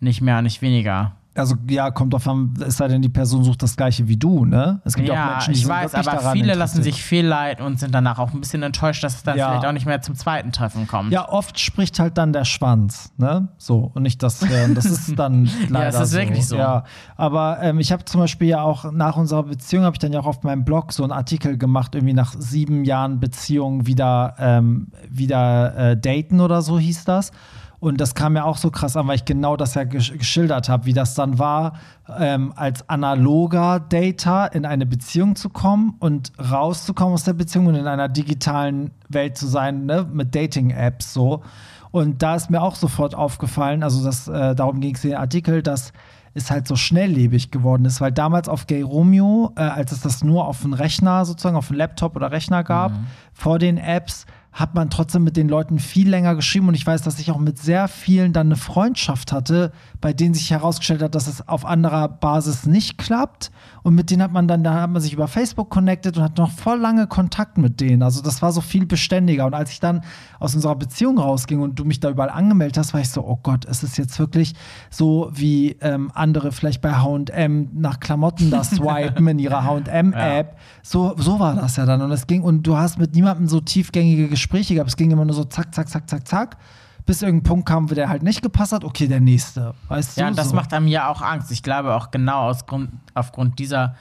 Nicht 0.01 0.23
mehr, 0.23 0.41
nicht 0.41 0.63
weniger. 0.63 1.13
Also 1.37 1.55
ja, 1.69 1.91
kommt 1.91 2.13
drauf 2.13 2.27
an, 2.29 2.55
es 2.67 2.77
sei 2.77 2.89
denn, 2.89 3.03
die 3.03 3.09
Person 3.09 3.45
sucht 3.45 3.63
das 3.63 3.77
gleiche 3.77 4.09
wie 4.09 4.17
du, 4.17 4.45
ne? 4.45 4.81
Es 4.85 4.95
gibt 4.95 5.09
ja 5.09 5.15
auch 5.15 5.19
Ja, 5.19 5.31
Menschen, 5.33 5.55
die 5.55 5.61
ich 5.61 5.69
weiß, 5.69 5.95
aber 5.95 6.31
viele 6.33 6.55
lassen 6.55 6.83
sich 6.83 7.03
viel 7.03 7.27
leid 7.27 7.61
und 7.61 7.79
sind 7.79 7.95
danach 7.95 8.19
auch 8.19 8.33
ein 8.33 8.41
bisschen 8.41 8.63
enttäuscht, 8.63 9.05
dass 9.05 9.17
es 9.17 9.23
dann 9.23 9.37
Ja. 9.37 9.49
vielleicht 9.49 9.67
auch 9.67 9.73
nicht 9.73 9.87
mehr 9.87 10.01
zum 10.03 10.15
zweiten 10.15 10.53
Treffen 10.53 10.87
kommt. 10.87 11.13
Ja, 11.13 11.29
oft 11.29 11.59
spricht 11.59 11.99
halt 11.99 12.17
dann 12.19 12.33
der 12.33 12.45
Schwanz, 12.45 13.13
ne? 13.19 13.49
So, 13.59 13.91
und 13.95 14.03
nicht 14.03 14.23
das 14.23 14.41
Hirn. 14.45 14.75
Das 14.75 14.85
ist 14.87 15.19
dann 15.19 15.49
leider 15.69 15.89
es 15.89 16.01
ist 16.01 16.11
so. 16.13 16.19
wirklich 16.19 16.47
so. 16.47 16.57
Ja, 16.57 16.85
aber 17.17 17.59
ähm, 17.63 17.79
ich 17.81 17.93
habe 17.93 18.05
zum 18.05 18.21
Beispiel 18.21 18.49
ja 18.49 18.63
auch 18.63 18.91
nach 18.93 19.17
unserer 19.17 19.43
Beziehung, 19.45 19.85
habe 19.85 19.95
ich 19.95 20.01
dann 20.01 20.13
ja 20.13 20.21
auch 20.21 20.27
auf 20.27 20.43
meinem 20.43 20.65
Blog 20.65 20.93
so 20.93 21.03
einen 21.03 21.13
Artikel 21.13 21.59
gemacht, 21.59 21.95
irgendwie 21.95 22.15
nach 22.15 22.35
sieben 22.39 22.85
Jahren 22.85 23.21
Beziehung 23.21 23.87
wieder, 23.87 24.35
ähm, 24.39 24.89
wieder 25.11 25.77
äh, 25.77 25.97
daten 25.97 26.41
oder 26.41 26.63
so 26.63 26.79
hieß 26.79 27.05
das. 27.05 27.33
Und 27.79 28.01
das 28.01 28.15
kam 28.15 28.35
mir 28.35 28.45
auch 28.45 28.57
so 28.57 28.71
krass 28.71 28.97
an, 28.97 29.07
weil 29.07 29.17
ich 29.17 29.25
genau 29.25 29.57
das 29.57 29.75
ja 29.75 29.85
gesch 29.85 30.13
geschildert 30.13 30.69
habe, 30.69 30.87
wie 30.87 30.93
das 30.93 31.15
dann 31.15 31.39
war, 31.39 31.75
ähm, 32.19 32.53
als 32.57 32.89
analoger 32.89 33.81
Data 33.81 34.47
in 34.47 34.65
eine 34.65 34.87
Beziehung 34.87 35.37
zu 35.37 35.51
kommen 35.51 35.95
und 35.99 36.33
rauszukommen 36.39 37.15
aus 37.15 37.25
der 37.25 37.35
Beziehung 37.35 37.67
und 37.67 37.75
in 37.75 37.87
einer 37.87 38.09
digitalen 38.09 38.93
Welt 39.09 39.37
zu 39.37 39.47
sein, 39.47 39.85
ne, 39.87 40.07
mit 40.11 40.35
Dating-Apps 40.35 41.13
so. 41.13 41.43
Und 41.91 42.23
da 42.23 42.35
ist 42.35 42.51
mir 42.51 42.63
auch 42.63 42.75
sofort 42.75 43.15
aufgefallen, 43.15 43.83
also 43.83 44.05
das, 44.05 44.29
äh, 44.29 44.55
darum 44.55 44.81
ging 44.81 44.95
es 44.95 45.05
in 45.05 45.11
den 45.11 45.19
Artikel, 45.19 45.63
dass 45.63 45.93
es 46.35 46.51
halt 46.51 46.69
so 46.69 46.77
schnelllebig 46.77 47.51
geworden 47.51 47.87
ist, 47.87 48.01
weil 48.03 48.13
damals 48.13 48.49
auf 48.49 48.67
Gay 48.67 48.83
Romeo, 48.83 49.53
äh, 49.57 49.63
als 49.63 49.93
es 49.93 50.01
das 50.03 50.23
nur 50.23 50.47
auf 50.47 50.61
dem 50.61 50.75
Rechner, 50.75 51.25
sozusagen 51.25 51.57
auf 51.57 51.69
dem 51.69 51.77
Laptop 51.77 52.15
oder 52.15 52.31
Rechner 52.31 52.63
gab, 52.63 52.93
vor 53.33 53.59
den 53.59 53.79
Apps, 53.79 54.27
hat 54.57 54.75
man 54.75 54.89
trotzdem 54.89 55.23
mit 55.23 55.37
den 55.37 55.51
Leuten 55.51 55.79
viel 55.79 56.09
länger 56.09 56.35
geschrieben 56.35 56.69
und 56.69 56.75
ich 56.75 56.87
weiß, 56.87 57.03
dass 57.03 57.19
ich 57.19 57.31
auch 57.31 57.39
mit 57.39 57.59
sehr 57.59 57.89
vielen 57.89 58.33
dann 58.33 58.47
eine 58.47 58.57
Freundschaft 58.57 59.31
hatte, 59.31 59.71
bei 60.01 60.15
denen 60.15 60.33
sich 60.33 60.51
herausgestellt 60.51 61.03
hat, 61.03 61.15
dass 61.15 61.27
es 61.27 61.47
auf 61.47 61.67
anderer 61.67 62.09
Basis 62.09 62.65
nicht 62.65 62.97
klappt 62.97 63.51
und 63.83 63.95
mit 63.95 64.11
denen 64.11 64.23
hat 64.23 64.33
man 64.33 64.49
dann, 64.49 64.65
da 64.65 64.81
hat 64.81 64.91
man 64.91 65.03
sich 65.03 65.13
über 65.13 65.29
Facebook 65.29 65.69
connected 65.69 66.17
und 66.17 66.23
hat 66.23 66.39
noch 66.39 66.51
voll 66.51 66.79
lange 66.79 67.07
Kontakt 67.07 67.59
mit 67.59 67.83
denen. 67.83 68.03
Also 68.03 68.23
das 68.23 68.41
war 68.41 68.51
so 68.51 68.63
viel 68.63 68.87
beständiger 68.87 69.45
und 69.45 69.53
als 69.53 69.73
ich 69.73 69.81
dann 69.81 70.01
aus 70.41 70.55
unserer 70.55 70.75
Beziehung 70.75 71.19
rausging 71.19 71.61
und 71.61 71.79
du 71.79 71.85
mich 71.85 72.01
da 72.01 72.09
überall 72.09 72.31
angemeldet 72.31 72.79
hast, 72.79 72.95
war 72.95 73.03
ich 73.03 73.11
so, 73.11 73.27
oh 73.27 73.39
Gott, 73.43 73.67
es 73.67 73.83
ist 73.83 73.99
jetzt 73.99 74.19
wirklich 74.19 74.55
so 74.89 75.31
wie 75.35 75.77
ähm, 75.83 76.11
andere 76.15 76.51
vielleicht 76.51 76.81
bei 76.81 76.95
H&M 76.95 77.69
nach 77.75 78.01
Klamotten 78.01 78.51
da 78.51 78.65
swipen 78.65 79.29
in 79.29 79.39
ihrer 79.39 79.65
H&M-App. 79.65 80.57
So, 80.83 81.15
so 81.19 81.39
war 81.39 81.55
das 81.55 81.77
ja 81.77 81.85
dann 81.85 82.01
und 82.01 82.11
es 82.11 82.27
ging 82.27 82.41
und 82.41 82.63
du 82.63 82.79
hast 82.79 82.99
mit 82.99 83.15
niemandem 83.15 83.49
so 83.49 83.61
tiefgängige 83.61 84.29
Gespräche 84.29 84.46
gehabt. 84.51 84.89
Es 84.89 84.97
ging 84.97 85.11
immer 85.11 85.25
nur 85.25 85.35
so 85.35 85.45
zack, 85.45 85.75
zack, 85.75 85.89
zack, 85.89 86.09
zack, 86.09 86.27
zack, 86.27 86.57
bis 87.05 87.23
irgendein 87.23 87.45
Punkt 87.45 87.69
kam, 87.69 87.91
wo 87.91 87.95
der 87.95 88.09
halt 88.09 88.23
nicht 88.23 88.43
gepasst 88.43 88.73
hat. 88.73 88.85
Okay, 88.85 89.07
der 89.09 89.21
nächste, 89.21 89.75
weißt 89.89 90.17
Ja, 90.17 90.29
du? 90.31 90.37
das 90.37 90.51
so. 90.51 90.57
macht 90.57 90.73
einem 90.73 90.89
ja 90.89 91.09
auch 91.09 91.23
Angst. 91.23 91.51
Ich 91.53 91.63
glaube 91.63 91.95
auch 91.95 92.11
genau 92.11 92.49
aus 92.49 92.67
Grund, 92.67 92.91
aufgrund 93.15 93.59
dieser, 93.59 93.95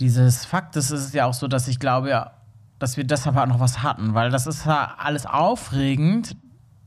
dieses 0.00 0.44
Faktes 0.44 0.90
ist 0.90 1.00
es 1.04 1.12
ja 1.12 1.26
auch 1.26 1.34
so, 1.34 1.48
dass 1.48 1.68
ich 1.68 1.78
glaube, 1.78 2.10
ja, 2.10 2.32
dass 2.78 2.96
wir 2.96 3.04
deshalb 3.04 3.36
auch 3.36 3.46
noch 3.46 3.60
was 3.60 3.82
hatten, 3.82 4.14
weil 4.14 4.30
das 4.30 4.46
ist 4.46 4.66
ja 4.66 4.94
alles 4.98 5.26
aufregend, 5.26 6.36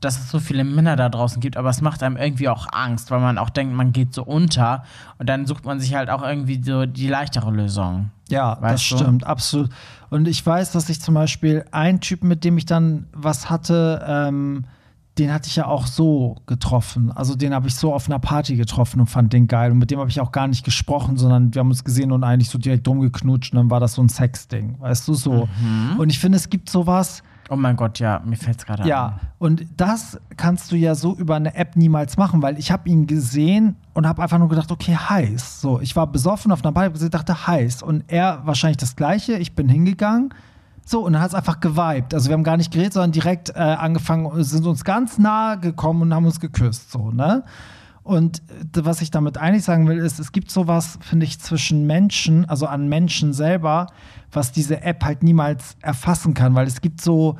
dass 0.00 0.18
es 0.20 0.30
so 0.30 0.38
viele 0.38 0.62
Männer 0.62 0.94
da 0.94 1.08
draußen 1.08 1.40
gibt, 1.40 1.56
aber 1.56 1.70
es 1.70 1.80
macht 1.80 2.02
einem 2.04 2.16
irgendwie 2.16 2.48
auch 2.48 2.66
Angst, 2.70 3.10
weil 3.10 3.18
man 3.18 3.36
auch 3.38 3.50
denkt, 3.50 3.74
man 3.74 3.92
geht 3.92 4.14
so 4.14 4.22
unter 4.22 4.84
und 5.18 5.28
dann 5.28 5.44
sucht 5.46 5.64
man 5.64 5.80
sich 5.80 5.94
halt 5.94 6.08
auch 6.10 6.22
irgendwie 6.22 6.62
so 6.62 6.86
die 6.86 7.08
leichtere 7.08 7.50
Lösung. 7.50 8.10
Ja, 8.28 8.54
das 8.54 8.62
Weißt 8.62 8.90
du? 8.90 8.96
stimmt, 8.96 9.26
absolut. 9.26 9.70
Und 10.10 10.28
ich 10.28 10.44
weiß, 10.44 10.72
dass 10.72 10.88
ich 10.88 11.00
zum 11.00 11.14
Beispiel 11.14 11.64
einen 11.70 12.00
Typen, 12.00 12.28
mit 12.28 12.44
dem 12.44 12.58
ich 12.58 12.66
dann 12.66 13.06
was 13.12 13.50
hatte, 13.50 14.04
ähm, 14.06 14.64
den 15.18 15.32
hatte 15.32 15.48
ich 15.48 15.56
ja 15.56 15.66
auch 15.66 15.86
so 15.86 16.36
getroffen. 16.46 17.10
Also 17.10 17.34
den 17.34 17.52
habe 17.52 17.66
ich 17.66 17.74
so 17.74 17.92
auf 17.92 18.08
einer 18.08 18.18
Party 18.18 18.56
getroffen 18.56 19.00
und 19.00 19.06
fand 19.08 19.32
den 19.32 19.48
geil. 19.48 19.72
Und 19.72 19.78
mit 19.78 19.90
dem 19.90 19.98
habe 19.98 20.10
ich 20.10 20.20
auch 20.20 20.32
gar 20.32 20.46
nicht 20.46 20.64
gesprochen, 20.64 21.16
sondern 21.16 21.52
wir 21.52 21.60
haben 21.60 21.70
uns 21.70 21.82
gesehen 21.82 22.12
und 22.12 22.22
eigentlich 22.22 22.50
so 22.50 22.58
direkt 22.58 22.86
rumgeknutscht 22.86 23.52
und 23.52 23.56
dann 23.56 23.70
war 23.70 23.80
das 23.80 23.94
so 23.94 24.02
ein 24.02 24.08
Sexding, 24.08 24.76
weißt 24.78 25.08
du 25.08 25.14
so. 25.14 25.48
Mhm. 25.60 25.98
Und 25.98 26.10
ich 26.10 26.18
finde, 26.18 26.36
es 26.36 26.48
gibt 26.50 26.70
sowas, 26.70 27.22
Oh 27.50 27.56
mein 27.56 27.76
Gott, 27.76 27.98
ja, 27.98 28.20
mir 28.24 28.36
fällt 28.36 28.58
es 28.58 28.66
gerade 28.66 28.86
ja, 28.86 29.06
an. 29.06 29.20
und 29.38 29.66
das 29.76 30.20
kannst 30.36 30.70
du 30.70 30.76
ja 30.76 30.94
so 30.94 31.14
über 31.16 31.36
eine 31.36 31.54
App 31.54 31.76
niemals 31.76 32.16
machen, 32.18 32.42
weil 32.42 32.58
ich 32.58 32.70
habe 32.70 32.88
ihn 32.88 33.06
gesehen 33.06 33.76
und 33.94 34.06
habe 34.06 34.22
einfach 34.22 34.38
nur 34.38 34.48
gedacht, 34.48 34.70
okay, 34.70 34.94
heiß. 34.94 35.60
So, 35.60 35.80
ich 35.80 35.96
war 35.96 36.06
besoffen 36.06 36.52
auf 36.52 36.62
einer 36.62 36.72
Party 36.72 37.02
und 37.02 37.14
dachte 37.14 37.46
heiß. 37.46 37.82
Und 37.82 38.04
er 38.08 38.42
wahrscheinlich 38.44 38.76
das 38.76 38.96
Gleiche. 38.96 39.34
Ich 39.34 39.54
bin 39.54 39.68
hingegangen. 39.68 40.34
So, 40.84 41.04
und 41.04 41.14
dann 41.14 41.22
hat 41.22 41.30
es 41.30 41.34
einfach 41.34 41.60
geweibt. 41.60 42.14
Also 42.14 42.28
wir 42.28 42.34
haben 42.34 42.44
gar 42.44 42.56
nicht 42.56 42.72
geredet, 42.72 42.92
sondern 42.94 43.12
direkt 43.12 43.50
äh, 43.50 43.58
angefangen, 43.58 44.42
sind 44.42 44.66
uns 44.66 44.84
ganz 44.84 45.18
nahe 45.18 45.58
gekommen 45.58 46.02
und 46.02 46.14
haben 46.14 46.26
uns 46.26 46.40
geküsst. 46.40 46.92
So, 46.92 47.10
ne? 47.10 47.44
Und 48.08 48.38
äh, 48.48 48.84
was 48.86 49.02
ich 49.02 49.10
damit 49.10 49.36
eigentlich 49.36 49.64
sagen 49.64 49.86
will, 49.86 49.98
ist, 49.98 50.18
es 50.18 50.32
gibt 50.32 50.50
sowas, 50.50 50.98
finde 51.02 51.26
ich, 51.26 51.38
zwischen 51.40 51.86
Menschen, 51.86 52.48
also 52.48 52.64
an 52.66 52.88
Menschen 52.88 53.34
selber, 53.34 53.88
was 54.32 54.50
diese 54.50 54.80
App 54.80 55.04
halt 55.04 55.22
niemals 55.22 55.76
erfassen 55.82 56.32
kann, 56.32 56.54
weil 56.54 56.66
es 56.66 56.80
gibt 56.80 57.02
so, 57.02 57.36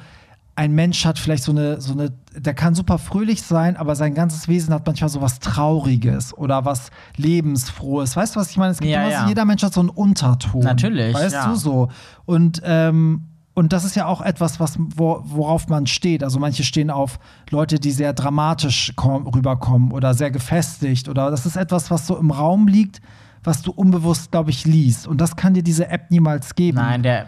ein 0.57 0.75
Mensch 0.75 1.07
hat 1.07 1.19
vielleicht 1.19 1.45
so 1.45 1.53
eine, 1.53 1.81
so 1.81 1.93
eine, 1.95 2.13
der 2.37 2.53
kann 2.53 2.75
super 2.75 2.99
fröhlich 2.99 3.43
sein, 3.43 3.79
aber 3.79 3.95
sein 3.97 4.13
ganzes 4.13 4.47
Wesen 4.47 4.75
hat 4.75 4.85
manchmal 4.87 5.09
so 5.09 5.23
was 5.23 5.39
Trauriges 5.39 6.37
oder 6.37 6.67
was 6.67 6.91
Lebensfrohes. 7.17 8.15
Weißt 8.15 8.37
du, 8.37 8.41
was 8.41 8.51
ich 8.51 8.59
meine? 8.59 8.73
Es 8.73 8.81
gibt 8.81 8.91
Ja, 8.91 9.03
immer 9.03 9.11
ja. 9.11 9.29
jeder 9.29 9.47
Mensch 9.47 9.63
hat 9.63 9.73
so 9.73 9.81
einen 9.81 9.89
Unterton. 9.89 10.61
Natürlich, 10.65 11.15
Weißt 11.15 11.33
ja. 11.33 11.49
du 11.49 11.55
so? 11.55 11.89
Und, 12.27 12.61
ähm, 12.65 13.23
und 13.59 13.73
das 13.73 13.85
ist 13.85 13.97
ja 13.97 14.07
auch 14.07 14.21
etwas, 14.21 14.61
was, 14.61 14.77
wo, 14.79 15.21
worauf 15.25 15.69
man 15.69 15.89
steht. 15.89 16.23
Also 16.23 16.39
manche 16.39 16.63
stehen 16.63 16.91
auf 16.91 17.19
Leute, 17.51 17.81
die 17.81 17.91
sehr 17.91 18.13
dramatisch 18.13 18.93
komm, 18.95 19.27
rüberkommen 19.27 19.91
oder 19.91 20.15
sehr 20.15 20.31
gefestigt. 20.31 21.09
Oder 21.09 21.33
das 21.33 21.45
ist 21.45 21.57
etwas, 21.57 21.91
was 21.91 22.07
so 22.07 22.17
im 22.17 22.31
Raum 22.31 22.69
liegt, 22.69 23.01
was 23.43 23.63
du 23.63 23.73
unbewusst, 23.73 24.31
glaube 24.31 24.51
ich, 24.51 24.65
liest. 24.65 25.09
Und 25.09 25.21
das 25.21 25.35
kann 25.35 25.55
dir 25.55 25.65
diese 25.65 25.89
App 25.89 26.09
niemals 26.13 26.55
geben. 26.55 26.77
Nein, 26.77 27.03
der, 27.03 27.27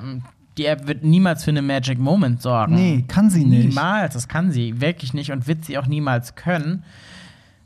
die 0.56 0.66
App 0.66 0.86
wird 0.86 1.02
niemals 1.02 1.42
für 1.42 1.50
eine 1.50 1.62
Magic 1.62 1.98
Moment 1.98 2.40
sorgen. 2.40 2.76
Nee, 2.76 3.04
kann 3.08 3.28
sie 3.28 3.44
nicht. 3.44 3.70
Niemals, 3.70 4.14
das 4.14 4.28
kann 4.28 4.52
sie 4.52 4.80
wirklich 4.80 5.12
nicht 5.12 5.32
und 5.32 5.48
wird 5.48 5.64
sie 5.64 5.78
auch 5.78 5.88
niemals 5.88 6.36
können, 6.36 6.84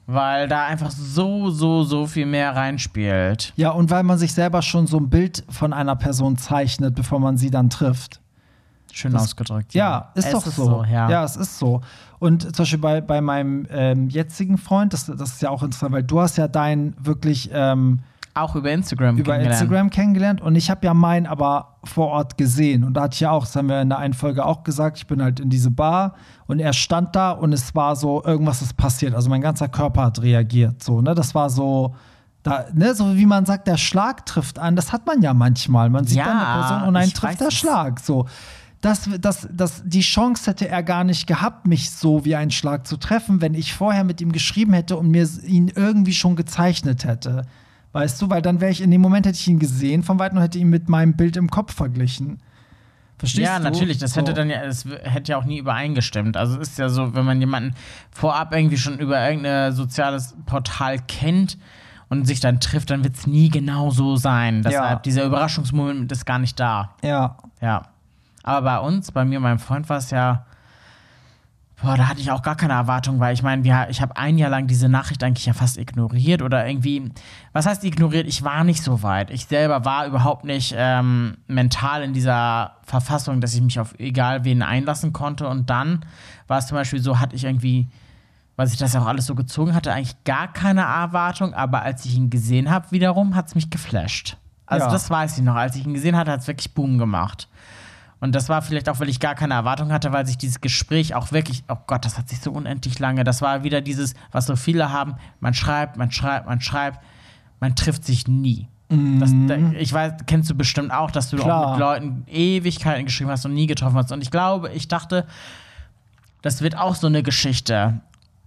weil 0.07 0.49
da 0.49 0.65
einfach 0.65 0.91
so, 0.91 1.51
so, 1.51 1.83
so 1.83 2.07
viel 2.07 2.25
mehr 2.25 2.57
reinspielt. 2.57 3.53
Ja, 3.57 3.73
und 3.73 3.91
weil 3.91 4.05
man 4.05 4.17
sich 4.17 4.33
selber 4.33 4.63
schon 4.63 4.87
so 4.87 4.97
ein 4.97 5.11
Bild 5.11 5.45
von 5.51 5.75
einer 5.75 5.97
Person 5.97 6.39
zeichnet, 6.39 6.95
bevor 6.95 7.21
man 7.21 7.37
sie 7.37 7.51
dann 7.51 7.69
trifft. 7.69 8.23
Schön 8.95 9.15
ausgedrückt. 9.17 9.75
Ja, 9.75 10.11
ist 10.15 10.27
Es 10.27 10.33
doch 10.33 10.47
so. 10.47 10.85
ja. 10.85 11.25
es 11.25 11.37
ist 11.37 11.59
so. 11.59 11.81
Und 12.19 12.43
zum 12.55 12.63
Beispiel 12.63 12.79
bei, 12.79 13.01
bei 13.01 13.21
meinem 13.21 13.67
ähm, 13.71 14.09
jetzigen 14.09 14.57
Freund, 14.57 14.93
das, 14.93 15.07
das 15.07 15.33
ist 15.33 15.43
ja 15.43 15.51
auch 15.51 15.63
interessant, 15.63 15.93
weil 15.93 16.03
du 16.05 16.21
hast 16.21 16.37
ja 16.39 16.49
deinen 16.49 16.95
wirklich 16.99 17.51
ähm, 17.53 17.99
Auch 18.35 18.55
über 18.55 18.71
Instagram. 18.71 19.17
über 19.19 19.33
kennengelernt. 19.33 19.61
Instagram 19.63 19.91
kennengelernt 19.91 20.41
und 20.41 20.55
ich 20.57 20.71
habe 20.71 20.87
ja 20.87 20.95
meinen 20.95 21.27
aber 21.27 21.77
vor 21.85 22.09
Ort 22.09 22.39
gesehen. 22.39 22.85
Und 22.85 22.95
da 22.95 23.03
hatte 23.03 23.15
ich 23.15 23.21
ja 23.21 23.31
auch, 23.33 23.45
das 23.45 23.57
haben 23.57 23.69
wir 23.69 23.83
in 23.83 23.89
der 23.89 23.99
einen 23.99 24.15
Folge 24.15 24.45
auch 24.45 24.63
gesagt, 24.63 24.97
ich 24.99 25.07
bin 25.07 25.21
halt 25.23 25.41
in 25.41 25.51
diese 25.51 25.71
Bar 25.71 26.15
und 26.47 26.61
er 26.61 26.73
stand 26.73 27.15
da 27.17 27.33
und 27.33 27.53
es 27.53 27.75
war 27.75 27.97
so, 27.97 28.25
irgendwas 28.25 28.63
ist 28.63 28.77
passiert. 28.77 29.15
Also 29.15 29.29
mein 29.29 29.41
ganzer 29.43 29.69
Körper 29.69 30.05
hat 30.05 30.23
reagiert. 30.23 30.83
So, 30.83 31.01
ne? 31.03 31.15
Das 31.15 31.35
war 31.35 31.51
so. 31.51 31.95
Da, 32.43 32.67
ne, 32.75 32.95
so 32.95 33.17
wie 33.17 33.25
man 33.25 33.47
sagt, 33.47 33.67
der 33.67 33.79
Schlag 33.79 34.27
trifft 34.27 34.59
an, 34.59 34.77
das 34.77 34.93
hat 34.93 35.07
man 35.07 35.23
ja 35.23 35.33
manchmal. 35.33 35.89
Man 35.89 36.05
sieht 36.05 36.19
Ja, 36.19 36.27
dann 36.27 36.37
eine 36.39 36.61
Person 36.61 36.83
und 36.89 36.97
einen 36.97 37.11
trifft 37.13 37.41
der. 37.41 37.51
Schlag. 37.51 37.99
So. 38.01 38.27
Das, 38.85 39.09
das, 39.21 39.49
das, 39.53 39.83
die 39.85 40.01
Chance 40.01 40.51
hätte 40.51 40.69
er 40.69 40.83
gar 40.83 41.05
nicht 41.05 41.27
gehabt, 41.27 41.67
mich 41.67 41.91
so 41.91 42.25
wie 42.25 42.37
ein 42.37 42.51
Schlag 42.51 42.87
zu 42.87 42.97
treffen, 42.97 43.41
wenn 43.41 43.55
ich 43.55 43.73
vorher 43.75 44.05
mit 44.05 44.21
ihm 44.21 44.33
geschrieben 44.33 44.73
hätte 44.73 44.97
und 44.97 45.11
mir 45.11 45.29
ihn 45.47 45.69
irgendwie 45.75 46.13
schon 46.15 46.37
gezeichnet 46.37 47.05
hätte. 47.05 47.43
Weißt 47.93 48.21
du, 48.21 48.29
weil 48.31 48.43
dann 48.43 48.61
wäre 48.61 48.73
ich 48.73 48.81
in 48.83 48.91
dem 48.91 49.01
Moment 49.01 49.25
hätte 49.27 49.39
ich 49.39 49.47
ihn 49.49 49.59
gesehen 49.61 50.03
von 50.03 50.19
weitem 50.19 50.39
und 50.39 50.43
hätte 50.45 50.59
ihn 50.59 50.69
mit 50.69 50.89
meinem 50.89 51.15
Bild 51.17 51.37
im 51.37 51.49
Kopf 51.51 51.75
verglichen. 51.75 52.41
Verstehst 53.19 53.47
ja, 53.47 53.59
du? 53.59 53.65
natürlich. 53.65 53.99
Das 53.99 54.13
So. 54.15 54.21
hätte 54.21 54.35
dann 54.35 54.51
ja, 54.51 54.63
es 54.65 54.85
w- 54.91 54.99
hätte 55.03 55.33
ja 55.33 55.39
auch 55.39 55.45
nie 55.45 55.59
übereingestimmt. 55.59 56.37
Also 56.37 56.59
es 56.61 56.71
ist 56.71 56.79
ja 56.79 56.89
so, 56.89 57.15
wenn 57.15 57.25
man 57.25 57.39
jemanden 57.41 57.75
vorab 58.11 58.53
irgendwie 58.53 58.77
schon 58.77 58.99
über 58.99 59.25
irgendein 59.27 59.73
soziales 59.73 60.35
Portal 60.47 60.99
kennt 61.07 61.57
und 62.09 62.27
sich 62.27 62.41
dann 62.41 62.59
trifft, 62.59 62.91
dann 62.91 63.05
wird 63.05 63.15
es 63.17 63.27
nie 63.29 63.49
genau 63.49 63.91
so 63.91 64.17
sein. 64.17 64.63
Deshalb, 64.63 65.05
dieser 65.05 65.25
Überraschungsmoment 65.25 66.11
ist 66.11 66.27
gar 66.27 66.41
nicht 66.41 66.59
da. 66.59 66.97
Ja. 67.05 67.37
Ja. 67.63 67.83
Aber 68.45 68.63
bei 68.63 68.79
uns, 68.79 69.11
bei 69.11 69.25
mir 69.25 69.39
und 69.39 69.43
meinem 69.43 69.59
Freund 69.59 69.89
war 69.89 69.97
es 69.97 70.11
ja. 70.11 70.47
Boah, 71.83 71.97
da 71.97 72.09
hatte 72.09 72.21
ich 72.21 72.31
auch 72.31 72.41
gar 72.43 72.57
keine 72.57 72.73
Erwartung, 72.75 73.19
weil 73.19 73.35
ich 73.35 73.43
meine, 73.43 73.65
wir- 73.65 73.89
ich 73.91 74.01
habe 74.01 74.17
ein 74.17 74.39
Jahr 74.39 74.49
lang 74.49 74.69
diese 74.69 74.89
Nachricht 74.89 75.23
eigentlich 75.25 75.45
ja 75.45 75.53
fast 75.53 75.77
ignoriert 75.77 76.41
oder 76.41 76.67
irgendwie, 76.67 77.11
was 77.53 77.67
heißt 77.67 77.83
ignoriert? 77.85 78.27
Ich 78.29 78.45
war 78.45 78.63
nicht 78.65 78.83
so 78.83 79.03
weit. 79.03 79.31
Ich 79.31 79.47
selber 79.47 79.85
war 79.85 80.07
überhaupt 80.07 80.45
nicht 80.45 80.73
ähm, 80.79 81.37
mental 81.49 82.03
in 82.05 82.13
dieser 82.15 82.77
Verfassung, 82.85 83.41
dass 83.41 83.55
ich 83.55 83.61
mich 83.61 83.81
auf 83.81 83.99
egal 83.99 84.45
wen 84.45 84.63
einlassen 84.63 85.13
konnte. 85.13 85.49
Und 85.49 85.69
dann 85.69 86.07
war 86.47 86.59
es 86.59 86.69
zum 86.69 86.77
Beispiel 86.77 87.01
so, 87.01 87.19
hatte 87.19 87.35
ich 87.35 87.45
irgendwie, 87.45 87.89
weil 88.57 88.69
sich 88.69 88.79
das 88.79 88.93
ja 88.95 89.03
auch 89.03 89.07
alles 89.07 89.27
so 89.27 89.35
gezogen 89.35 89.75
hatte, 89.75 89.93
eigentlich 89.93 90.23
gar 90.25 90.53
keine 90.53 90.83
Erwartung. 90.83 91.55
Aber 91.55 91.83
als 91.83 92.05
ich 92.07 92.15
ihn 92.15 92.31
gesehen 92.31 92.71
habe, 92.71 92.93
wiederum, 92.93 93.35
hat 93.35 93.49
es 93.49 93.57
mich 93.57 93.69
geflasht. 93.69 94.37
Also 94.65 94.87
Ja. 94.87 94.93
das 94.93 95.11
weiß 95.11 95.37
ich 95.39 95.45
noch. 95.45 95.57
Als 95.57 95.75
ich 95.77 95.85
ihn 95.85 95.93
gesehen 95.93 96.17
hatte, 96.17 96.31
hat 96.31 96.41
es 96.41 96.47
wirklich 96.47 96.73
Boom 96.73 96.99
gemacht. 96.99 97.49
Und 98.21 98.35
das 98.35 98.49
war 98.49 98.63
vielleicht 98.63 98.89
auch, 98.89 99.01
weil 99.01 99.09
ich 99.09 99.21
gar 99.21 99.35
keine 99.35 99.55
Erwartung 99.55 99.93
hatte, 99.93 100.13
weil 100.13 100.27
sich 100.27 100.39
dieses 100.39 100.61
Gespräch 100.61 101.15
auch 101.15 101.33
wirklich, 101.33 101.65
oh 101.69 101.77
Gott, 101.87 102.05
das 102.05 102.17
hat 102.17 102.29
sich 102.29 102.41
so 102.41 102.53
unendlich 102.53 102.99
lange, 102.99 103.25
das 103.25 103.43
war 103.43 103.65
wieder 103.65 103.81
dieses, 103.81 104.15
was 104.33 104.47
so 104.47 104.57
viele 104.57 104.93
haben, 104.93 105.17
man 105.41 105.53
schreibt, 105.55 105.97
man 105.97 106.11
schreibt, 106.11 106.47
man 106.47 106.61
schreibt, 106.61 107.01
man 107.61 107.77
trifft 107.77 108.05
sich 108.05 108.27
nie. 108.29 108.69
Das, 109.19 109.33
da, 109.49 109.57
ich 109.79 109.93
weiß, 109.93 110.13
kennst 110.27 110.51
du 110.51 110.55
bestimmt 110.55 110.93
auch, 110.93 111.11
dass 111.11 111.31
du 111.31 111.43
auch 111.43 111.71
mit 111.71 111.81
Leuten 111.81 112.25
Ewigkeiten 112.29 113.07
geschrieben 113.07 113.31
hast 113.31 113.45
und 113.45 113.55
nie 113.55 113.67
getroffen 113.67 113.97
hast. 113.97 114.13
Und 114.13 114.23
ich 114.23 114.31
glaube, 114.31 114.71
ich 114.71 114.87
dachte, 114.89 115.27
das 116.43 116.61
wird 116.61 116.77
auch 116.77 116.95
so 116.95 117.07
eine 117.07 117.23
Geschichte. 117.23 118.01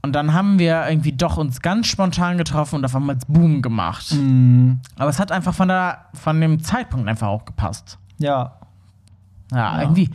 Und 0.03 0.13
dann 0.13 0.33
haben 0.33 0.59
wir 0.59 0.87
irgendwie 0.87 1.11
doch 1.11 1.37
uns 1.37 1.61
ganz 1.61 1.87
spontan 1.87 2.37
getroffen 2.37 2.75
und 2.75 2.85
auf 2.85 2.95
einmal 2.95 3.17
Boom 3.27 3.61
gemacht. 3.61 4.15
Aber 4.97 5.09
es 5.09 5.19
hat 5.19 5.31
einfach 5.31 5.53
von, 5.53 5.67
der, 5.67 6.05
von 6.13 6.39
dem 6.39 6.63
Zeitpunkt 6.63 7.09
einfach 7.09 7.27
auch 7.27 7.43
gepasst. 7.43 7.97
Ja. 8.19 8.53
Ja, 9.51 9.81
irgendwie 9.81 10.09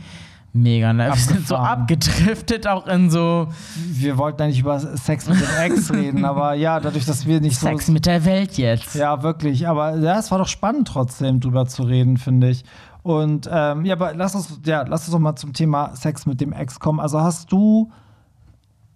mega, 0.53 0.93
ne? 0.93 1.07
Wir 1.07 1.15
sind 1.15 1.47
so 1.47 1.55
abgedriftet 1.55 2.67
auch 2.67 2.87
in 2.87 3.09
so 3.09 3.47
Wir 3.75 4.17
wollten 4.17 4.43
eigentlich 4.43 4.59
über 4.59 4.79
Sex 4.79 5.27
mit 5.27 5.41
dem 5.41 5.55
Ex 5.59 5.91
reden, 5.93 6.25
aber 6.25 6.53
ja, 6.53 6.79
dadurch, 6.79 7.05
dass 7.05 7.25
wir 7.25 7.41
nicht 7.41 7.57
Sex 7.57 7.87
so. 7.87 7.91
mit 7.91 8.05
der 8.05 8.23
Welt 8.25 8.57
jetzt. 8.57 8.95
Ja, 8.95 9.23
wirklich. 9.23 9.67
Aber 9.67 9.97
ja, 9.97 10.19
es 10.19 10.31
war 10.31 10.37
doch 10.37 10.47
spannend 10.47 10.87
trotzdem 10.87 11.39
drüber 11.39 11.65
zu 11.65 11.83
reden, 11.83 12.17
finde 12.17 12.49
ich. 12.49 12.63
Und 13.01 13.49
ähm, 13.51 13.83
ja, 13.83 13.95
aber 13.95 14.13
lass 14.13 14.33
uns, 14.33 14.61
ja, 14.65 14.83
lass 14.87 15.05
uns 15.05 15.11
doch 15.11 15.19
mal 15.19 15.35
zum 15.35 15.53
Thema 15.53 15.95
Sex 15.95 16.25
mit 16.25 16.39
dem 16.39 16.53
Ex 16.53 16.79
kommen. 16.79 16.99
Also 16.99 17.19
hast 17.19 17.51
du 17.51 17.91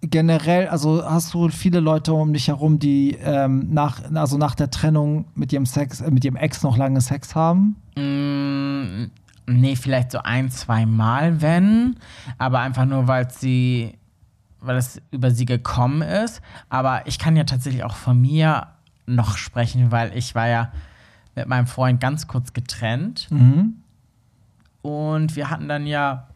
generell, 0.00 0.68
also 0.68 1.04
hast 1.04 1.34
du 1.34 1.48
viele 1.48 1.80
Leute 1.80 2.12
um 2.12 2.32
dich 2.32 2.48
herum, 2.48 2.78
die 2.78 3.16
ähm, 3.22 3.68
nach, 3.70 4.00
also 4.14 4.38
nach 4.38 4.54
der 4.54 4.70
Trennung 4.70 5.26
mit 5.34 5.52
ihrem 5.52 5.66
Sex, 5.66 6.00
äh, 6.00 6.10
mit 6.10 6.24
ihrem 6.24 6.36
Ex 6.36 6.62
noch 6.62 6.76
lange 6.76 7.00
Sex 7.00 7.34
haben? 7.34 7.76
Mm, 7.96 8.27
nee, 9.48 9.76
vielleicht 9.76 10.12
so 10.12 10.18
ein, 10.18 10.50
zwei 10.50 10.86
Mal, 10.86 11.40
wenn. 11.40 11.96
Aber 12.38 12.60
einfach 12.60 12.84
nur, 12.84 13.08
weil 13.08 13.30
sie, 13.30 13.98
weil 14.60 14.76
es 14.76 15.00
über 15.10 15.30
sie 15.30 15.44
gekommen 15.46 16.02
ist. 16.02 16.40
Aber 16.68 17.06
ich 17.06 17.18
kann 17.18 17.36
ja 17.36 17.44
tatsächlich 17.44 17.84
auch 17.84 17.96
von 17.96 18.20
mir 18.20 18.68
noch 19.06 19.36
sprechen, 19.36 19.90
weil 19.90 20.16
ich 20.16 20.34
war 20.34 20.48
ja 20.48 20.70
mit 21.34 21.48
meinem 21.48 21.66
Freund 21.66 22.00
ganz 22.00 22.26
kurz 22.26 22.52
getrennt. 22.52 23.28
Mhm. 23.30 23.76
Und 24.82 25.34
wir 25.36 25.50
hatten 25.50 25.68
dann 25.68 25.86
ja 25.86 26.28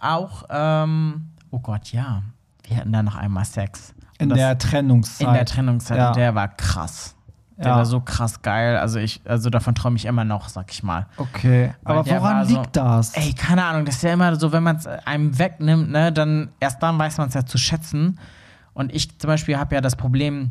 auch, 0.00 0.44
ähm, 0.50 1.30
oh 1.50 1.58
Gott, 1.58 1.92
ja, 1.92 2.22
wir 2.64 2.76
hatten 2.76 2.92
dann 2.92 3.04
noch 3.06 3.16
einmal 3.16 3.44
Sex. 3.44 3.94
In 4.18 4.28
das- 4.28 4.38
der 4.38 4.58
Trennungszeit. 4.58 5.28
in 5.28 5.34
der 5.34 5.44
Trennungszeit. 5.46 5.98
Ja. 5.98 6.08
Und 6.08 6.16
der 6.16 6.34
war 6.34 6.48
krass. 6.48 7.15
Der 7.58 7.68
Ja. 7.68 7.76
war 7.76 7.86
so 7.86 8.00
krass 8.00 8.42
geil. 8.42 8.76
Also 8.76 8.98
ich, 8.98 9.22
also 9.24 9.48
davon 9.48 9.74
träume 9.74 9.96
ich 9.96 10.04
immer 10.04 10.24
noch, 10.24 10.48
sag 10.48 10.70
ich 10.70 10.82
mal. 10.82 11.06
Okay. 11.16 11.72
Weil 11.82 11.98
Aber 11.98 12.10
woran 12.10 12.44
so- 12.46 12.54
liegt 12.60 12.76
das? 12.76 13.14
Ey, 13.14 13.32
keine 13.32 13.64
Ahnung, 13.64 13.86
das 13.86 13.96
ist 13.96 14.02
ja 14.02 14.12
immer 14.12 14.36
so, 14.36 14.52
wenn 14.52 14.62
man 14.62 14.76
es 14.76 14.86
einem 14.86 15.38
wegnimmt, 15.38 15.90
ne, 15.90 16.12
dann 16.12 16.50
erst 16.60 16.82
dann 16.82 16.98
weiß 16.98 17.16
man 17.18 17.28
es 17.28 17.34
ja 17.34 17.46
zu 17.46 17.56
schätzen. 17.56 18.18
Und 18.74 18.94
ich 18.94 19.18
zum 19.18 19.28
Beispiel 19.28 19.56
habe 19.56 19.74
ja 19.74 19.80
das 19.80 19.96
Problem, 19.96 20.50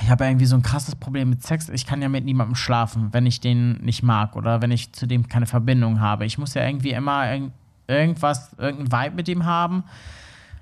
ich 0.00 0.08
habe 0.10 0.22
ja 0.24 0.30
irgendwie 0.30 0.46
so 0.46 0.54
ein 0.54 0.62
krasses 0.62 0.94
Problem 0.94 1.30
mit 1.30 1.42
Sex. 1.42 1.68
Ich 1.70 1.86
kann 1.86 2.00
ja 2.00 2.08
mit 2.08 2.24
niemandem 2.24 2.54
schlafen, 2.54 3.08
wenn 3.12 3.26
ich 3.26 3.40
den 3.40 3.72
nicht 3.82 4.04
mag 4.04 4.36
oder 4.36 4.62
wenn 4.62 4.70
ich 4.70 4.92
zu 4.92 5.06
dem 5.08 5.28
keine 5.28 5.46
Verbindung 5.46 5.98
habe. 5.98 6.24
Ich 6.24 6.38
muss 6.38 6.54
ja 6.54 6.64
irgendwie 6.64 6.90
immer 6.92 7.28
irg 7.32 7.50
irgendwas, 7.88 8.54
irgendein 8.58 9.06
Vibe 9.06 9.16
mit 9.16 9.28
ihm 9.28 9.44
haben, 9.46 9.82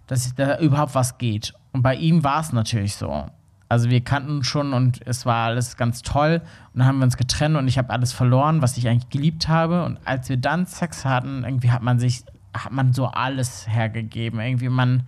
dass 0.07 0.33
da 0.37 0.59
überhaupt 0.61 0.95
was 0.95 1.19
geht. 1.19 1.53
Und 1.73 1.83
bei 1.83 1.97
ihm 1.97 2.23
war 2.25 2.41
es 2.41 2.53
natürlich 2.53 2.95
so. 2.95 3.27
Also 3.69 3.91
wir 3.91 4.01
kannten 4.03 4.31
uns 4.39 4.47
schon 4.47 4.73
und 4.73 5.01
es 5.07 5.27
war 5.27 5.47
alles 5.47 5.77
ganz 5.77 6.03
toll. 6.03 6.41
Und 6.73 6.79
dann 6.79 6.87
haben 6.87 6.99
wir 6.99 7.05
uns 7.05 7.17
getrennt 7.17 7.57
und 7.57 7.67
ich 7.67 7.79
habe 7.79 7.91
alles 7.91 8.13
verloren, 8.13 8.63
was 8.63 8.77
ich 8.77 8.89
eigentlich 8.89 9.09
geliebt 9.11 9.49
habe. 9.49 9.85
Und 9.85 9.99
als 10.05 10.29
wir 10.29 10.37
dann 10.37 10.67
Sex 10.67 11.05
hatten, 11.05 11.43
irgendwie 11.45 11.71
hat 11.71 11.83
man 11.83 11.99
sich, 11.99 12.25
hat 12.55 12.73
man 12.73 12.93
so 12.93 13.07
alles 13.07 13.67
hergegeben. 13.69 14.39
Irgendwie 14.39 14.69
man, 14.69 15.03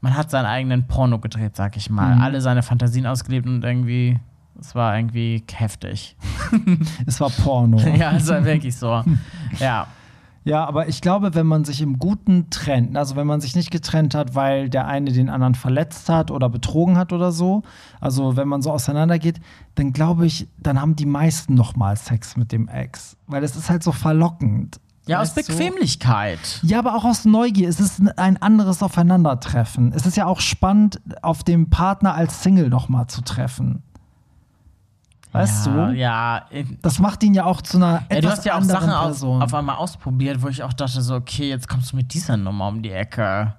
man 0.00 0.16
hat 0.16 0.30
seinen 0.30 0.46
eigenen 0.46 0.86
Porno 0.86 1.18
gedreht, 1.18 1.56
sag 1.56 1.76
ich 1.76 1.90
mal. 1.90 2.20
Alle 2.20 2.40
seine 2.40 2.62
Fantasien 2.62 3.06
ausgelebt 3.06 3.48
und 3.48 3.64
irgendwie, 3.64 4.20
es 4.60 4.74
war 4.76 4.96
irgendwie 4.96 5.42
heftig. 5.52 6.16
Es 7.06 7.20
war 7.20 7.30
Porno. 7.30 7.78
ja, 7.96 8.12
es 8.12 8.28
war 8.28 8.44
wirklich 8.44 8.76
so. 8.76 9.02
Ja. 9.58 9.88
Ja, 10.46 10.64
aber 10.64 10.86
ich 10.86 11.00
glaube, 11.00 11.34
wenn 11.34 11.48
man 11.48 11.64
sich 11.64 11.82
im 11.82 11.98
Guten 11.98 12.50
trennt, 12.50 12.96
also 12.96 13.16
wenn 13.16 13.26
man 13.26 13.40
sich 13.40 13.56
nicht 13.56 13.72
getrennt 13.72 14.14
hat, 14.14 14.36
weil 14.36 14.70
der 14.70 14.86
eine 14.86 15.10
den 15.10 15.28
anderen 15.28 15.56
verletzt 15.56 16.08
hat 16.08 16.30
oder 16.30 16.48
betrogen 16.48 16.96
hat 16.96 17.12
oder 17.12 17.32
so, 17.32 17.64
also 18.00 18.36
wenn 18.36 18.46
man 18.46 18.62
so 18.62 18.70
auseinandergeht, 18.70 19.40
dann 19.74 19.92
glaube 19.92 20.24
ich, 20.24 20.46
dann 20.56 20.80
haben 20.80 20.94
die 20.94 21.04
meisten 21.04 21.54
noch 21.54 21.74
mal 21.74 21.96
Sex 21.96 22.36
mit 22.36 22.52
dem 22.52 22.68
Ex, 22.68 23.16
weil 23.26 23.42
es 23.42 23.56
ist 23.56 23.68
halt 23.70 23.82
so 23.82 23.90
verlockend. 23.90 24.78
Ja, 25.08 25.20
aus? 25.20 25.34
Bequemlichkeit. 25.34 26.60
Ja, 26.62 26.78
aber 26.78 26.94
auch 26.94 27.04
aus 27.04 27.24
Neugier. 27.24 27.68
Es 27.68 27.80
ist 27.80 28.00
ein 28.16 28.36
anderes 28.42 28.82
Aufeinandertreffen. 28.82 29.92
Es 29.92 30.04
ist 30.04 30.16
ja 30.16 30.26
auch 30.26 30.40
spannend, 30.40 31.00
auf 31.22 31.44
dem 31.44 31.70
Partner 31.70 32.14
als 32.14 32.42
Single 32.42 32.68
noch 32.68 32.88
mal 32.88 33.06
zu 33.06 33.22
treffen. 33.22 33.82
Weißt 35.32 35.66
ja, 35.66 35.72
du? 35.72 35.92
Ja, 35.94 36.42
in- 36.50 36.78
Das 36.82 36.98
macht 36.98 37.22
ihn 37.22 37.34
ja 37.34 37.44
auch 37.44 37.60
zu 37.60 37.76
einer 37.76 38.02
etwas 38.08 38.14
Ja, 38.14 38.20
du 38.20 38.28
hast 38.28 38.44
ja 38.44 38.58
auch 38.58 38.62
Sachen 38.62 38.90
Person. 38.90 39.42
auf 39.42 39.52
einmal 39.54 39.76
ausprobiert, 39.76 40.42
wo 40.42 40.48
ich 40.48 40.62
auch 40.62 40.72
dachte, 40.72 41.02
so, 41.02 41.14
okay, 41.16 41.48
jetzt 41.48 41.68
kommst 41.68 41.92
du 41.92 41.96
mit 41.96 42.14
dieser 42.14 42.36
Nummer 42.36 42.68
um 42.68 42.82
die 42.82 42.90
Ecke. 42.92 43.54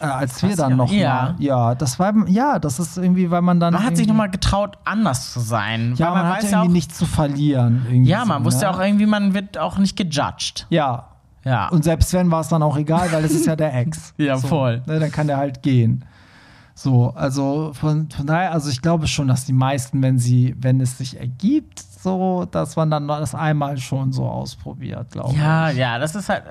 Äh, 0.00 0.04
als 0.04 0.42
wir 0.42 0.54
dann 0.54 0.76
noch 0.76 0.92
ja. 0.92 1.08
mal. 1.08 1.34
Ja, 1.38 1.74
das 1.74 1.98
war 1.98 2.14
ja, 2.28 2.58
das 2.58 2.78
ist 2.78 2.96
irgendwie, 2.98 3.30
weil 3.30 3.42
man 3.42 3.58
dann 3.58 3.74
Man 3.74 3.84
hat 3.84 3.96
sich 3.96 4.06
nochmal 4.06 4.30
getraut, 4.30 4.78
anders 4.84 5.32
zu 5.32 5.40
sein. 5.40 5.94
ja, 5.96 6.10
man, 6.10 6.18
man, 6.18 6.26
hat 6.26 6.36
weiß 6.36 6.44
irgendwie 6.44 6.52
ja 6.52 6.62
auch, 6.62 6.68
nichts 6.68 6.98
zu 6.98 7.06
verlieren. 7.06 8.04
Ja, 8.04 8.24
man 8.24 8.42
so, 8.42 8.46
wusste 8.46 8.60
ne? 8.60 8.70
ja 8.70 8.76
auch 8.76 8.80
irgendwie, 8.80 9.06
man 9.06 9.34
wird 9.34 9.58
auch 9.58 9.78
nicht 9.78 9.96
gejudged. 9.96 10.66
Ja. 10.70 11.08
Ja. 11.44 11.68
Und 11.68 11.84
selbst 11.84 12.12
wenn 12.12 12.30
war 12.30 12.40
es 12.40 12.48
dann 12.48 12.62
auch 12.62 12.76
egal, 12.76 13.10
weil 13.10 13.24
es 13.24 13.32
ist 13.32 13.46
ja 13.46 13.56
der 13.56 13.74
Ex. 13.74 14.14
Ja, 14.18 14.36
so, 14.36 14.48
voll. 14.48 14.82
Ne, 14.86 14.98
dann 14.98 15.10
kann 15.10 15.26
der 15.26 15.38
halt 15.38 15.62
gehen. 15.62 16.04
So, 16.78 17.12
also 17.16 17.72
von, 17.74 18.08
von 18.08 18.24
daher, 18.28 18.52
also 18.52 18.70
ich 18.70 18.80
glaube 18.80 19.08
schon, 19.08 19.26
dass 19.26 19.44
die 19.44 19.52
meisten, 19.52 20.00
wenn 20.00 20.16
sie, 20.16 20.54
wenn 20.60 20.80
es 20.80 20.96
sich 20.96 21.18
ergibt, 21.18 21.80
so, 21.80 22.46
dass 22.48 22.76
man 22.76 22.88
dann 22.88 23.08
das 23.08 23.34
einmal 23.34 23.78
schon 23.78 24.12
so 24.12 24.28
ausprobiert, 24.28 25.10
glaube 25.10 25.34
ja, 25.34 25.70
ich. 25.70 25.76
ja, 25.76 25.98
das 25.98 26.14
ist 26.14 26.28
halt. 26.28 26.44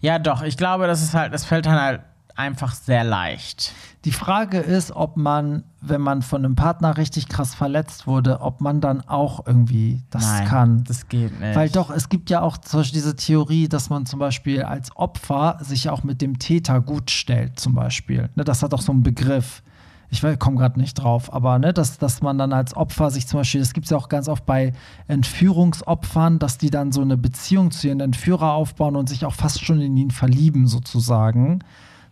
Ja, 0.00 0.18
doch, 0.18 0.42
ich 0.42 0.56
glaube, 0.56 0.88
das 0.88 1.04
ist 1.04 1.14
halt, 1.14 1.32
das 1.32 1.44
fällt 1.44 1.66
dann 1.66 1.80
halt 1.80 2.00
einfach 2.36 2.74
sehr 2.74 3.04
leicht. 3.04 3.72
Die 4.04 4.12
Frage 4.12 4.58
ist, 4.58 4.90
ob 4.92 5.16
man, 5.16 5.62
wenn 5.80 6.00
man 6.00 6.22
von 6.22 6.44
einem 6.44 6.56
Partner 6.56 6.96
richtig 6.96 7.28
krass 7.28 7.54
verletzt 7.54 8.06
wurde, 8.06 8.40
ob 8.40 8.60
man 8.60 8.80
dann 8.80 9.00
auch 9.02 9.46
irgendwie 9.46 10.02
das 10.10 10.24
Nein, 10.24 10.48
kann. 10.48 10.84
Das 10.84 11.08
geht 11.08 11.38
nicht. 11.38 11.54
Weil 11.54 11.70
doch, 11.70 11.90
es 11.90 12.08
gibt 12.08 12.28
ja 12.30 12.40
auch 12.42 12.58
zum 12.58 12.80
Beispiel 12.80 13.00
diese 13.00 13.14
Theorie, 13.14 13.68
dass 13.68 13.90
man 13.90 14.04
zum 14.06 14.18
Beispiel 14.18 14.62
als 14.62 14.94
Opfer 14.96 15.58
sich 15.60 15.88
auch 15.88 16.02
mit 16.02 16.20
dem 16.20 16.38
Täter 16.38 16.80
gut 16.80 17.10
stellt, 17.10 17.60
zum 17.60 17.74
Beispiel. 17.74 18.30
Ne, 18.34 18.44
das 18.44 18.62
hat 18.62 18.74
auch 18.74 18.82
so 18.82 18.92
einen 18.92 19.02
Begriff. 19.02 19.62
Ich 20.10 20.20
komme 20.38 20.58
gerade 20.58 20.78
nicht 20.78 20.94
drauf, 20.94 21.32
aber 21.32 21.58
ne, 21.58 21.72
dass, 21.72 21.96
dass 21.96 22.20
man 22.20 22.36
dann 22.36 22.52
als 22.52 22.76
Opfer 22.76 23.10
sich 23.10 23.26
zum 23.26 23.40
Beispiel, 23.40 23.62
das 23.62 23.72
gibt 23.72 23.86
es 23.86 23.90
ja 23.90 23.96
auch 23.96 24.10
ganz 24.10 24.28
oft 24.28 24.44
bei 24.44 24.74
Entführungsopfern, 25.06 26.38
dass 26.38 26.58
die 26.58 26.68
dann 26.68 26.92
so 26.92 27.00
eine 27.00 27.16
Beziehung 27.16 27.70
zu 27.70 27.88
ihren 27.88 28.00
Entführer 28.00 28.52
aufbauen 28.52 28.96
und 28.96 29.08
sich 29.08 29.24
auch 29.24 29.32
fast 29.32 29.64
schon 29.64 29.80
in 29.80 29.96
ihn 29.96 30.10
verlieben, 30.10 30.66
sozusagen. 30.66 31.60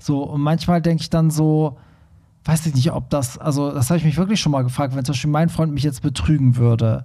So, 0.01 0.23
und 0.25 0.41
manchmal 0.41 0.83
denke 0.83 1.03
ich 1.03 1.11
dann 1.11 1.31
so, 1.31 1.79
weiß 2.45 2.67
ich 2.67 2.75
nicht, 2.75 2.91
ob 2.93 3.11
das, 3.11 3.39
also 3.39 3.71
das 3.71 3.91
habe 3.91 3.99
ich 3.99 4.05
mich 4.05 4.17
wirklich 4.17 4.41
schon 4.41 4.51
mal 4.53 4.63
gefragt, 4.63 4.97
wenn 4.97 5.05
zum 5.05 5.13
Beispiel 5.13 5.31
mein 5.31 5.49
Freund 5.51 5.73
mich 5.73 5.83
jetzt 5.85 6.03
betrügen 6.03 6.57
würde 6.57 7.05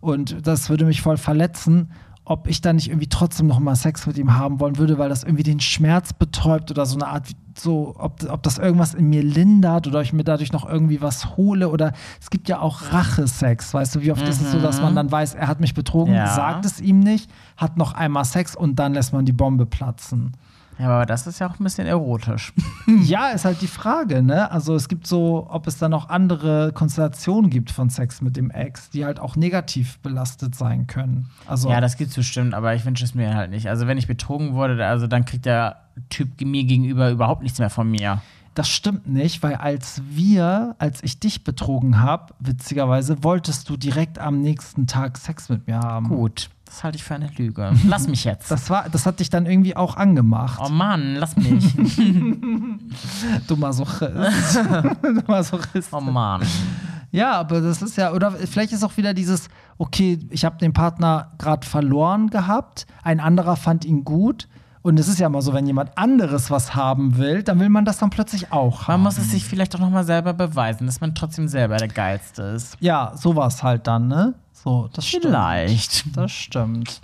und 0.00 0.46
das 0.46 0.70
würde 0.70 0.84
mich 0.84 1.02
voll 1.02 1.16
verletzen, 1.16 1.90
ob 2.24 2.48
ich 2.48 2.60
dann 2.60 2.76
nicht 2.76 2.88
irgendwie 2.88 3.08
trotzdem 3.08 3.46
noch 3.46 3.60
mal 3.60 3.76
Sex 3.76 4.06
mit 4.06 4.18
ihm 4.18 4.36
haben 4.36 4.58
wollen 4.58 4.78
würde, 4.78 4.98
weil 4.98 5.08
das 5.08 5.22
irgendwie 5.22 5.44
den 5.44 5.60
Schmerz 5.60 6.12
betäubt 6.12 6.70
oder 6.72 6.84
so 6.86 6.96
eine 6.96 7.06
Art, 7.06 7.28
so, 7.56 7.94
ob, 7.98 8.22
ob 8.28 8.42
das 8.42 8.58
irgendwas 8.58 8.94
in 8.94 9.08
mir 9.10 9.22
lindert 9.22 9.86
oder 9.86 10.02
ich 10.02 10.12
mir 10.12 10.24
dadurch 10.24 10.52
noch 10.52 10.68
irgendwie 10.68 11.00
was 11.02 11.36
hole 11.36 11.68
oder 11.68 11.92
es 12.20 12.30
gibt 12.30 12.48
ja 12.48 12.58
auch 12.60 12.92
Rachesex, 12.92 13.72
weißt 13.74 13.94
du, 13.96 14.02
wie 14.02 14.10
oft 14.12 14.26
ist 14.28 14.40
es 14.40 14.50
so, 14.52 14.60
dass 14.60 14.80
man 14.80 14.94
dann 14.96 15.10
weiß, 15.10 15.34
er 15.34 15.46
hat 15.48 15.60
mich 15.60 15.74
betrogen, 15.74 16.14
Ja. 16.14 16.26
sagt 16.26 16.64
es 16.64 16.80
ihm 16.80 16.98
nicht, 17.00 17.30
hat 17.56 17.76
noch 17.76 17.92
einmal 17.92 18.24
Sex 18.24 18.56
und 18.56 18.76
dann 18.76 18.94
lässt 18.94 19.12
man 19.12 19.24
die 19.24 19.32
Bombe 19.32 19.64
platzen. 19.66 20.32
Ja, 20.78 20.88
aber 20.88 21.06
das 21.06 21.26
ist 21.26 21.38
ja 21.38 21.48
auch 21.48 21.58
ein 21.58 21.64
bisschen 21.64 21.86
erotisch. 21.86 22.52
Ja, 23.02 23.30
ist 23.30 23.44
halt 23.44 23.60
die 23.62 23.66
Frage, 23.66 24.22
ne? 24.22 24.48
Also 24.52 24.74
es 24.76 24.88
gibt 24.88 25.08
so, 25.08 25.48
ob 25.50 25.66
es 25.66 25.76
da 25.78 25.88
noch 25.88 26.08
andere 26.08 26.70
Konstellationen 26.72 27.50
gibt 27.50 27.72
von 27.72 27.90
Sex 27.90 28.22
mit 28.22 28.36
dem 28.36 28.50
Ex, 28.52 28.90
die 28.90 29.04
halt 29.04 29.18
auch 29.18 29.34
negativ 29.34 29.98
belastet 29.98 30.54
sein 30.54 30.86
können. 30.86 31.28
Also 31.46 31.68
Ja, 31.68 31.80
das 31.80 31.96
gibt's 31.96 32.14
bestimmt, 32.14 32.54
aber 32.54 32.74
ich 32.74 32.84
wünsche 32.84 33.04
es 33.04 33.14
mir 33.14 33.34
halt 33.34 33.50
nicht. 33.50 33.68
Also 33.68 33.88
wenn 33.88 33.98
ich 33.98 34.06
betrogen 34.06 34.54
wurde, 34.54 34.86
also 34.86 35.08
dann 35.08 35.24
kriegt 35.24 35.46
der 35.46 35.76
Typ 36.10 36.40
mir 36.40 36.62
gegenüber 36.64 37.10
überhaupt 37.10 37.42
nichts 37.42 37.58
mehr 37.58 37.70
von 37.70 37.90
mir. 37.90 38.22
das 38.54 38.68
stimmt 38.68 39.06
nicht, 39.08 39.42
weil 39.42 39.56
als 39.56 40.00
wir, 40.08 40.76
als 40.78 41.02
ich 41.02 41.18
dich 41.18 41.42
betrogen 41.44 42.00
habe, 42.00 42.34
witzigerweise, 42.38 43.22
wolltest 43.24 43.68
du 43.68 43.76
direkt 43.76 44.18
am 44.18 44.40
nächsten 44.40 44.86
Tag 44.86 45.18
Sex 45.18 45.48
mit 45.48 45.66
mir 45.66 45.80
haben. 45.80 46.08
Gut, 46.08 46.50
das 46.66 46.84
halte 46.84 46.96
ich 46.96 47.04
für 47.04 47.14
eine 47.14 47.30
Lüge. 47.36 47.72
Lass 47.86 48.06
mich 48.08 48.24
jetzt. 48.24 48.50
Das 48.50 48.68
war, 48.68 48.88
das 48.90 49.06
hat 49.06 49.20
dich 49.20 49.30
dann 49.30 49.46
irgendwie 49.46 49.74
auch 49.76 49.96
angemacht. 49.96 50.60
oh 50.62 50.68
Mann, 50.68 51.14
lass 51.16 51.36
mich. 51.36 51.74
Du 53.46 53.56
Masochist. 53.56 54.56
du 55.02 55.22
Masochist. 55.26 55.92
Oh 55.92 56.00
Mann. 56.00 56.42
Ja, 57.10 57.32
aber 57.32 57.60
das 57.60 57.82
ist 57.82 57.96
ja, 57.96 58.12
oder 58.12 58.30
vielleicht 58.32 58.72
ist 58.72 58.84
auch 58.84 58.96
wieder 58.96 59.14
dieses, 59.14 59.48
okay, 59.78 60.18
ich 60.30 60.44
habe 60.44 60.58
den 60.58 60.72
Partner 60.72 61.32
gerade 61.38 61.66
verloren 61.66 62.28
gehabt, 62.30 62.86
ein 63.02 63.20
anderer 63.20 63.56
fand 63.56 63.84
ihn 63.84 64.04
gut. 64.04 64.48
Und 64.82 65.00
es 65.00 65.08
ist 65.08 65.18
ja 65.18 65.26
immer 65.26 65.42
so, 65.42 65.52
wenn 65.52 65.66
jemand 65.66 65.96
anderes 65.98 66.48
was 66.50 66.76
haben 66.76 67.16
will, 67.16 67.42
dann 67.42 67.58
will 67.58 67.68
man 67.70 67.84
das 67.84 67.98
dann 67.98 68.10
plötzlich 68.10 68.52
auch 68.52 68.82
Man 68.82 68.86
haben. 68.98 69.02
muss 69.02 69.18
es 69.18 69.32
sich 69.32 69.44
vielleicht 69.44 69.74
auch 69.74 69.80
nochmal 69.80 70.04
selber 70.04 70.32
beweisen, 70.32 70.86
dass 70.86 71.00
man 71.00 71.12
trotzdem 71.14 71.48
selber 71.48 71.76
der 71.76 71.88
Geilste 71.88 72.42
ist. 72.42 72.76
Ja, 72.78 73.12
sowas 73.16 73.64
halt 73.64 73.88
dann, 73.88 74.06
ne? 74.06 74.34
So, 74.66 74.88
das 74.92 75.06
stimmt. 75.06 75.26
Vielleicht. 75.26 76.16
Das 76.16 76.32
stimmt. 76.32 77.00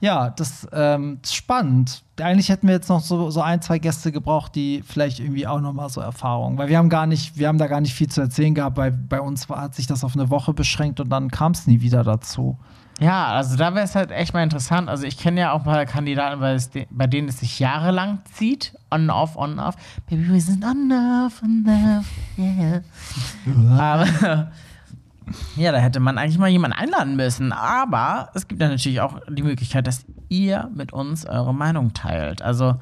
Ja, 0.00 0.30
das 0.30 0.66
ähm, 0.72 1.20
ist 1.22 1.36
spannend. 1.36 2.02
Eigentlich 2.20 2.48
hätten 2.48 2.66
wir 2.66 2.74
jetzt 2.74 2.88
noch 2.88 3.02
so, 3.02 3.30
so 3.30 3.40
ein, 3.40 3.62
zwei 3.62 3.78
Gäste 3.78 4.10
gebraucht, 4.10 4.56
die 4.56 4.82
vielleicht 4.84 5.20
irgendwie 5.20 5.46
auch 5.46 5.60
noch 5.60 5.72
mal 5.72 5.88
so 5.88 6.00
Erfahrungen, 6.00 6.58
weil 6.58 6.68
wir 6.68 6.76
haben 6.76 6.88
gar 6.88 7.06
nicht, 7.06 7.38
wir 7.38 7.46
haben 7.46 7.58
da 7.58 7.68
gar 7.68 7.80
nicht 7.80 7.94
viel 7.94 8.08
zu 8.08 8.20
erzählen 8.20 8.52
gehabt, 8.52 8.76
weil 8.76 8.90
bei 8.90 9.20
uns 9.20 9.48
war, 9.48 9.60
hat 9.60 9.76
sich 9.76 9.86
das 9.86 10.02
auf 10.02 10.16
eine 10.16 10.28
Woche 10.28 10.54
beschränkt 10.54 10.98
und 10.98 11.08
dann 11.08 11.30
kam 11.30 11.52
es 11.52 11.68
nie 11.68 11.82
wieder 11.82 12.02
dazu. 12.02 12.58
Ja, 12.98 13.26
also 13.26 13.56
da 13.56 13.76
wäre 13.76 13.84
es 13.84 13.94
halt 13.94 14.10
echt 14.10 14.34
mal 14.34 14.42
interessant. 14.42 14.88
Also 14.88 15.04
ich 15.04 15.16
kenne 15.16 15.40
ja 15.40 15.52
auch 15.52 15.62
paar 15.62 15.86
Kandidaten, 15.86 16.40
de 16.74 16.86
bei 16.90 17.06
denen 17.06 17.28
es 17.28 17.38
sich 17.38 17.60
jahrelang 17.60 18.18
zieht. 18.32 18.74
On, 18.90 19.08
off, 19.08 19.36
on, 19.36 19.60
off. 19.60 19.76
Baby, 20.10 20.32
we 20.32 20.40
sind 20.40 20.64
on, 20.64 20.90
off, 20.90 21.40
on, 21.44 21.64
off, 21.68 22.06
yeah. 22.36 22.82
Aber 23.78 24.50
ja, 25.56 25.72
da 25.72 25.78
hätte 25.78 26.00
man 26.00 26.18
eigentlich 26.18 26.38
mal 26.38 26.48
jemanden 26.48 26.76
einladen 26.78 27.16
müssen. 27.16 27.52
Aber 27.52 28.30
es 28.34 28.46
gibt 28.48 28.60
ja 28.60 28.68
natürlich 28.68 29.00
auch 29.00 29.18
die 29.28 29.42
Möglichkeit, 29.42 29.86
dass 29.86 30.04
ihr 30.28 30.70
mit 30.74 30.92
uns 30.92 31.26
eure 31.26 31.54
Meinung 31.54 31.92
teilt. 31.94 32.42
Also 32.42 32.76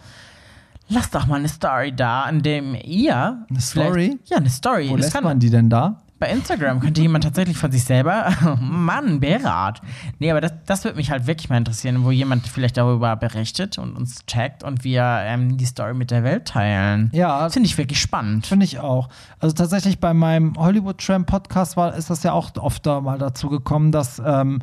lasst 0.88 1.14
doch 1.14 1.26
mal 1.26 1.36
eine 1.38 1.48
Story 1.48 1.94
da, 1.94 2.28
in 2.28 2.42
dem 2.42 2.74
ihr. 2.74 3.44
Eine 3.48 3.60
Story? 3.60 4.18
Ja, 4.26 4.38
eine 4.38 4.50
Story. 4.50 4.88
Wo 4.90 4.96
Das 4.96 5.06
lässt 5.06 5.14
kann- 5.14 5.24
man 5.24 5.38
die 5.38 5.50
denn 5.50 5.70
da? 5.70 6.02
Bei 6.22 6.30
Instagram 6.30 6.78
könnte 6.78 7.00
jemand 7.00 7.24
tatsächlich 7.24 7.56
von 7.56 7.72
sich 7.72 7.82
selber, 7.82 8.32
Mann, 8.60 9.18
Berat. 9.18 9.82
Nee, 10.20 10.30
aber 10.30 10.40
das, 10.40 10.52
das 10.66 10.84
würde 10.84 10.96
mich 10.96 11.10
halt 11.10 11.26
wirklich 11.26 11.50
mal 11.50 11.56
interessieren, 11.56 12.04
wo 12.04 12.12
jemand 12.12 12.46
vielleicht 12.46 12.76
darüber 12.76 13.16
berichtet 13.16 13.76
und 13.76 13.96
uns 13.96 14.24
checkt 14.26 14.62
und 14.62 14.84
wir 14.84 15.02
ähm, 15.02 15.56
die 15.56 15.64
Story 15.64 15.94
mit 15.94 16.12
der 16.12 16.22
Welt 16.22 16.46
teilen. 16.46 17.10
Ja. 17.12 17.50
Finde 17.50 17.66
ich 17.66 17.76
wirklich 17.76 18.00
spannend. 18.00 18.46
Finde 18.46 18.64
ich 18.64 18.78
auch. 18.78 19.08
Also 19.40 19.52
tatsächlich 19.52 19.98
bei 19.98 20.14
meinem 20.14 20.54
Hollywood 20.56 21.04
Tram 21.04 21.26
Podcast 21.26 21.76
war, 21.76 21.92
ist 21.96 22.08
das 22.08 22.22
ja 22.22 22.30
auch 22.30 22.52
oft 22.54 22.86
da 22.86 23.00
mal 23.00 23.18
dazu 23.18 23.48
gekommen, 23.48 23.90
dass 23.90 24.22
ähm, 24.24 24.60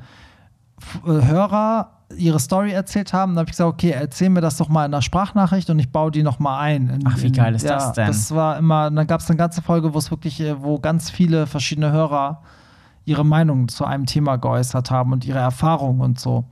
äh, 1.06 1.10
Hörer 1.10 1.99
ihre 2.15 2.39
Story 2.39 2.72
erzählt 2.72 3.13
haben. 3.13 3.36
Da 3.36 3.39
habe 3.41 3.50
ich 3.50 3.54
gesagt, 3.54 3.72
okay, 3.74 3.91
erzähl 3.91 4.30
mir 4.30 4.41
das 4.41 4.58
doch 4.58 4.69
mal 4.69 4.86
in 4.86 4.91
der 4.91 5.02
Sprachnachricht 5.02 5.69
und 5.69 5.80
ich 5.80 5.91
baue 5.91 6.12
die 6.12 6.24
noch 6.24 6.39
mal 6.39 6.60
ein. 6.60 6.89
In, 6.89 7.04
Ach, 7.06 7.17
wie 7.17 7.28
in, 7.28 7.34
geil 7.34 7.56
ist 7.56 7.69
das 7.69 7.93
denn? 7.93 8.08
Das 8.08 8.34
war 8.34 8.58
immer, 8.58 8.89
dann 8.89 9.08
gab 9.08 9.22
es 9.22 9.30
eine 9.30 9.38
ganze 9.38 9.62
Folge, 9.62 9.93
wo 9.93 9.98
es 9.98 10.10
wirklich, 10.12 10.41
äh, 10.41 10.62
wo 10.62 10.80
ganz 10.80 11.10
viele 11.10 11.48
verschiedene 11.48 11.91
Hörer 11.91 12.41
ihre 13.06 13.26
Meinung 13.26 13.67
zu 13.67 13.86
einem 13.86 14.06
Thema 14.06 14.38
geäußert 14.38 14.91
haben 14.91 15.13
und 15.13 15.26
ihre 15.26 15.39
Erfahrungen 15.39 16.02
und 16.02 16.19
so. 16.19 16.45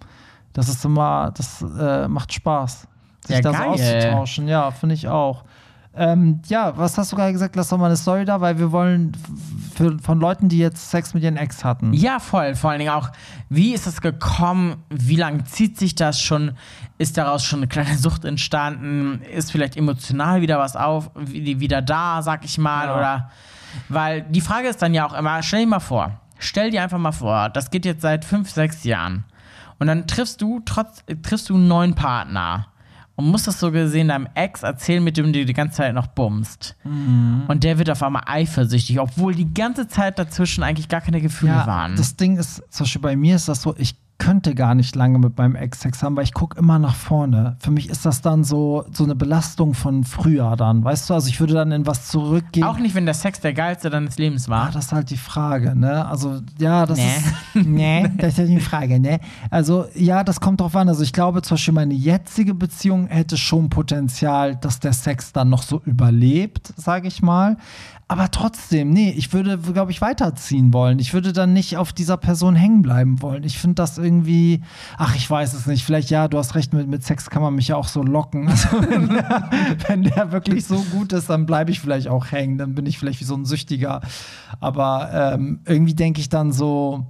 Das 0.54 0.70
ist 0.70 0.84
immer, 0.86 1.32
das 1.36 1.64
äh, 1.80 2.08
macht 2.08 2.34
Spaß, 2.34 2.88
sich 3.26 3.36
Ja, 3.36 3.42
da 3.42 3.54
so 3.54 3.64
auszutauschen. 3.64 4.48
Ja, 4.48 4.72
finde 4.72 4.96
ich 4.96 5.08
auch. 5.08 5.44
Ähm, 5.98 6.42
ja, 6.48 6.78
was 6.78 6.98
hast 6.98 7.12
du 7.12 7.16
gerade 7.16 7.34
gesagt? 7.34 7.56
Lass 7.56 7.70
doch 7.70 7.78
mal 7.78 7.88
eine 7.88 7.98
Story 7.98 8.24
da, 8.24 8.40
weil 8.40 8.60
wir 8.60 8.72
wollen 8.72 9.14
für, 9.76 9.98
von 10.00 10.20
Leuten, 10.20 10.48
die 10.50 10.60
jetzt 10.60 10.92
Sex 10.92 11.14
mit 11.14 11.24
ihren 11.24 11.38
Ex 11.38 11.64
hatten. 11.64 11.92
Ja, 11.94 12.20
voll. 12.20 12.56
Vor 12.56 12.70
allen 12.70 12.80
Dingen 12.80 12.92
auch, 12.92 13.10
wie 13.50 13.74
ist 13.74 13.88
es 13.88 14.02
gekommen? 14.02 14.76
Wie 14.90 15.16
lange 15.16 15.44
zieht 15.46 15.78
sich 15.78 15.96
das 15.96 16.22
schon? 16.22 16.52
Ist 17.00 17.18
daraus 17.18 17.44
schon 17.44 17.60
eine 17.60 17.68
kleine 17.68 17.98
Sucht 17.98 18.26
entstanden? 18.26 19.22
Ist 19.24 19.52
vielleicht 19.52 19.76
emotional 19.78 20.42
wieder 20.42 20.60
was 20.60 20.76
auf, 20.76 21.10
wie- 21.16 21.60
wieder 21.60 21.82
da, 21.82 22.22
sag 22.22 22.46
ich 22.46 22.58
mal? 22.58 22.86
Ja. 22.88 22.96
Oder 22.98 23.30
weil 23.90 24.22
die 24.22 24.42
Frage 24.42 24.68
ist 24.68 24.82
dann 24.82 24.94
ja 24.94 25.06
auch 25.08 25.14
immer, 25.14 25.42
stell 25.44 25.62
dir 25.62 25.68
mal 25.68 25.80
vor, 25.80 26.20
stell 26.40 26.72
dir 26.72 26.82
einfach 26.84 26.98
mal 27.00 27.12
vor, 27.12 27.50
das 27.50 27.70
geht 27.72 27.86
jetzt 27.86 28.02
seit 28.02 28.24
fünf, 28.26 28.50
sechs 28.50 28.84
Jahren. 28.84 29.26
Und 29.80 29.88
dann 29.88 30.08
triffst 30.08 30.42
du 30.42 30.62
trotz, 30.66 31.04
triffst 31.22 31.50
du 31.50 31.56
einen 31.56 31.68
neuen 31.68 31.94
Partner 31.96 32.68
und 33.18 33.26
musst 33.30 33.48
das 33.48 33.60
so 33.60 33.72
gesehen 33.72 34.08
deinem 34.08 34.28
Ex 34.36 34.64
erzählen, 34.64 35.04
mit 35.04 35.18
dem 35.18 35.34
du 35.34 35.44
die 35.44 35.54
ganze 35.54 35.78
Zeit 35.78 35.94
noch 35.94 36.08
bummst. 36.08 36.76
Mhm. 36.86 37.44
Und 37.48 37.64
der 37.66 37.78
wird 37.80 37.90
auf 37.90 38.02
einmal 38.04 38.24
eifersüchtig, 38.28 39.00
obwohl 39.00 39.36
die 39.36 39.54
ganze 39.54 39.88
Zeit 39.88 40.18
dazwischen 40.20 40.64
eigentlich 40.64 40.88
gar 40.88 41.02
keine 41.02 41.20
Gefühle 41.20 41.52
Ja, 41.54 41.68
waren. 41.68 41.96
das 41.98 42.16
Ding 42.16 42.38
ist, 42.38 42.64
zum 42.70 42.86
Beispiel 42.86 43.02
bei 43.02 43.16
mir 43.16 43.36
ist 43.36 43.50
das 43.50 43.62
so, 43.64 43.76
ich 43.78 43.96
könnte 44.20 44.56
gar 44.56 44.74
nicht 44.76 44.96
lange 44.96 45.20
mit 45.20 45.38
meinem 45.38 45.56
Ex 45.56 45.82
Sex 45.82 46.02
haben, 46.02 46.16
weil 46.16 46.24
ich 46.24 46.34
gucke 46.34 46.58
immer 46.60 46.80
nach 46.80 46.96
vorne. 46.96 47.56
Für 47.60 47.72
mich 47.72 47.90
ist 47.90 48.06
das 48.06 48.22
dann 48.22 48.44
so, 48.44 48.86
so 48.92 49.04
eine 49.04 49.16
Belastung 49.16 49.74
von 49.74 50.04
früher 50.04 50.56
dann, 50.56 50.84
weißt 50.84 51.10
du? 51.10 51.14
Also 51.14 51.30
ich 51.30 51.40
würde 51.40 51.54
dann 51.54 51.72
in 51.72 51.86
was 51.86 52.08
zurückgehen. 52.08 52.66
Auch 52.66 52.80
nicht, 52.80 52.96
wenn 52.96 53.06
der 53.06 53.14
Sex 53.14 53.40
der 53.42 53.54
geilste 53.54 53.90
deines 53.90 54.18
Lebens 54.18 54.48
Ah, 54.48 54.52
war. 54.52 54.72
das 54.72 54.86
ist 54.86 54.92
halt 54.92 55.10
die 55.12 55.18
Frage, 55.18 55.76
ne? 55.76 56.06
Also, 56.08 56.40
ja, 56.60 56.86
das 56.86 56.98
Nee. 56.98 57.06
ist. 57.18 57.68
Nee, 57.68 58.10
das 58.18 58.30
ist 58.34 58.38
ja 58.40 58.46
die 58.46 58.60
Frage, 58.60 59.00
ne? 59.00 59.20
Also, 59.50 59.86
ja, 59.96 60.24
das 60.24 60.40
kommt 60.40 60.62
drauf 60.62 60.76
an. 60.76 60.90
Also, 60.90 61.04
ich 61.04 61.14
glaube, 61.14 61.42
zum 61.42 61.56
Beispiel 61.56 61.74
meine 61.74 61.94
jetzige 61.94 62.54
Beziehung 62.54 63.08
hätte 63.08 63.38
schon 63.38 63.70
Potenzial, 63.70 64.56
dass 64.56 64.80
der 64.80 64.94
Sex 64.94 65.32
dann 65.34 65.50
noch 65.50 65.62
so 65.64 65.82
überlebt, 65.86 66.74
sage 66.78 67.08
ich 67.08 67.22
mal. 67.22 67.58
Aber 68.10 68.32
trotzdem, 68.32 68.92
nee, 68.92 69.14
ich 69.18 69.34
würde, 69.34 69.58
glaube 69.58 69.92
ich, 69.92 70.00
weiterziehen 70.00 70.72
wollen. 70.72 70.98
Ich 71.00 71.14
würde 71.14 71.34
dann 71.34 71.52
nicht 71.52 71.76
auf 71.76 71.92
dieser 71.92 72.16
Person 72.16 72.56
hängen 72.56 72.82
bleiben 72.82 73.22
wollen. 73.22 73.44
Ich 73.44 73.58
finde 73.60 73.76
das 73.76 73.98
irgendwie, 73.98 74.07
ach, 74.98 75.16
ich 75.16 75.30
weiß 75.30 75.54
es 75.54 75.66
nicht. 75.68 75.84
Vielleicht, 75.84 76.10
ja, 76.10 76.28
du 76.28 76.38
hast 76.38 76.56
recht, 76.56 76.74
mit, 76.74 76.88
mit 76.88 77.04
Sex 77.04 77.30
kann 77.30 77.42
man 77.42 77.56
mich 77.56 77.68
ja 77.70 77.76
auch 77.76 77.88
so 77.88 78.04
locken. 78.04 78.48
Also, 78.58 78.82
wenn, 78.90 79.10
der, 79.10 79.50
wenn 79.88 80.04
der 80.04 80.32
wirklich 80.32 80.66
so 80.66 80.82
gut 80.92 81.14
ist, 81.14 81.30
dann 81.30 81.46
bleibe 81.46 81.72
ich 81.72 81.80
vielleicht 81.80 82.08
auch 82.08 82.32
hängen. 82.32 82.58
Dann 82.58 82.74
bin 82.76 82.86
ich 82.86 82.98
vielleicht 82.98 83.20
wie 83.20 83.26
so 83.26 83.36
ein 83.36 83.46
Süchtiger. 83.46 84.02
Aber 84.60 85.10
ähm, 85.36 85.60
irgendwie 85.66 85.94
denke 85.94 86.20
ich 86.22 86.30
dann 86.30 86.52
so, 86.52 87.06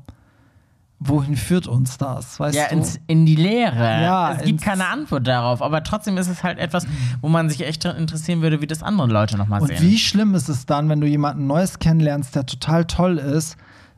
wohin 1.00 1.36
führt 1.36 1.68
uns 1.68 1.98
das? 1.98 2.40
Weißt 2.40 2.56
Ja, 2.58 2.68
du? 2.70 2.76
ins, 2.76 3.00
in 3.08 3.26
die 3.26 3.36
Leere. 3.36 4.02
Ja, 4.02 4.34
es 4.34 4.44
gibt 4.44 4.62
keine 4.62 4.88
Antwort 4.88 5.28
darauf. 5.28 5.62
Aber 5.62 5.84
trotzdem 5.84 6.18
ist 6.18 6.28
es 6.28 6.44
halt 6.44 6.58
etwas, 6.58 6.86
wo 7.22 7.30
man 7.30 7.50
sich 7.50 7.66
echt 7.66 7.86
interessieren 7.86 8.42
würde, 8.42 8.62
wie 8.62 8.68
das 8.68 8.82
andere 8.84 9.08
Leute 9.08 9.38
nochmal 9.38 9.62
Und 9.62 9.68
sehen. 9.68 9.82
wie 9.82 9.98
schlimm 9.98 10.34
ist 10.34 10.50
es 10.50 10.66
dann, 10.66 10.90
wenn 10.90 11.00
du 11.00 11.08
jemanden 11.08 11.46
Neues 11.48 11.80
kennenlernst, 11.80 12.36
der 12.36 12.46
total 12.46 12.86
toll 12.86 13.18
ist, 13.20 13.58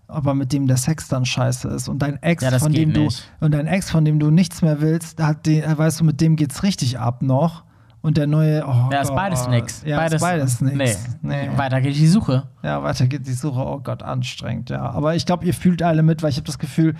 aber 0.10 0.34
mit 0.34 0.52
dem 0.52 0.68
der 0.68 0.78
Sex 0.78 1.08
dann 1.08 1.26
scheiße 1.26 1.68
ist 1.70 1.88
und 1.88 2.02
dein 2.02 2.22
Ex, 2.22 2.44
Ja, 2.44 2.58
von 2.60 2.74
dem 2.74 2.94
du 2.94 3.02
nicht. 3.02 3.24
und 3.40 3.54
dein 3.54 3.68
Ex, 3.68 3.90
von 3.90 4.04
dem 4.06 4.20
du 4.20 4.30
nichts 4.32 4.62
mehr 4.62 4.82
willst, 4.82 5.22
hat 5.22 5.46
den, 5.46 5.64
weißt 5.78 6.00
du, 6.02 6.04
mit 6.04 6.20
dem 6.20 6.36
geht's 6.36 6.64
richtig 6.64 7.00
ab 7.00 7.22
noch. 7.22 7.64
Und 8.02 8.16
der 8.16 8.28
neue, 8.28 8.66
oh 8.66 8.90
ja, 8.94 9.02
ist 9.02 9.10
Gott. 9.10 9.18
beides 9.18 9.48
nix. 9.50 9.84
Ja, 9.86 9.98
beides, 9.98 10.14
ist 10.16 10.22
beides 10.22 10.62
nix. 10.62 11.06
Nee. 11.22 11.50
Weiter 11.58 11.82
geht 11.82 11.98
die 11.98 12.08
Suche. 12.08 12.44
Ja, 12.64 12.82
weiter 12.82 13.08
geht 13.08 13.28
die 13.28 13.34
Suche. 13.34 13.60
Oh 13.60 13.82
Gott, 13.84 14.04
anstrengend, 14.04 14.70
ja. 14.70 14.90
Aber 14.90 15.16
ich 15.16 15.26
glaube, 15.26 15.44
ihr 15.46 15.54
fühlt 15.54 15.84
alle 15.84 16.02
mit, 16.02 16.24
weil 16.24 16.30
ich 16.30 16.38
habe 16.38 16.46
das 16.48 16.60
Gefühl, 16.60 16.96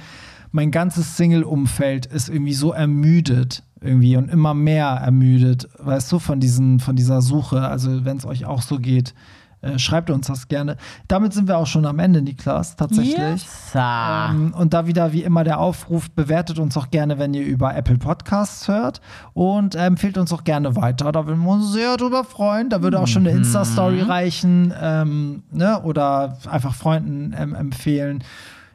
mein 0.52 0.72
ganzes 0.72 1.16
Single-Umfeld 1.16 2.06
ist 2.06 2.28
irgendwie 2.28 2.54
so 2.54 2.74
ermüdet 2.74 3.64
irgendwie 3.82 4.18
und 4.18 4.30
immer 4.30 4.54
mehr 4.54 4.88
ermüdet, 4.88 5.70
weißt 5.80 6.12
du, 6.12 6.20
von, 6.20 6.42
diesen, 6.42 6.82
von 6.82 6.98
dieser 6.98 7.22
Suche. 7.22 7.62
Also, 7.62 8.04
wenn 8.04 8.18
es 8.18 8.26
euch 8.26 8.46
auch 8.46 8.62
so 8.62 8.78
geht, 8.78 9.14
äh, 9.62 9.78
schreibt 9.78 10.10
uns 10.10 10.28
das 10.28 10.48
gerne. 10.48 10.78
Damit 11.08 11.34
sind 11.34 11.48
wir 11.48 11.58
auch 11.58 11.68
schon 11.68 11.86
am 11.86 12.00
Ende, 12.00 12.22
Niklas, 12.22 12.76
tatsächlich. 12.76 13.44
Yes. 13.44 13.74
Ähm, 13.76 14.54
und 14.54 14.74
da 14.74 14.88
wieder 14.88 15.12
wie 15.12 15.24
immer 15.24 15.44
der 15.44 15.60
Aufruf, 15.60 16.10
bewertet 16.12 16.60
uns 16.60 16.78
auch 16.78 16.90
gerne, 16.92 17.20
wenn 17.20 17.34
ihr 17.34 17.44
über 17.44 17.76
Apple 17.76 17.98
Podcasts 17.98 18.68
hört 18.68 19.02
und 19.34 19.76
empfehlt 19.76 20.18
uns 20.18 20.32
auch 20.32 20.44
gerne 20.44 20.76
weiter. 20.76 21.12
Da 21.12 21.28
würden 21.28 21.44
wir 21.44 21.52
uns 21.52 21.74
sehr 21.74 21.98
drüber 21.98 22.24
freuen. 22.24 22.70
Da 22.70 22.82
würde 22.82 23.00
auch 23.00 23.08
schon 23.08 23.28
eine 23.28 23.36
Insta-Story 23.36 24.02
reichen 24.02 24.74
ähm, 24.80 25.44
ne? 25.52 25.82
oder 25.82 26.38
einfach 26.50 26.74
Freunden 26.74 27.36
ähm, 27.38 27.54
empfehlen. 27.54 28.24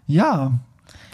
Ja, 0.06 0.52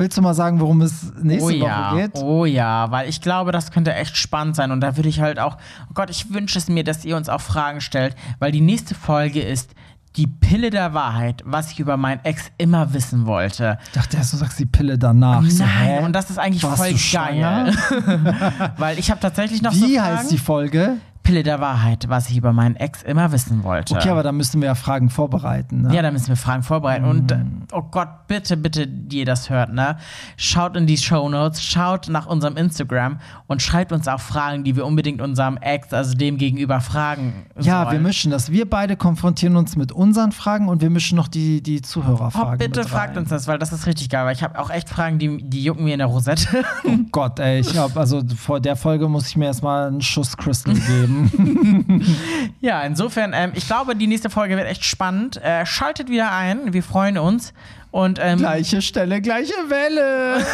Willst 0.00 0.16
du 0.16 0.22
mal 0.22 0.32
sagen, 0.32 0.60
worum 0.60 0.80
es 0.80 1.12
nächste 1.22 1.44
Oh 1.44 1.50
ja, 1.50 1.92
Woche 1.92 2.00
geht? 2.00 2.10
oh 2.16 2.44
ja, 2.46 2.90
weil 2.90 3.06
ich 3.06 3.20
glaube, 3.20 3.52
das 3.52 3.70
könnte 3.70 3.92
echt 3.92 4.16
spannend 4.16 4.56
sein 4.56 4.70
und 4.70 4.80
da 4.80 4.96
würde 4.96 5.10
ich 5.10 5.20
halt 5.20 5.38
auch, 5.38 5.58
oh 5.90 5.92
Gott, 5.92 6.08
ich 6.08 6.32
wünsche 6.32 6.56
es 6.58 6.68
mir, 6.68 6.84
dass 6.84 7.04
ihr 7.04 7.18
uns 7.18 7.28
auch 7.28 7.42
Fragen 7.42 7.82
stellt, 7.82 8.16
weil 8.38 8.50
die 8.50 8.62
nächste 8.62 8.94
Folge 8.94 9.42
ist 9.42 9.74
die 10.16 10.26
Pille 10.26 10.70
der 10.70 10.94
Wahrheit, 10.94 11.42
was 11.44 11.70
ich 11.70 11.80
über 11.80 11.98
meinen 11.98 12.24
Ex 12.24 12.50
immer 12.56 12.94
wissen 12.94 13.26
wollte. 13.26 13.76
Ich 13.84 13.92
dachte 13.92 14.16
erst, 14.16 14.32
du 14.32 14.38
sagst 14.38 14.58
die 14.58 14.64
Pille 14.64 14.98
danach. 14.98 15.42
So, 15.44 15.62
Nein, 15.64 15.70
hä? 15.70 16.04
und 16.04 16.14
das 16.14 16.30
ist 16.30 16.38
eigentlich 16.38 16.62
Warst 16.64 16.78
voll 16.78 16.94
geil. 17.12 17.74
weil 18.78 18.98
ich 18.98 19.10
habe 19.10 19.20
tatsächlich 19.20 19.60
noch 19.60 19.72
so 19.72 19.86
Wie 19.86 19.98
Fragen. 19.98 20.16
heißt 20.16 20.30
die 20.30 20.38
Folge? 20.38 20.96
Pille 21.30 21.42
der 21.44 21.60
Wahrheit, 21.60 22.08
was 22.08 22.28
ich 22.28 22.36
über 22.36 22.52
meinen 22.52 22.74
Ex 22.74 23.04
immer 23.04 23.30
wissen 23.30 23.62
wollte. 23.62 23.94
Okay, 23.94 24.08
aber 24.08 24.24
da 24.24 24.32
müssen 24.32 24.60
wir 24.60 24.66
ja 24.66 24.74
Fragen 24.74 25.10
vorbereiten. 25.10 25.82
Ne? 25.82 25.94
Ja, 25.94 26.02
da 26.02 26.10
müssen 26.10 26.26
wir 26.26 26.34
Fragen 26.34 26.64
vorbereiten. 26.64 27.04
Und 27.04 27.30
äh, 27.30 27.38
oh 27.70 27.82
Gott, 27.82 28.26
bitte, 28.26 28.56
bitte, 28.56 28.88
die 28.88 29.20
ihr 29.20 29.24
das 29.26 29.48
hört, 29.48 29.72
ne? 29.72 29.96
Schaut 30.36 30.76
in 30.76 30.88
die 30.88 30.96
Show 30.96 31.28
Notes, 31.28 31.62
schaut 31.62 32.08
nach 32.08 32.26
unserem 32.26 32.56
Instagram 32.56 33.20
und 33.46 33.62
schreibt 33.62 33.92
uns 33.92 34.08
auch 34.08 34.18
Fragen, 34.18 34.64
die 34.64 34.74
wir 34.74 34.84
unbedingt 34.84 35.20
unserem 35.20 35.56
Ex, 35.58 35.92
also 35.92 36.16
dem 36.16 36.36
gegenüber 36.36 36.80
fragen. 36.80 37.46
Ja, 37.60 37.84
sollen. 37.84 37.92
wir 37.92 38.00
mischen 38.08 38.32
das. 38.32 38.50
Wir 38.50 38.68
beide 38.68 38.96
konfrontieren 38.96 39.54
uns 39.56 39.76
mit 39.76 39.92
unseren 39.92 40.32
Fragen 40.32 40.68
und 40.68 40.82
wir 40.82 40.90
mischen 40.90 41.14
noch 41.14 41.28
die, 41.28 41.62
die 41.62 41.78
Oh, 41.78 41.82
Zuhörerfragen. 41.82 42.58
bitte 42.58 42.80
mit 42.80 42.88
fragt 42.88 43.16
uns 43.16 43.28
das, 43.28 43.46
weil 43.46 43.58
das 43.60 43.72
ist 43.72 43.86
richtig 43.86 44.08
geil. 44.08 44.24
Weil 44.26 44.34
ich 44.34 44.42
habe 44.42 44.58
auch 44.58 44.70
echt 44.70 44.88
Fragen, 44.88 45.20
die, 45.20 45.38
die 45.48 45.62
jucken 45.62 45.84
mir 45.84 45.92
in 45.92 45.98
der 45.98 46.08
Rosette. 46.08 46.64
Oh 46.84 46.90
Gott, 47.12 47.38
ey, 47.38 47.60
ich 47.60 47.70
glaube, 47.70 48.00
also 48.00 48.20
vor 48.36 48.58
der 48.58 48.74
Folge 48.74 49.08
muss 49.08 49.28
ich 49.28 49.36
mir 49.36 49.44
erstmal 49.44 49.86
einen 49.88 50.00
Schuss 50.00 50.36
Crystal 50.36 50.74
geben. 50.88 51.19
ja, 52.60 52.82
insofern, 52.82 53.32
ähm, 53.34 53.52
ich 53.54 53.66
glaube, 53.66 53.96
die 53.96 54.06
nächste 54.06 54.30
Folge 54.30 54.56
wird 54.56 54.68
echt 54.68 54.84
spannend. 54.84 55.36
Äh, 55.42 55.66
schaltet 55.66 56.08
wieder 56.08 56.32
ein, 56.32 56.72
wir 56.72 56.82
freuen 56.82 57.18
uns. 57.18 57.52
Und 57.90 58.20
ähm, 58.22 58.38
gleiche 58.38 58.82
Stelle, 58.82 59.20
gleiche 59.20 59.54
Welle. 59.68 60.44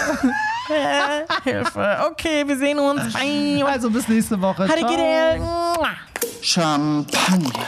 Hilfe. 1.45 1.99
Okay, 2.11 2.45
wir 2.47 2.57
sehen 2.57 2.79
uns. 2.79 3.15
Also 3.65 3.91
bis 3.91 4.09
nächste 4.09 4.41
Woche. 4.41 4.67
Ciao. 4.67 5.87
Champagner 6.41 7.67